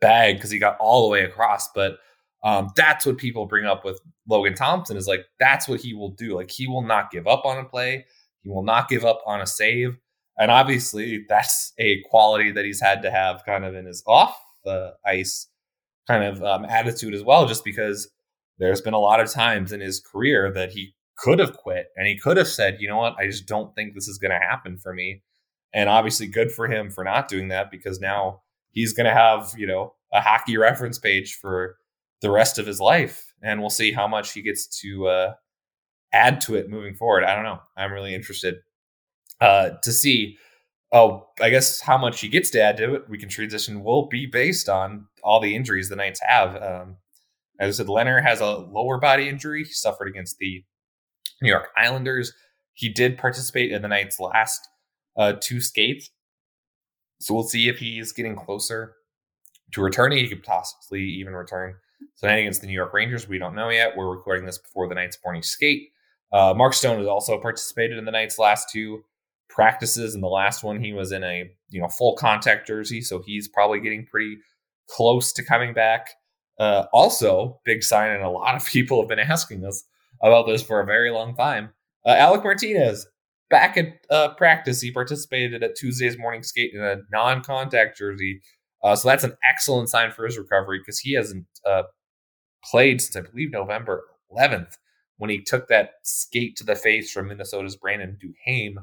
bag 0.00 0.36
because 0.36 0.50
he 0.50 0.58
got 0.58 0.76
all 0.78 1.02
the 1.02 1.08
way 1.08 1.24
across. 1.24 1.68
But 1.74 1.98
um, 2.42 2.70
that's 2.76 3.06
what 3.06 3.18
people 3.18 3.46
bring 3.46 3.64
up 3.64 3.84
with 3.84 4.00
Logan 4.28 4.54
Thompson 4.54 4.96
is 4.96 5.06
like 5.06 5.24
that's 5.38 5.68
what 5.68 5.80
he 5.80 5.94
will 5.94 6.10
do. 6.10 6.34
Like 6.34 6.50
he 6.50 6.66
will 6.66 6.82
not 6.82 7.10
give 7.10 7.26
up 7.26 7.44
on 7.44 7.58
a 7.58 7.64
play. 7.64 8.04
He 8.42 8.50
will 8.50 8.64
not 8.64 8.88
give 8.88 9.04
up 9.04 9.22
on 9.26 9.40
a 9.40 9.46
save. 9.46 9.96
And 10.38 10.50
obviously, 10.50 11.24
that's 11.28 11.72
a 11.78 12.02
quality 12.10 12.50
that 12.52 12.64
he's 12.64 12.80
had 12.80 13.02
to 13.02 13.10
have 13.10 13.44
kind 13.46 13.64
of 13.64 13.74
in 13.74 13.86
his 13.86 14.02
off 14.06 14.36
the 14.64 14.94
ice 15.06 15.48
kind 16.08 16.24
of 16.24 16.42
um, 16.42 16.64
attitude 16.64 17.14
as 17.14 17.22
well, 17.22 17.46
just 17.46 17.64
because 17.64 18.10
there's 18.58 18.80
been 18.80 18.94
a 18.94 18.98
lot 18.98 19.20
of 19.20 19.30
times 19.30 19.72
in 19.72 19.80
his 19.80 20.00
career 20.00 20.52
that 20.52 20.72
he 20.72 20.94
could 21.16 21.38
have 21.38 21.56
quit 21.56 21.88
and 21.96 22.06
he 22.06 22.18
could 22.18 22.36
have 22.36 22.48
said, 22.48 22.78
you 22.80 22.88
know 22.88 22.98
what, 22.98 23.14
I 23.18 23.26
just 23.26 23.46
don't 23.46 23.74
think 23.74 23.94
this 23.94 24.08
is 24.08 24.18
going 24.18 24.32
to 24.32 24.46
happen 24.46 24.78
for 24.78 24.92
me. 24.92 25.22
And 25.72 25.88
obviously, 25.88 26.26
good 26.26 26.52
for 26.52 26.68
him 26.68 26.90
for 26.90 27.02
not 27.02 27.28
doing 27.28 27.48
that 27.48 27.70
because 27.70 28.00
now 28.00 28.42
he's 28.70 28.92
going 28.92 29.06
to 29.06 29.12
have, 29.12 29.52
you 29.56 29.66
know, 29.66 29.94
a 30.12 30.20
hockey 30.20 30.56
reference 30.58 30.98
page 30.98 31.34
for 31.34 31.76
the 32.20 32.30
rest 32.30 32.58
of 32.58 32.66
his 32.66 32.80
life. 32.80 33.34
And 33.42 33.60
we'll 33.60 33.70
see 33.70 33.92
how 33.92 34.06
much 34.06 34.32
he 34.32 34.42
gets 34.42 34.66
to 34.80 35.08
uh, 35.08 35.34
add 36.12 36.40
to 36.42 36.54
it 36.54 36.70
moving 36.70 36.94
forward. 36.94 37.24
I 37.24 37.34
don't 37.34 37.44
know. 37.44 37.60
I'm 37.76 37.92
really 37.92 38.14
interested 38.14 38.56
uh, 39.40 39.70
to 39.82 39.92
see. 39.92 40.38
Oh, 40.92 41.26
I 41.40 41.50
guess 41.50 41.80
how 41.80 41.98
much 41.98 42.20
he 42.20 42.28
gets 42.28 42.50
to 42.50 42.62
add 42.62 42.76
to 42.76 42.94
it, 42.94 43.08
we 43.08 43.18
can 43.18 43.28
transition, 43.28 43.82
will 43.82 44.06
be 44.06 44.26
based 44.26 44.68
on 44.68 45.06
all 45.24 45.40
the 45.40 45.56
injuries 45.56 45.88
the 45.88 45.96
Knights 45.96 46.20
have. 46.24 46.54
Um, 46.62 46.98
as 47.58 47.74
I 47.74 47.82
said, 47.82 47.88
Lehner 47.88 48.22
has 48.22 48.40
a 48.40 48.46
lower 48.46 48.98
body 49.00 49.28
injury. 49.28 49.64
He 49.64 49.72
suffered 49.72 50.06
against 50.06 50.38
the 50.38 50.62
New 51.44 51.50
York 51.50 51.68
Islanders. 51.76 52.32
He 52.72 52.88
did 52.88 53.16
participate 53.16 53.70
in 53.70 53.82
the 53.82 53.88
Knights' 53.88 54.18
last 54.18 54.68
uh, 55.16 55.34
two 55.40 55.60
skates. 55.60 56.10
So 57.20 57.34
we'll 57.34 57.44
see 57.44 57.68
if 57.68 57.78
he's 57.78 58.12
getting 58.12 58.34
closer 58.34 58.96
to 59.72 59.82
returning. 59.82 60.18
He 60.18 60.28
could 60.28 60.42
possibly 60.42 61.02
even 61.02 61.34
return 61.34 61.76
tonight 62.18 62.38
against 62.38 62.60
the 62.60 62.66
New 62.66 62.72
York 62.72 62.92
Rangers. 62.92 63.28
We 63.28 63.38
don't 63.38 63.54
know 63.54 63.68
yet. 63.68 63.96
We're 63.96 64.10
recording 64.10 64.44
this 64.44 64.58
before 64.58 64.88
the 64.88 64.96
Knights' 64.96 65.18
morning 65.24 65.42
skate. 65.42 65.90
Uh, 66.32 66.52
Mark 66.56 66.74
Stone 66.74 66.98
has 66.98 67.06
also 67.06 67.38
participated 67.38 67.96
in 67.96 68.04
the 68.04 68.10
Knights' 68.10 68.38
last 68.38 68.68
two 68.70 69.04
practices. 69.48 70.16
In 70.16 70.20
the 70.20 70.28
last 70.28 70.64
one, 70.64 70.82
he 70.82 70.92
was 70.92 71.12
in 71.12 71.22
a 71.22 71.50
you 71.70 71.80
know 71.80 71.88
full 71.88 72.16
contact 72.16 72.66
jersey, 72.66 73.00
so 73.00 73.20
he's 73.20 73.46
probably 73.46 73.80
getting 73.80 74.04
pretty 74.04 74.38
close 74.88 75.32
to 75.34 75.44
coming 75.44 75.72
back. 75.72 76.10
Uh, 76.58 76.86
also, 76.92 77.60
big 77.64 77.82
sign, 77.82 78.10
and 78.10 78.24
a 78.24 78.28
lot 78.28 78.56
of 78.56 78.66
people 78.66 79.00
have 79.00 79.08
been 79.08 79.18
asking 79.30 79.64
us 79.64 79.84
about 80.24 80.46
this 80.46 80.62
for 80.62 80.80
a 80.80 80.86
very 80.86 81.10
long 81.10 81.36
time. 81.36 81.70
Uh, 82.06 82.10
Alec 82.10 82.42
Martinez 82.42 83.06
back 83.50 83.76
at 83.76 83.86
uh, 84.10 84.34
practice. 84.34 84.80
He 84.80 84.90
participated 84.90 85.62
at 85.62 85.76
Tuesday's 85.76 86.18
morning 86.18 86.42
skate 86.42 86.72
in 86.74 86.82
a 86.82 86.96
non-contact 87.12 87.96
jersey, 87.96 88.40
uh, 88.82 88.96
so 88.96 89.08
that's 89.08 89.24
an 89.24 89.36
excellent 89.48 89.88
sign 89.88 90.12
for 90.12 90.24
his 90.26 90.38
recovery 90.38 90.78
because 90.78 90.98
he 90.98 91.14
hasn't 91.14 91.46
uh, 91.66 91.84
played 92.64 93.00
since 93.00 93.16
I 93.16 93.28
believe 93.30 93.50
November 93.50 94.04
11th 94.32 94.76
when 95.18 95.30
he 95.30 95.40
took 95.40 95.68
that 95.68 95.92
skate 96.02 96.56
to 96.56 96.64
the 96.64 96.74
face 96.74 97.12
from 97.12 97.28
Minnesota's 97.28 97.76
Brandon 97.76 98.18
Duhaime. 98.20 98.76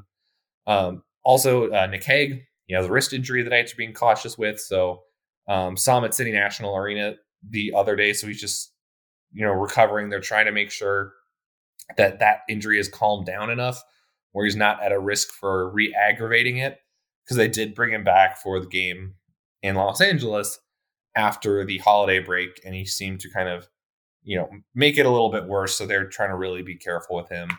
Um, 0.66 1.02
also, 1.24 1.70
uh, 1.70 1.86
Nick 1.86 2.04
Hague, 2.04 2.42
he 2.66 2.74
has 2.74 2.86
a 2.86 2.90
wrist 2.90 3.12
injury 3.12 3.42
that 3.42 3.50
Knights 3.50 3.74
being 3.74 3.92
cautious 3.92 4.38
with. 4.38 4.58
So, 4.58 5.02
um, 5.48 5.76
saw 5.76 5.98
him 5.98 6.04
at 6.04 6.14
City 6.14 6.32
National 6.32 6.76
Arena 6.76 7.14
the 7.48 7.72
other 7.76 7.96
day. 7.96 8.12
So 8.12 8.26
he's 8.26 8.40
just, 8.40 8.72
you 9.32 9.44
know, 9.44 9.52
recovering. 9.52 10.08
They're 10.08 10.20
trying 10.20 10.46
to 10.46 10.52
make 10.52 10.70
sure 10.70 11.12
that 11.96 12.18
that 12.20 12.40
injury 12.48 12.78
is 12.78 12.88
calmed 12.88 13.26
down 13.26 13.50
enough 13.50 13.82
where 14.32 14.44
he's 14.44 14.56
not 14.56 14.82
at 14.82 14.92
a 14.92 14.98
risk 14.98 15.30
for 15.30 15.70
re 15.70 15.94
aggravating 15.94 16.56
it 16.56 16.78
because 17.24 17.36
they 17.36 17.48
did 17.48 17.74
bring 17.74 17.92
him 17.92 18.04
back 18.04 18.38
for 18.38 18.58
the 18.58 18.66
game 18.66 19.14
in 19.62 19.76
Los 19.76 20.00
Angeles 20.00 20.58
after 21.14 21.64
the 21.64 21.78
holiday 21.78 22.18
break. 22.18 22.60
And 22.64 22.74
he 22.74 22.84
seemed 22.84 23.20
to 23.20 23.30
kind 23.30 23.48
of, 23.48 23.68
you 24.24 24.36
know, 24.36 24.48
make 24.74 24.98
it 24.98 25.06
a 25.06 25.10
little 25.10 25.30
bit 25.30 25.46
worse. 25.46 25.76
So 25.76 25.86
they're 25.86 26.08
trying 26.08 26.30
to 26.30 26.36
really 26.36 26.62
be 26.62 26.76
careful 26.76 27.16
with 27.16 27.28
him. 27.28 27.50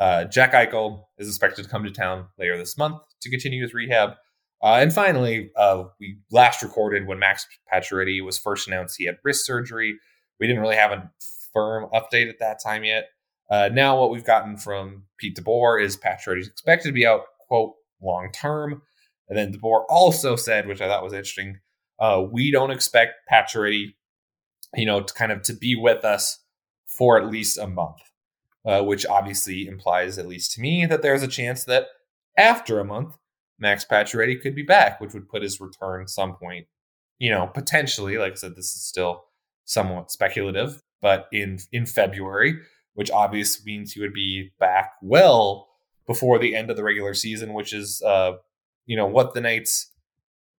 Uh, 0.00 0.24
Jack 0.24 0.52
Eichel 0.52 1.04
is 1.18 1.28
expected 1.28 1.62
to 1.62 1.68
come 1.68 1.84
to 1.84 1.90
town 1.90 2.26
later 2.38 2.58
this 2.58 2.76
month 2.76 3.00
to 3.20 3.30
continue 3.30 3.62
his 3.62 3.74
rehab. 3.74 4.14
Uh, 4.62 4.78
and 4.80 4.92
finally, 4.92 5.50
uh, 5.56 5.84
we 6.00 6.18
last 6.32 6.62
recorded 6.62 7.06
when 7.06 7.18
Max 7.18 7.46
Pacioretty 7.72 8.24
was 8.24 8.38
first 8.38 8.66
announced 8.66 8.96
he 8.98 9.04
had 9.04 9.18
wrist 9.22 9.44
surgery. 9.44 9.98
We 10.40 10.46
didn't 10.46 10.62
really 10.62 10.76
have 10.76 10.90
a 10.90 11.10
firm 11.52 11.88
update 11.92 12.28
at 12.28 12.40
that 12.40 12.60
time 12.64 12.82
yet. 12.82 13.04
Uh, 13.54 13.68
now, 13.72 14.00
what 14.00 14.10
we've 14.10 14.24
gotten 14.24 14.56
from 14.56 15.04
Pete 15.18 15.36
DeBoer 15.36 15.82
is 15.82 15.96
Pacioretty 15.96 16.40
is 16.40 16.48
expected 16.48 16.88
to 16.88 16.92
be 16.92 17.06
out, 17.06 17.22
quote, 17.46 17.74
long 18.02 18.30
term. 18.32 18.82
And 19.28 19.38
then 19.38 19.52
DeBoer 19.52 19.84
also 19.88 20.36
said, 20.36 20.66
which 20.66 20.80
I 20.80 20.88
thought 20.88 21.04
was 21.04 21.12
interesting, 21.12 21.60
uh, 21.98 22.24
we 22.30 22.50
don't 22.50 22.70
expect 22.70 23.30
Pacioretty, 23.30 23.94
you 24.74 24.86
know, 24.86 25.00
to 25.02 25.14
kind 25.14 25.32
of 25.32 25.42
to 25.42 25.52
be 25.52 25.76
with 25.76 26.04
us 26.04 26.40
for 26.86 27.18
at 27.18 27.30
least 27.30 27.58
a 27.58 27.66
month 27.66 28.00
uh, 28.64 28.82
which 28.82 29.06
obviously 29.06 29.66
implies, 29.66 30.18
at 30.18 30.26
least 30.26 30.52
to 30.52 30.60
me, 30.60 30.86
that 30.86 31.02
there's 31.02 31.22
a 31.22 31.28
chance 31.28 31.64
that 31.64 31.86
after 32.38 32.80
a 32.80 32.84
month, 32.84 33.16
Max 33.58 33.84
Pacioretty 33.84 34.40
could 34.40 34.54
be 34.54 34.62
back, 34.62 35.00
which 35.00 35.12
would 35.12 35.28
put 35.28 35.42
his 35.42 35.60
return 35.60 36.08
some 36.08 36.34
point, 36.34 36.66
you 37.18 37.30
know, 37.30 37.46
potentially. 37.46 38.16
Like 38.18 38.32
I 38.32 38.36
said, 38.36 38.56
this 38.56 38.74
is 38.74 38.82
still 38.82 39.24
somewhat 39.64 40.10
speculative, 40.10 40.82
but 41.00 41.28
in 41.32 41.58
in 41.72 41.86
February, 41.86 42.58
which 42.94 43.10
obviously 43.10 43.64
means 43.64 43.92
he 43.92 44.00
would 44.00 44.14
be 44.14 44.50
back 44.58 44.92
well 45.02 45.68
before 46.06 46.38
the 46.38 46.54
end 46.54 46.70
of 46.70 46.76
the 46.76 46.84
regular 46.84 47.14
season, 47.14 47.54
which 47.54 47.72
is, 47.72 48.02
uh, 48.02 48.32
you 48.86 48.96
know, 48.96 49.06
what 49.06 49.34
the 49.34 49.40
Knights 49.40 49.90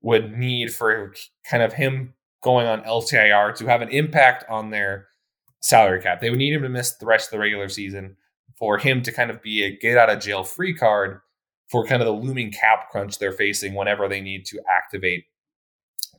would 0.02 0.38
need 0.38 0.74
for 0.74 1.14
kind 1.50 1.64
of 1.64 1.74
him 1.74 2.14
going 2.42 2.68
on 2.68 2.82
LTIR 2.84 3.56
to 3.56 3.66
have 3.66 3.82
an 3.82 3.90
impact 3.90 4.46
on 4.50 4.70
their 4.70 5.08
salary 5.62 6.02
cap. 6.02 6.22
They 6.22 6.30
would 6.30 6.40
need 6.40 6.54
him 6.54 6.62
to 6.62 6.70
miss 6.70 6.92
the 6.94 7.06
rest 7.06 7.28
of 7.28 7.32
the 7.32 7.40
regular 7.40 7.70
season 7.70 8.18
for 8.58 8.78
him 8.78 9.02
to 9.02 9.12
kind 9.12 9.32
of 9.32 9.42
be 9.42 9.64
a 9.64 9.76
get 9.76 9.98
out 9.98 10.10
of 10.10 10.22
jail 10.22 10.44
free 10.44 10.74
card 10.74 11.22
for 11.68 11.86
kind 11.86 12.02
of 12.02 12.06
the 12.06 12.14
looming 12.14 12.52
cap 12.52 12.90
crunch 12.92 13.18
they're 13.18 13.32
facing 13.32 13.74
whenever 13.74 14.08
they 14.08 14.22
need 14.22 14.46
to 14.46 14.60
activate 14.70 15.26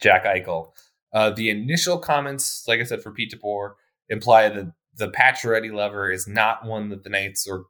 Jack 0.03 0.25
Eichel. 0.25 0.73
Uh, 1.13 1.31
the 1.31 1.49
initial 1.49 1.99
comments, 1.99 2.65
like 2.67 2.81
I 2.81 2.85
said, 2.85 3.03
for 3.03 3.13
Pete 3.13 3.33
DeBoer, 3.33 3.75
imply 4.09 4.49
that 4.49 4.73
the 4.97 5.09
Pacioretty 5.09 5.73
lever 5.73 6.11
is 6.11 6.27
not 6.27 6.65
one 6.65 6.89
that 6.89 7.05
the 7.05 7.11
Knights 7.11 7.49
are 7.49 7.65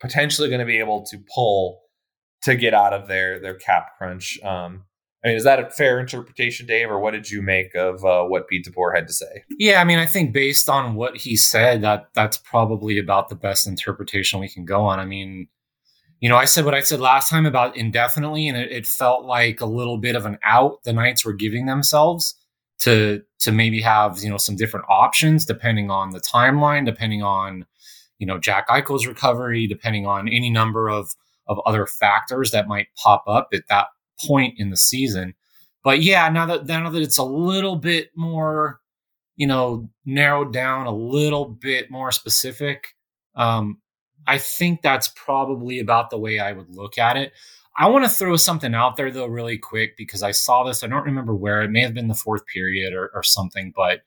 potentially 0.00 0.48
going 0.48 0.60
to 0.60 0.66
be 0.66 0.78
able 0.78 1.04
to 1.06 1.18
pull 1.34 1.80
to 2.42 2.56
get 2.56 2.74
out 2.74 2.92
of 2.92 3.08
their 3.08 3.40
their 3.40 3.54
cap 3.54 3.96
crunch. 3.96 4.38
Um, 4.42 4.84
I 5.24 5.28
mean, 5.28 5.36
is 5.36 5.44
that 5.44 5.58
a 5.58 5.70
fair 5.70 5.98
interpretation, 5.98 6.66
Dave, 6.66 6.90
or 6.90 6.98
what 6.98 7.12
did 7.12 7.30
you 7.30 7.40
make 7.40 7.74
of 7.74 8.04
uh, 8.04 8.24
what 8.24 8.46
Pete 8.46 8.66
DeBoer 8.66 8.94
had 8.94 9.06
to 9.06 9.14
say? 9.14 9.44
Yeah, 9.58 9.80
I 9.80 9.84
mean, 9.84 9.98
I 9.98 10.04
think 10.04 10.34
based 10.34 10.68
on 10.68 10.96
what 10.96 11.16
he 11.16 11.34
said, 11.34 11.80
that 11.82 12.08
that's 12.14 12.36
probably 12.36 12.98
about 12.98 13.30
the 13.30 13.34
best 13.34 13.66
interpretation 13.66 14.38
we 14.38 14.50
can 14.50 14.66
go 14.66 14.84
on. 14.84 15.00
I 15.00 15.06
mean, 15.06 15.48
you 16.20 16.28
know, 16.28 16.36
I 16.36 16.44
said 16.44 16.66
what 16.66 16.74
I 16.74 16.80
said 16.80 17.00
last 17.00 17.30
time 17.30 17.46
about 17.46 17.76
indefinitely, 17.76 18.48
and 18.48 18.58
it, 18.58 18.70
it 18.70 18.86
felt 18.86 19.24
like 19.24 19.62
a 19.62 19.66
little 19.66 19.96
bit 19.96 20.14
of 20.14 20.26
an 20.26 20.38
out 20.44 20.82
the 20.84 20.92
Knights 20.92 21.24
were 21.24 21.32
giving 21.32 21.64
themselves 21.64 22.34
to 22.80 23.22
to 23.40 23.52
maybe 23.52 23.80
have 23.80 24.18
you 24.18 24.30
know 24.30 24.36
some 24.36 24.56
different 24.56 24.86
options 24.88 25.44
depending 25.44 25.90
on 25.90 26.10
the 26.10 26.20
timeline, 26.20 26.84
depending 26.84 27.22
on 27.22 27.66
you 28.18 28.26
know 28.26 28.38
Jack 28.38 28.68
Eichel's 28.68 29.06
recovery, 29.06 29.66
depending 29.66 30.06
on 30.06 30.28
any 30.28 30.50
number 30.50 30.88
of 30.88 31.14
of 31.46 31.60
other 31.66 31.86
factors 31.86 32.50
that 32.52 32.68
might 32.68 32.88
pop 32.96 33.24
up 33.26 33.48
at 33.52 33.68
that 33.68 33.88
point 34.26 34.54
in 34.58 34.70
the 34.70 34.76
season. 34.76 35.34
But 35.82 36.02
yeah, 36.02 36.28
now 36.28 36.46
that 36.46 36.66
now 36.66 36.88
that 36.90 37.02
it's 37.02 37.18
a 37.18 37.24
little 37.24 37.76
bit 37.76 38.10
more, 38.16 38.80
you 39.36 39.46
know, 39.46 39.90
narrowed 40.04 40.52
down, 40.52 40.86
a 40.86 40.94
little 40.94 41.44
bit 41.46 41.90
more 41.90 42.10
specific, 42.10 42.94
um, 43.34 43.80
I 44.26 44.38
think 44.38 44.80
that's 44.80 45.08
probably 45.08 45.78
about 45.80 46.10
the 46.10 46.18
way 46.18 46.38
I 46.38 46.52
would 46.52 46.74
look 46.74 46.96
at 46.98 47.16
it. 47.16 47.32
I 47.76 47.88
want 47.88 48.04
to 48.04 48.10
throw 48.10 48.36
something 48.36 48.74
out 48.74 48.96
there 48.96 49.10
though, 49.10 49.26
really 49.26 49.58
quick, 49.58 49.96
because 49.96 50.22
I 50.22 50.30
saw 50.30 50.64
this. 50.64 50.82
I 50.82 50.86
don't 50.86 51.04
remember 51.04 51.34
where. 51.34 51.62
It 51.62 51.70
may 51.70 51.80
have 51.80 51.94
been 51.94 52.08
the 52.08 52.14
fourth 52.14 52.46
period 52.46 52.92
or, 52.92 53.10
or 53.14 53.22
something, 53.22 53.72
but 53.74 54.02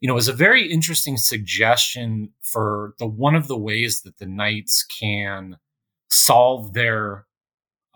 you 0.00 0.06
know, 0.06 0.14
it 0.14 0.16
was 0.16 0.28
a 0.28 0.32
very 0.32 0.70
interesting 0.70 1.16
suggestion 1.16 2.30
for 2.42 2.94
the 2.98 3.06
one 3.06 3.34
of 3.34 3.48
the 3.48 3.58
ways 3.58 4.02
that 4.02 4.18
the 4.18 4.26
Knights 4.26 4.84
can 4.84 5.56
solve 6.08 6.72
their 6.74 7.26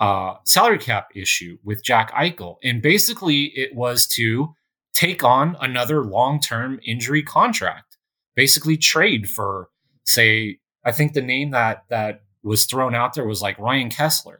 uh, 0.01 0.35
salary 0.45 0.79
cap 0.79 1.11
issue 1.15 1.59
with 1.63 1.85
Jack 1.85 2.11
Eichel. 2.13 2.57
And 2.65 2.83
basically, 2.83 3.53
it 3.55 3.75
was 3.75 4.07
to 4.09 4.55
take 4.93 5.23
on 5.23 5.57
another 5.61 6.05
long 6.05 6.41
term 6.41 6.81
injury 6.85 7.23
contract, 7.23 7.99
basically 8.35 8.77
trade 8.77 9.29
for, 9.29 9.69
say, 10.05 10.59
I 10.85 10.91
think 10.91 11.13
the 11.13 11.23
name 11.23 11.51
that 11.51 11.85
that 11.89 12.23
was 12.43 12.65
thrown 12.65 12.95
out 12.95 13.15
there 13.15 13.27
was 13.27 13.43
like 13.43 13.59
Ryan 13.59 13.91
Kesler. 13.91 14.39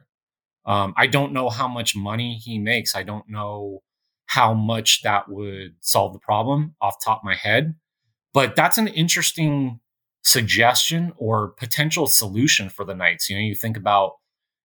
Um, 0.65 0.93
I 0.97 1.07
don't 1.07 1.33
know 1.33 1.49
how 1.49 1.67
much 1.67 1.95
money 1.95 2.35
he 2.35 2.57
makes. 2.59 2.95
I 2.95 3.03
don't 3.03 3.29
know 3.29 3.83
how 4.27 4.53
much 4.53 5.01
that 5.03 5.29
would 5.29 5.75
solve 5.81 6.13
the 6.13 6.19
problem 6.19 6.75
off 6.81 6.95
top 7.03 7.19
of 7.19 7.23
my 7.23 7.35
head, 7.35 7.75
but 8.33 8.55
that's 8.55 8.77
an 8.77 8.87
interesting 8.87 9.79
suggestion 10.23 11.11
or 11.17 11.49
potential 11.49 12.07
solution 12.07 12.69
for 12.69 12.85
the 12.85 12.95
Knights. 12.95 13.29
You 13.29 13.35
know, 13.35 13.41
you 13.41 13.55
think 13.55 13.77
about, 13.77 14.13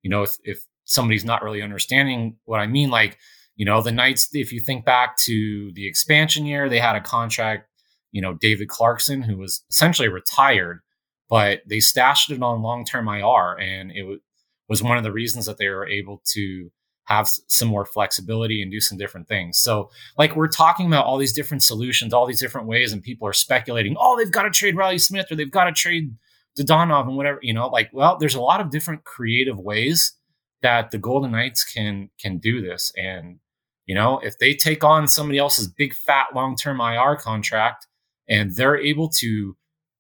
you 0.03 0.11
know, 0.11 0.23
if, 0.23 0.37
if 0.45 0.65
somebody's 0.89 1.25
not 1.25 1.43
really 1.43 1.63
understanding 1.63 2.37
what 2.45 2.61
I 2.61 2.67
mean. 2.67 2.91
Like, 2.91 3.19
you 3.57 3.65
know, 3.65 3.83
the 3.83 3.93
Knights, 3.93 4.31
if 4.33 4.53
you 4.53 4.61
think 4.61 4.85
back 4.85 5.17
to 5.19 5.71
the 5.75 5.87
expansion 5.87 6.47
year, 6.47 6.69
they 6.69 6.79
had 6.79 6.97
a 6.97 7.01
contract, 7.01 7.69
you 8.11 8.23
know, 8.23 8.35
David 8.35 8.69
Clarkson, 8.69 9.23
who 9.23 9.37
was 9.37 9.63
essentially 9.71 10.09
retired, 10.09 10.81
but 11.29 11.61
they 11.67 11.81
stashed 11.81 12.31
it 12.31 12.43
on 12.43 12.63
long 12.63 12.85
term 12.85 13.09
IR. 13.09 13.59
And 13.61 13.91
it 13.93 14.01
w- 14.01 14.21
was 14.69 14.83
one 14.83 14.99
of 14.99 15.05
the 15.05 15.13
reasons 15.13 15.47
that 15.47 15.59
they 15.59 15.69
were 15.69 15.87
able 15.87 16.23
to 16.33 16.71
have 17.05 17.29
some 17.47 17.69
more 17.69 17.87
flexibility 17.87 18.61
and 18.61 18.71
do 18.71 18.81
some 18.81 18.99
different 18.99 19.29
things. 19.29 19.59
So, 19.59 19.91
like, 20.19 20.37
we're 20.37 20.49
talking 20.49 20.87
about 20.87 21.07
all 21.07 21.17
these 21.17 21.33
different 21.33 21.63
solutions, 21.63 22.13
all 22.13 22.27
these 22.27 22.41
different 22.41 22.67
ways, 22.67 22.93
and 22.93 23.03
people 23.03 23.27
are 23.27 23.33
speculating, 23.33 23.97
oh, 23.99 24.19
they've 24.19 24.31
got 24.31 24.43
to 24.43 24.51
trade 24.51 24.77
Riley 24.77 24.99
Smith 24.99 25.27
or 25.31 25.37
they've 25.37 25.51
got 25.51 25.65
to 25.65 25.73
trade 25.73 26.15
Dadonov 26.59 27.07
and 27.07 27.17
whatever, 27.17 27.39
you 27.41 27.55
know, 27.55 27.69
like, 27.69 27.89
well, 27.93 28.19
there's 28.19 28.35
a 28.35 28.41
lot 28.41 28.61
of 28.61 28.71
different 28.71 29.05
creative 29.05 29.59
ways 29.59 30.19
that 30.63 30.91
the 30.91 30.99
Golden 30.99 31.33
Knights 31.33 31.65
can 31.65 32.11
can 32.21 32.39
do 32.39 32.61
this. 32.61 32.93
And 32.97 33.39
you 33.87 33.95
know, 33.95 34.19
if 34.19 34.39
they 34.39 34.55
take 34.55 34.85
on 34.85 35.09
somebody 35.09 35.39
else's 35.39 35.67
big 35.67 35.95
fat 35.95 36.27
long 36.35 36.57
term 36.57 36.81
IR 36.81 37.17
contract 37.17 37.87
and 38.29 38.55
they're 38.55 38.77
able 38.77 39.09
to 39.09 39.57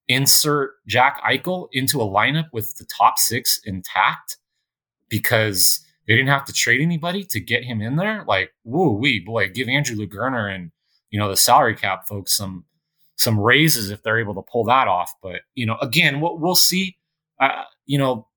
insert 0.09 0.73
Jack 0.87 1.23
Eichel 1.23 1.69
into 1.73 2.01
a 2.01 2.07
lineup 2.07 2.49
with 2.53 2.77
the 2.77 2.85
top 2.85 3.19
six 3.19 3.61
intact 3.65 4.37
because 5.09 5.81
they 6.07 6.15
didn't 6.15 6.29
have 6.31 6.45
to 6.47 6.53
trade 6.53 6.81
anybody 6.81 7.25
to 7.25 7.41
get 7.41 7.65
him 7.65 7.81
in 7.81 7.97
there, 7.97 8.25
like 8.27 8.53
woo 8.65 8.93
wee 8.93 9.21
boy, 9.21 9.49
give 9.49 9.69
Andrew 9.69 9.97
Lugerner 9.97 10.55
and 10.55 10.71
you 11.11 11.19
know 11.19 11.29
the 11.29 11.37
salary 11.37 11.75
cap 11.75 12.07
folks 12.07 12.37
some 12.37 12.65
some 13.17 13.39
raises 13.39 13.91
if 13.91 14.03
they're 14.03 14.21
able 14.21 14.35
to 14.35 14.43
pull 14.51 14.65
that 14.65 14.89
off. 14.89 15.13
But 15.23 15.41
you 15.55 15.67
know, 15.67 15.77
again, 15.83 16.21
we'll, 16.21 16.39
we'll 16.39 16.55
see. 16.55 16.97
Uh, 17.41 17.65
you 17.87 17.99
know, 17.99 18.29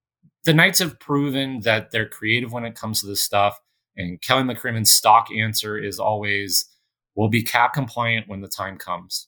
the 0.43 0.53
Knights 0.53 0.79
have 0.79 0.99
proven 0.99 1.61
that 1.61 1.91
they're 1.91 2.07
creative 2.07 2.51
when 2.51 2.65
it 2.65 2.75
comes 2.75 3.01
to 3.01 3.07
this 3.07 3.21
stuff. 3.21 3.59
And 3.95 4.21
Kelly 4.21 4.43
McCrimmon's 4.43 4.91
stock 4.91 5.27
answer 5.31 5.77
is 5.77 5.99
always, 5.99 6.65
we'll 7.15 7.29
be 7.29 7.43
cap 7.43 7.73
compliant 7.73 8.27
when 8.27 8.41
the 8.41 8.47
time 8.47 8.77
comes. 8.77 9.27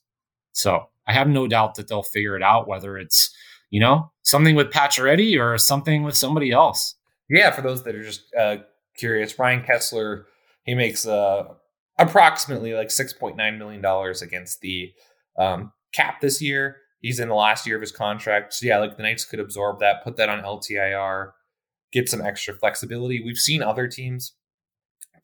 So 0.52 0.88
I 1.06 1.12
have 1.12 1.28
no 1.28 1.46
doubt 1.46 1.74
that 1.76 1.88
they'll 1.88 2.02
figure 2.02 2.36
it 2.36 2.42
out, 2.42 2.66
whether 2.66 2.96
it's, 2.98 3.34
you 3.70 3.80
know, 3.80 4.10
something 4.22 4.56
with 4.56 4.70
Pacioretty 4.70 5.38
or 5.38 5.56
something 5.58 6.02
with 6.02 6.16
somebody 6.16 6.50
else. 6.50 6.94
Yeah, 7.28 7.50
for 7.50 7.62
those 7.62 7.82
that 7.84 7.94
are 7.94 8.02
just 8.02 8.22
uh, 8.38 8.56
curious, 8.96 9.38
Ryan 9.38 9.62
Kesler, 9.62 10.24
he 10.64 10.74
makes 10.74 11.06
uh, 11.06 11.44
approximately 11.98 12.74
like 12.74 12.88
$6.9 12.88 13.58
million 13.58 13.84
against 14.22 14.60
the 14.60 14.92
um, 15.38 15.72
cap 15.92 16.20
this 16.20 16.42
year. 16.42 16.76
He's 17.00 17.20
in 17.20 17.28
the 17.28 17.34
last 17.34 17.66
year 17.66 17.76
of 17.76 17.82
his 17.82 17.92
contract. 17.92 18.54
So 18.54 18.66
yeah, 18.66 18.78
like 18.78 18.96
the 18.96 19.02
Knights 19.02 19.24
could 19.24 19.40
absorb 19.40 19.80
that, 19.80 20.02
put 20.04 20.16
that 20.16 20.28
on 20.28 20.42
LTIR, 20.42 21.32
get 21.92 22.08
some 22.08 22.22
extra 22.22 22.54
flexibility. 22.54 23.22
We've 23.22 23.36
seen 23.36 23.62
other 23.62 23.88
teams 23.88 24.34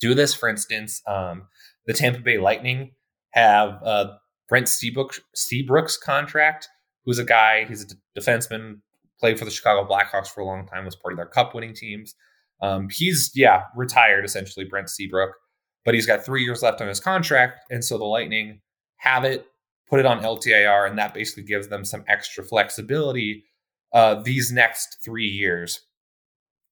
do 0.01 0.15
this. 0.15 0.35
For 0.35 0.49
instance, 0.49 1.03
um, 1.07 1.49
the 1.87 1.93
Tampa 1.93 2.21
Bay 2.21 2.39
Lightning 2.39 2.93
have 3.31 3.83
uh, 3.83 4.13
Brent 4.49 4.69
Seabrook, 4.69 5.15
Seabrook's 5.35 5.97
contract, 5.97 6.69
who's 7.05 7.19
a 7.19 7.25
guy, 7.25 7.65
he's 7.65 7.83
a 7.83 8.21
defenseman, 8.21 8.81
played 9.21 9.39
for 9.39 9.45
the 9.45 9.51
Chicago 9.51 9.87
Blackhawks 9.87 10.29
for 10.29 10.41
a 10.41 10.47
long 10.47 10.67
time, 10.67 10.85
was 10.85 10.97
part 10.97 11.13
of 11.13 11.19
their 11.19 11.27
cup 11.27 11.55
winning 11.55 11.75
teams. 11.75 12.15
Um, 12.63 12.89
he's, 12.91 13.31
yeah, 13.35 13.65
retired 13.77 14.25
essentially, 14.25 14.65
Brent 14.65 14.91
Seabrook, 14.91 15.31
but 15.85 15.95
he's 15.95 16.07
got 16.07 16.25
three 16.25 16.43
years 16.43 16.63
left 16.63 16.81
on 16.81 16.89
his 16.89 17.01
contract. 17.01 17.61
And 17.71 17.85
so 17.85 17.97
the 17.99 18.05
Lightning 18.05 18.61
have 18.97 19.25
it 19.25 19.47
put 19.91 19.99
it 19.99 20.07
on 20.07 20.23
LTIR, 20.23 20.89
and 20.89 20.99
that 20.99 21.13
basically 21.13 21.43
gives 21.43 21.69
them 21.69 21.85
some 21.85 22.05
extra 22.07 22.45
flexibility 22.45 23.45
uh, 23.93 24.23
these 24.23 24.53
next 24.53 24.99
three 25.05 25.27
years. 25.27 25.81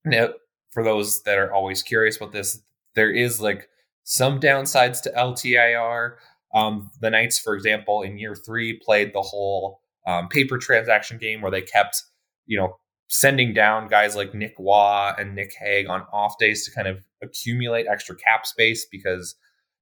Now, 0.04 0.28
for 0.70 0.84
those 0.84 1.22
that 1.24 1.36
are 1.36 1.52
always 1.52 1.82
curious 1.82 2.16
about 2.16 2.32
this, 2.32 2.62
there 2.94 3.10
is 3.10 3.40
like 3.40 3.68
some 4.04 4.38
downsides 4.40 5.02
to 5.02 5.10
LTIR. 5.10 6.14
Um, 6.54 6.90
the 7.00 7.10
Knights, 7.10 7.38
for 7.38 7.54
example, 7.54 8.02
in 8.02 8.18
year 8.18 8.36
three, 8.36 8.78
played 8.78 9.12
the 9.12 9.20
whole 9.20 9.80
um, 10.06 10.28
paper 10.28 10.56
transaction 10.56 11.18
game 11.18 11.42
where 11.42 11.50
they 11.50 11.60
kept, 11.60 12.02
you 12.48 12.58
know, 12.58 12.76
sending 13.08 13.54
down 13.54 13.88
guys 13.88 14.16
like 14.16 14.34
Nick 14.34 14.54
Waugh 14.58 15.14
and 15.16 15.36
Nick 15.36 15.52
Hague 15.58 15.86
on 15.88 16.02
off 16.12 16.38
days 16.38 16.64
to 16.64 16.72
kind 16.72 16.88
of 16.88 17.04
accumulate 17.22 17.86
extra 17.86 18.16
cap 18.16 18.46
space 18.46 18.86
because 18.90 19.36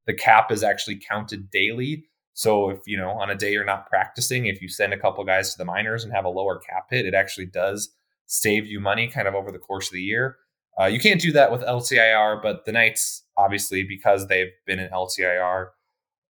the 0.07 0.15
cap 0.15 0.53
is 0.53 0.63
actually 0.63 1.01
counted 1.09 1.51
daily. 1.51 2.05
So 2.35 2.69
if 2.69 2.81
you 2.87 2.99
know 2.99 3.11
on 3.11 3.31
a 3.31 3.35
day 3.35 3.53
you're 3.53 3.65
not 3.65 3.89
practicing, 3.89 4.47
if 4.47 4.61
you 4.61 4.69
send 4.69 4.93
a 4.93 4.99
couple 4.99 5.25
guys 5.25 5.53
to 5.53 5.59
the 5.59 5.65
minors 5.65 6.05
and 6.05 6.13
have 6.13 6.27
a 6.27 6.29
lower 6.31 6.59
cap 6.59 6.89
hit, 6.91 7.07
it 7.07 7.15
actually 7.15 7.47
does 7.47 7.91
save 8.27 8.67
you 8.67 8.81
money 8.81 9.09
kind 9.09 9.27
of 9.27 9.35
over 9.35 9.51
the 9.51 9.59
course 9.59 9.89
of 9.89 9.93
the 9.93 10.03
year. 10.03 10.37
Uh, 10.79 10.85
you 10.85 11.01
can't 11.01 11.21
do 11.21 11.33
that 11.33 11.51
with 11.51 11.63
LTIR, 11.63 12.43
but 12.43 12.67
the 12.67 12.73
Knights 12.73 13.23
obviously 13.37 13.83
because 13.83 14.27
they've 14.27 14.53
been 14.67 14.79
in 14.79 14.91
LTIR 14.91 15.69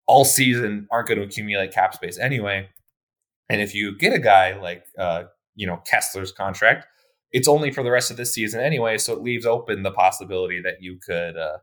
all 0.08 0.26
season 0.26 0.88
aren't 0.92 1.08
going 1.08 1.20
to 1.20 1.26
accumulate 1.26 1.72
cap 1.72 1.96
space 1.96 2.20
anyway. 2.20 2.70
And 3.50 3.62
if 3.62 3.74
you 3.74 3.98
get 3.98 4.14
a 4.14 4.20
guy 4.20 4.60
like 4.60 4.86
uh, 4.98 5.24
you 5.56 5.66
know 5.68 5.82
Kesler's 5.92 6.32
contract, 6.32 6.86
it's 7.32 7.48
only 7.48 7.72
for 7.72 7.84
the 7.84 7.92
rest 7.92 8.12
of 8.12 8.18
this 8.18 8.34
season 8.34 8.62
anyway, 8.62 8.98
so 8.98 9.14
it 9.14 9.22
leaves 9.22 9.46
open 9.46 9.84
the 9.84 9.92
possibility 9.92 10.62
that 10.62 10.82
you 10.82 11.00
could 11.06 11.38
uh, 11.38 11.58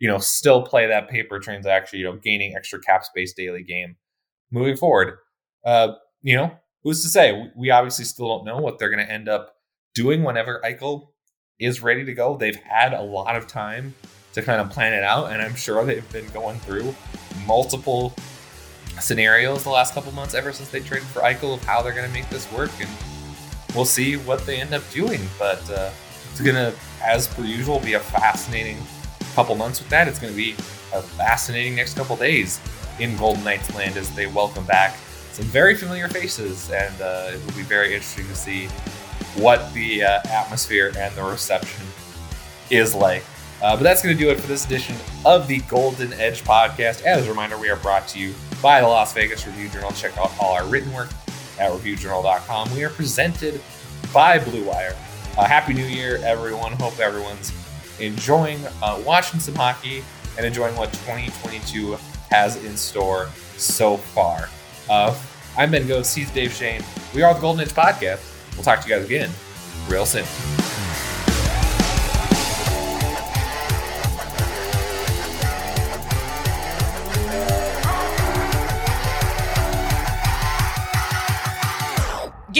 you 0.00 0.08
know, 0.08 0.18
still 0.18 0.62
play 0.62 0.88
that 0.88 1.08
paper 1.08 1.38
transaction, 1.38 2.00
you 2.00 2.06
know, 2.06 2.16
gaining 2.16 2.56
extra 2.56 2.80
cap 2.80 3.04
space 3.04 3.32
daily 3.34 3.62
game 3.62 3.96
moving 4.50 4.76
forward. 4.76 5.18
Uh, 5.64 5.92
you 6.22 6.34
know, 6.34 6.50
who's 6.82 7.02
to 7.02 7.08
say? 7.08 7.50
We 7.54 7.70
obviously 7.70 8.06
still 8.06 8.28
don't 8.28 8.46
know 8.46 8.58
what 8.58 8.78
they're 8.78 8.90
going 8.90 9.06
to 9.06 9.12
end 9.12 9.28
up 9.28 9.54
doing 9.94 10.24
whenever 10.24 10.60
Eichel 10.64 11.08
is 11.58 11.82
ready 11.82 12.04
to 12.06 12.14
go. 12.14 12.36
They've 12.36 12.56
had 12.56 12.94
a 12.94 13.02
lot 13.02 13.36
of 13.36 13.46
time 13.46 13.94
to 14.32 14.40
kind 14.40 14.60
of 14.60 14.70
plan 14.70 14.94
it 14.94 15.04
out, 15.04 15.32
and 15.32 15.42
I'm 15.42 15.54
sure 15.54 15.84
they've 15.84 16.12
been 16.12 16.28
going 16.30 16.58
through 16.60 16.94
multiple 17.46 18.14
scenarios 19.00 19.64
the 19.64 19.70
last 19.70 19.92
couple 19.92 20.12
months 20.12 20.34
ever 20.34 20.52
since 20.52 20.70
they 20.70 20.80
traded 20.80 21.08
for 21.08 21.20
Eichel 21.20 21.54
of 21.54 21.64
how 21.64 21.82
they're 21.82 21.92
going 21.92 22.06
to 22.06 22.12
make 22.12 22.28
this 22.30 22.50
work. 22.52 22.70
And 22.80 22.88
we'll 23.74 23.84
see 23.84 24.16
what 24.16 24.44
they 24.46 24.60
end 24.60 24.74
up 24.74 24.88
doing. 24.90 25.20
But 25.38 25.68
uh, 25.70 25.90
it's 26.30 26.40
gonna, 26.40 26.72
as 27.02 27.26
per 27.28 27.42
usual, 27.42 27.80
be 27.80 27.94
a 27.94 28.00
fascinating 28.00 28.78
couple 29.34 29.54
months 29.54 29.80
with 29.80 29.88
that. 29.90 30.08
It's 30.08 30.18
gonna 30.18 30.32
be 30.32 30.52
a 30.92 31.02
fascinating 31.02 31.76
next 31.76 31.94
couple 31.94 32.16
days 32.16 32.60
in 32.98 33.16
Golden 33.16 33.44
Knights 33.44 33.74
land 33.74 33.96
as 33.96 34.14
they 34.14 34.26
welcome 34.26 34.64
back 34.66 34.96
some 35.32 35.44
very 35.46 35.74
familiar 35.74 36.08
faces, 36.08 36.70
and 36.70 37.00
uh, 37.00 37.30
it 37.32 37.46
will 37.46 37.54
be 37.54 37.62
very 37.62 37.94
interesting 37.94 38.26
to 38.26 38.34
see 38.34 38.66
what 39.36 39.72
the 39.74 40.02
uh, 40.02 40.20
atmosphere 40.28 40.92
and 40.98 41.14
the 41.14 41.22
reception 41.22 41.86
is 42.70 42.94
like. 42.94 43.24
Uh, 43.62 43.76
but 43.76 43.82
that's 43.82 44.02
going 44.02 44.16
to 44.16 44.22
do 44.22 44.30
it 44.30 44.40
for 44.40 44.46
this 44.46 44.64
edition 44.64 44.96
of 45.24 45.46
the 45.46 45.60
Golden 45.60 46.12
Edge 46.14 46.42
podcast. 46.42 47.02
As 47.02 47.26
a 47.26 47.30
reminder, 47.30 47.58
we 47.58 47.68
are 47.68 47.76
brought 47.76 48.08
to 48.08 48.18
you 48.18 48.34
by 48.62 48.80
the 48.80 48.86
Las 48.86 49.12
Vegas 49.12 49.46
Review 49.46 49.68
Journal. 49.68 49.92
Check 49.92 50.16
out 50.18 50.32
all 50.40 50.54
our 50.54 50.66
written 50.66 50.92
work 50.92 51.10
at 51.60 51.70
reviewjournal.com. 51.70 52.74
We 52.74 52.82
are 52.84 52.90
presented 52.90 53.60
by 54.12 54.38
Blue 54.38 54.64
Wire. 54.64 54.96
Uh, 55.38 55.44
Happy 55.44 55.74
New 55.74 55.84
Year, 55.84 56.18
everyone. 56.24 56.72
Hope 56.72 56.98
everyone's 56.98 57.52
enjoying 58.00 58.58
uh, 58.82 59.00
watching 59.04 59.38
some 59.38 59.54
hockey 59.54 60.02
and 60.36 60.46
enjoying 60.46 60.74
what 60.76 60.92
2022 60.92 61.96
has 62.30 62.62
in 62.64 62.76
store 62.76 63.28
so 63.56 63.96
far. 63.96 64.48
Uh, 64.88 65.16
I'm 65.56 65.70
Ben 65.70 65.84
Gotz. 65.86 66.14
He's 66.14 66.30
Dave 66.30 66.52
Schoen. 66.52 66.82
We 67.14 67.22
are 67.22 67.34
the 67.34 67.40
Golden 67.40 67.62
Edge 67.62 67.72
Podcast. 67.72 68.26
We'll 68.54 68.64
talk 68.64 68.80
to 68.80 68.88
you 68.88 68.96
guys 68.96 69.04
again 69.04 69.30
real 69.88 70.06
soon. 70.06 70.69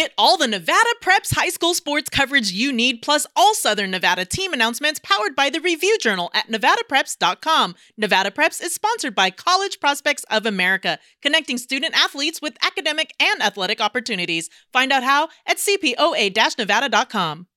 Get 0.01 0.15
all 0.17 0.39
the 0.39 0.47
Nevada 0.47 0.95
Preps 1.03 1.35
high 1.35 1.51
school 1.51 1.75
sports 1.75 2.09
coverage 2.09 2.51
you 2.53 2.73
need, 2.73 3.03
plus 3.03 3.27
all 3.37 3.53
Southern 3.53 3.91
Nevada 3.91 4.25
team 4.25 4.55
announcements 4.55 4.99
powered 4.99 5.37
by 5.37 5.51
the 5.51 5.61
Review 5.61 5.99
Journal 5.99 6.31
at 6.33 6.49
NevadaPreps.com. 6.49 7.75
Nevada 7.99 8.31
Preps 8.31 8.63
is 8.63 8.75
sponsored 8.75 9.15
by 9.15 9.29
College 9.29 9.79
Prospects 9.79 10.25
of 10.31 10.47
America, 10.47 10.99
connecting 11.21 11.59
student 11.59 11.95
athletes 11.95 12.41
with 12.41 12.57
academic 12.65 13.13
and 13.21 13.43
athletic 13.43 13.79
opportunities. 13.79 14.49
Find 14.73 14.91
out 14.91 15.03
how 15.03 15.29
at 15.47 15.59
CPOA 15.59 16.57
Nevada.com. 16.57 17.49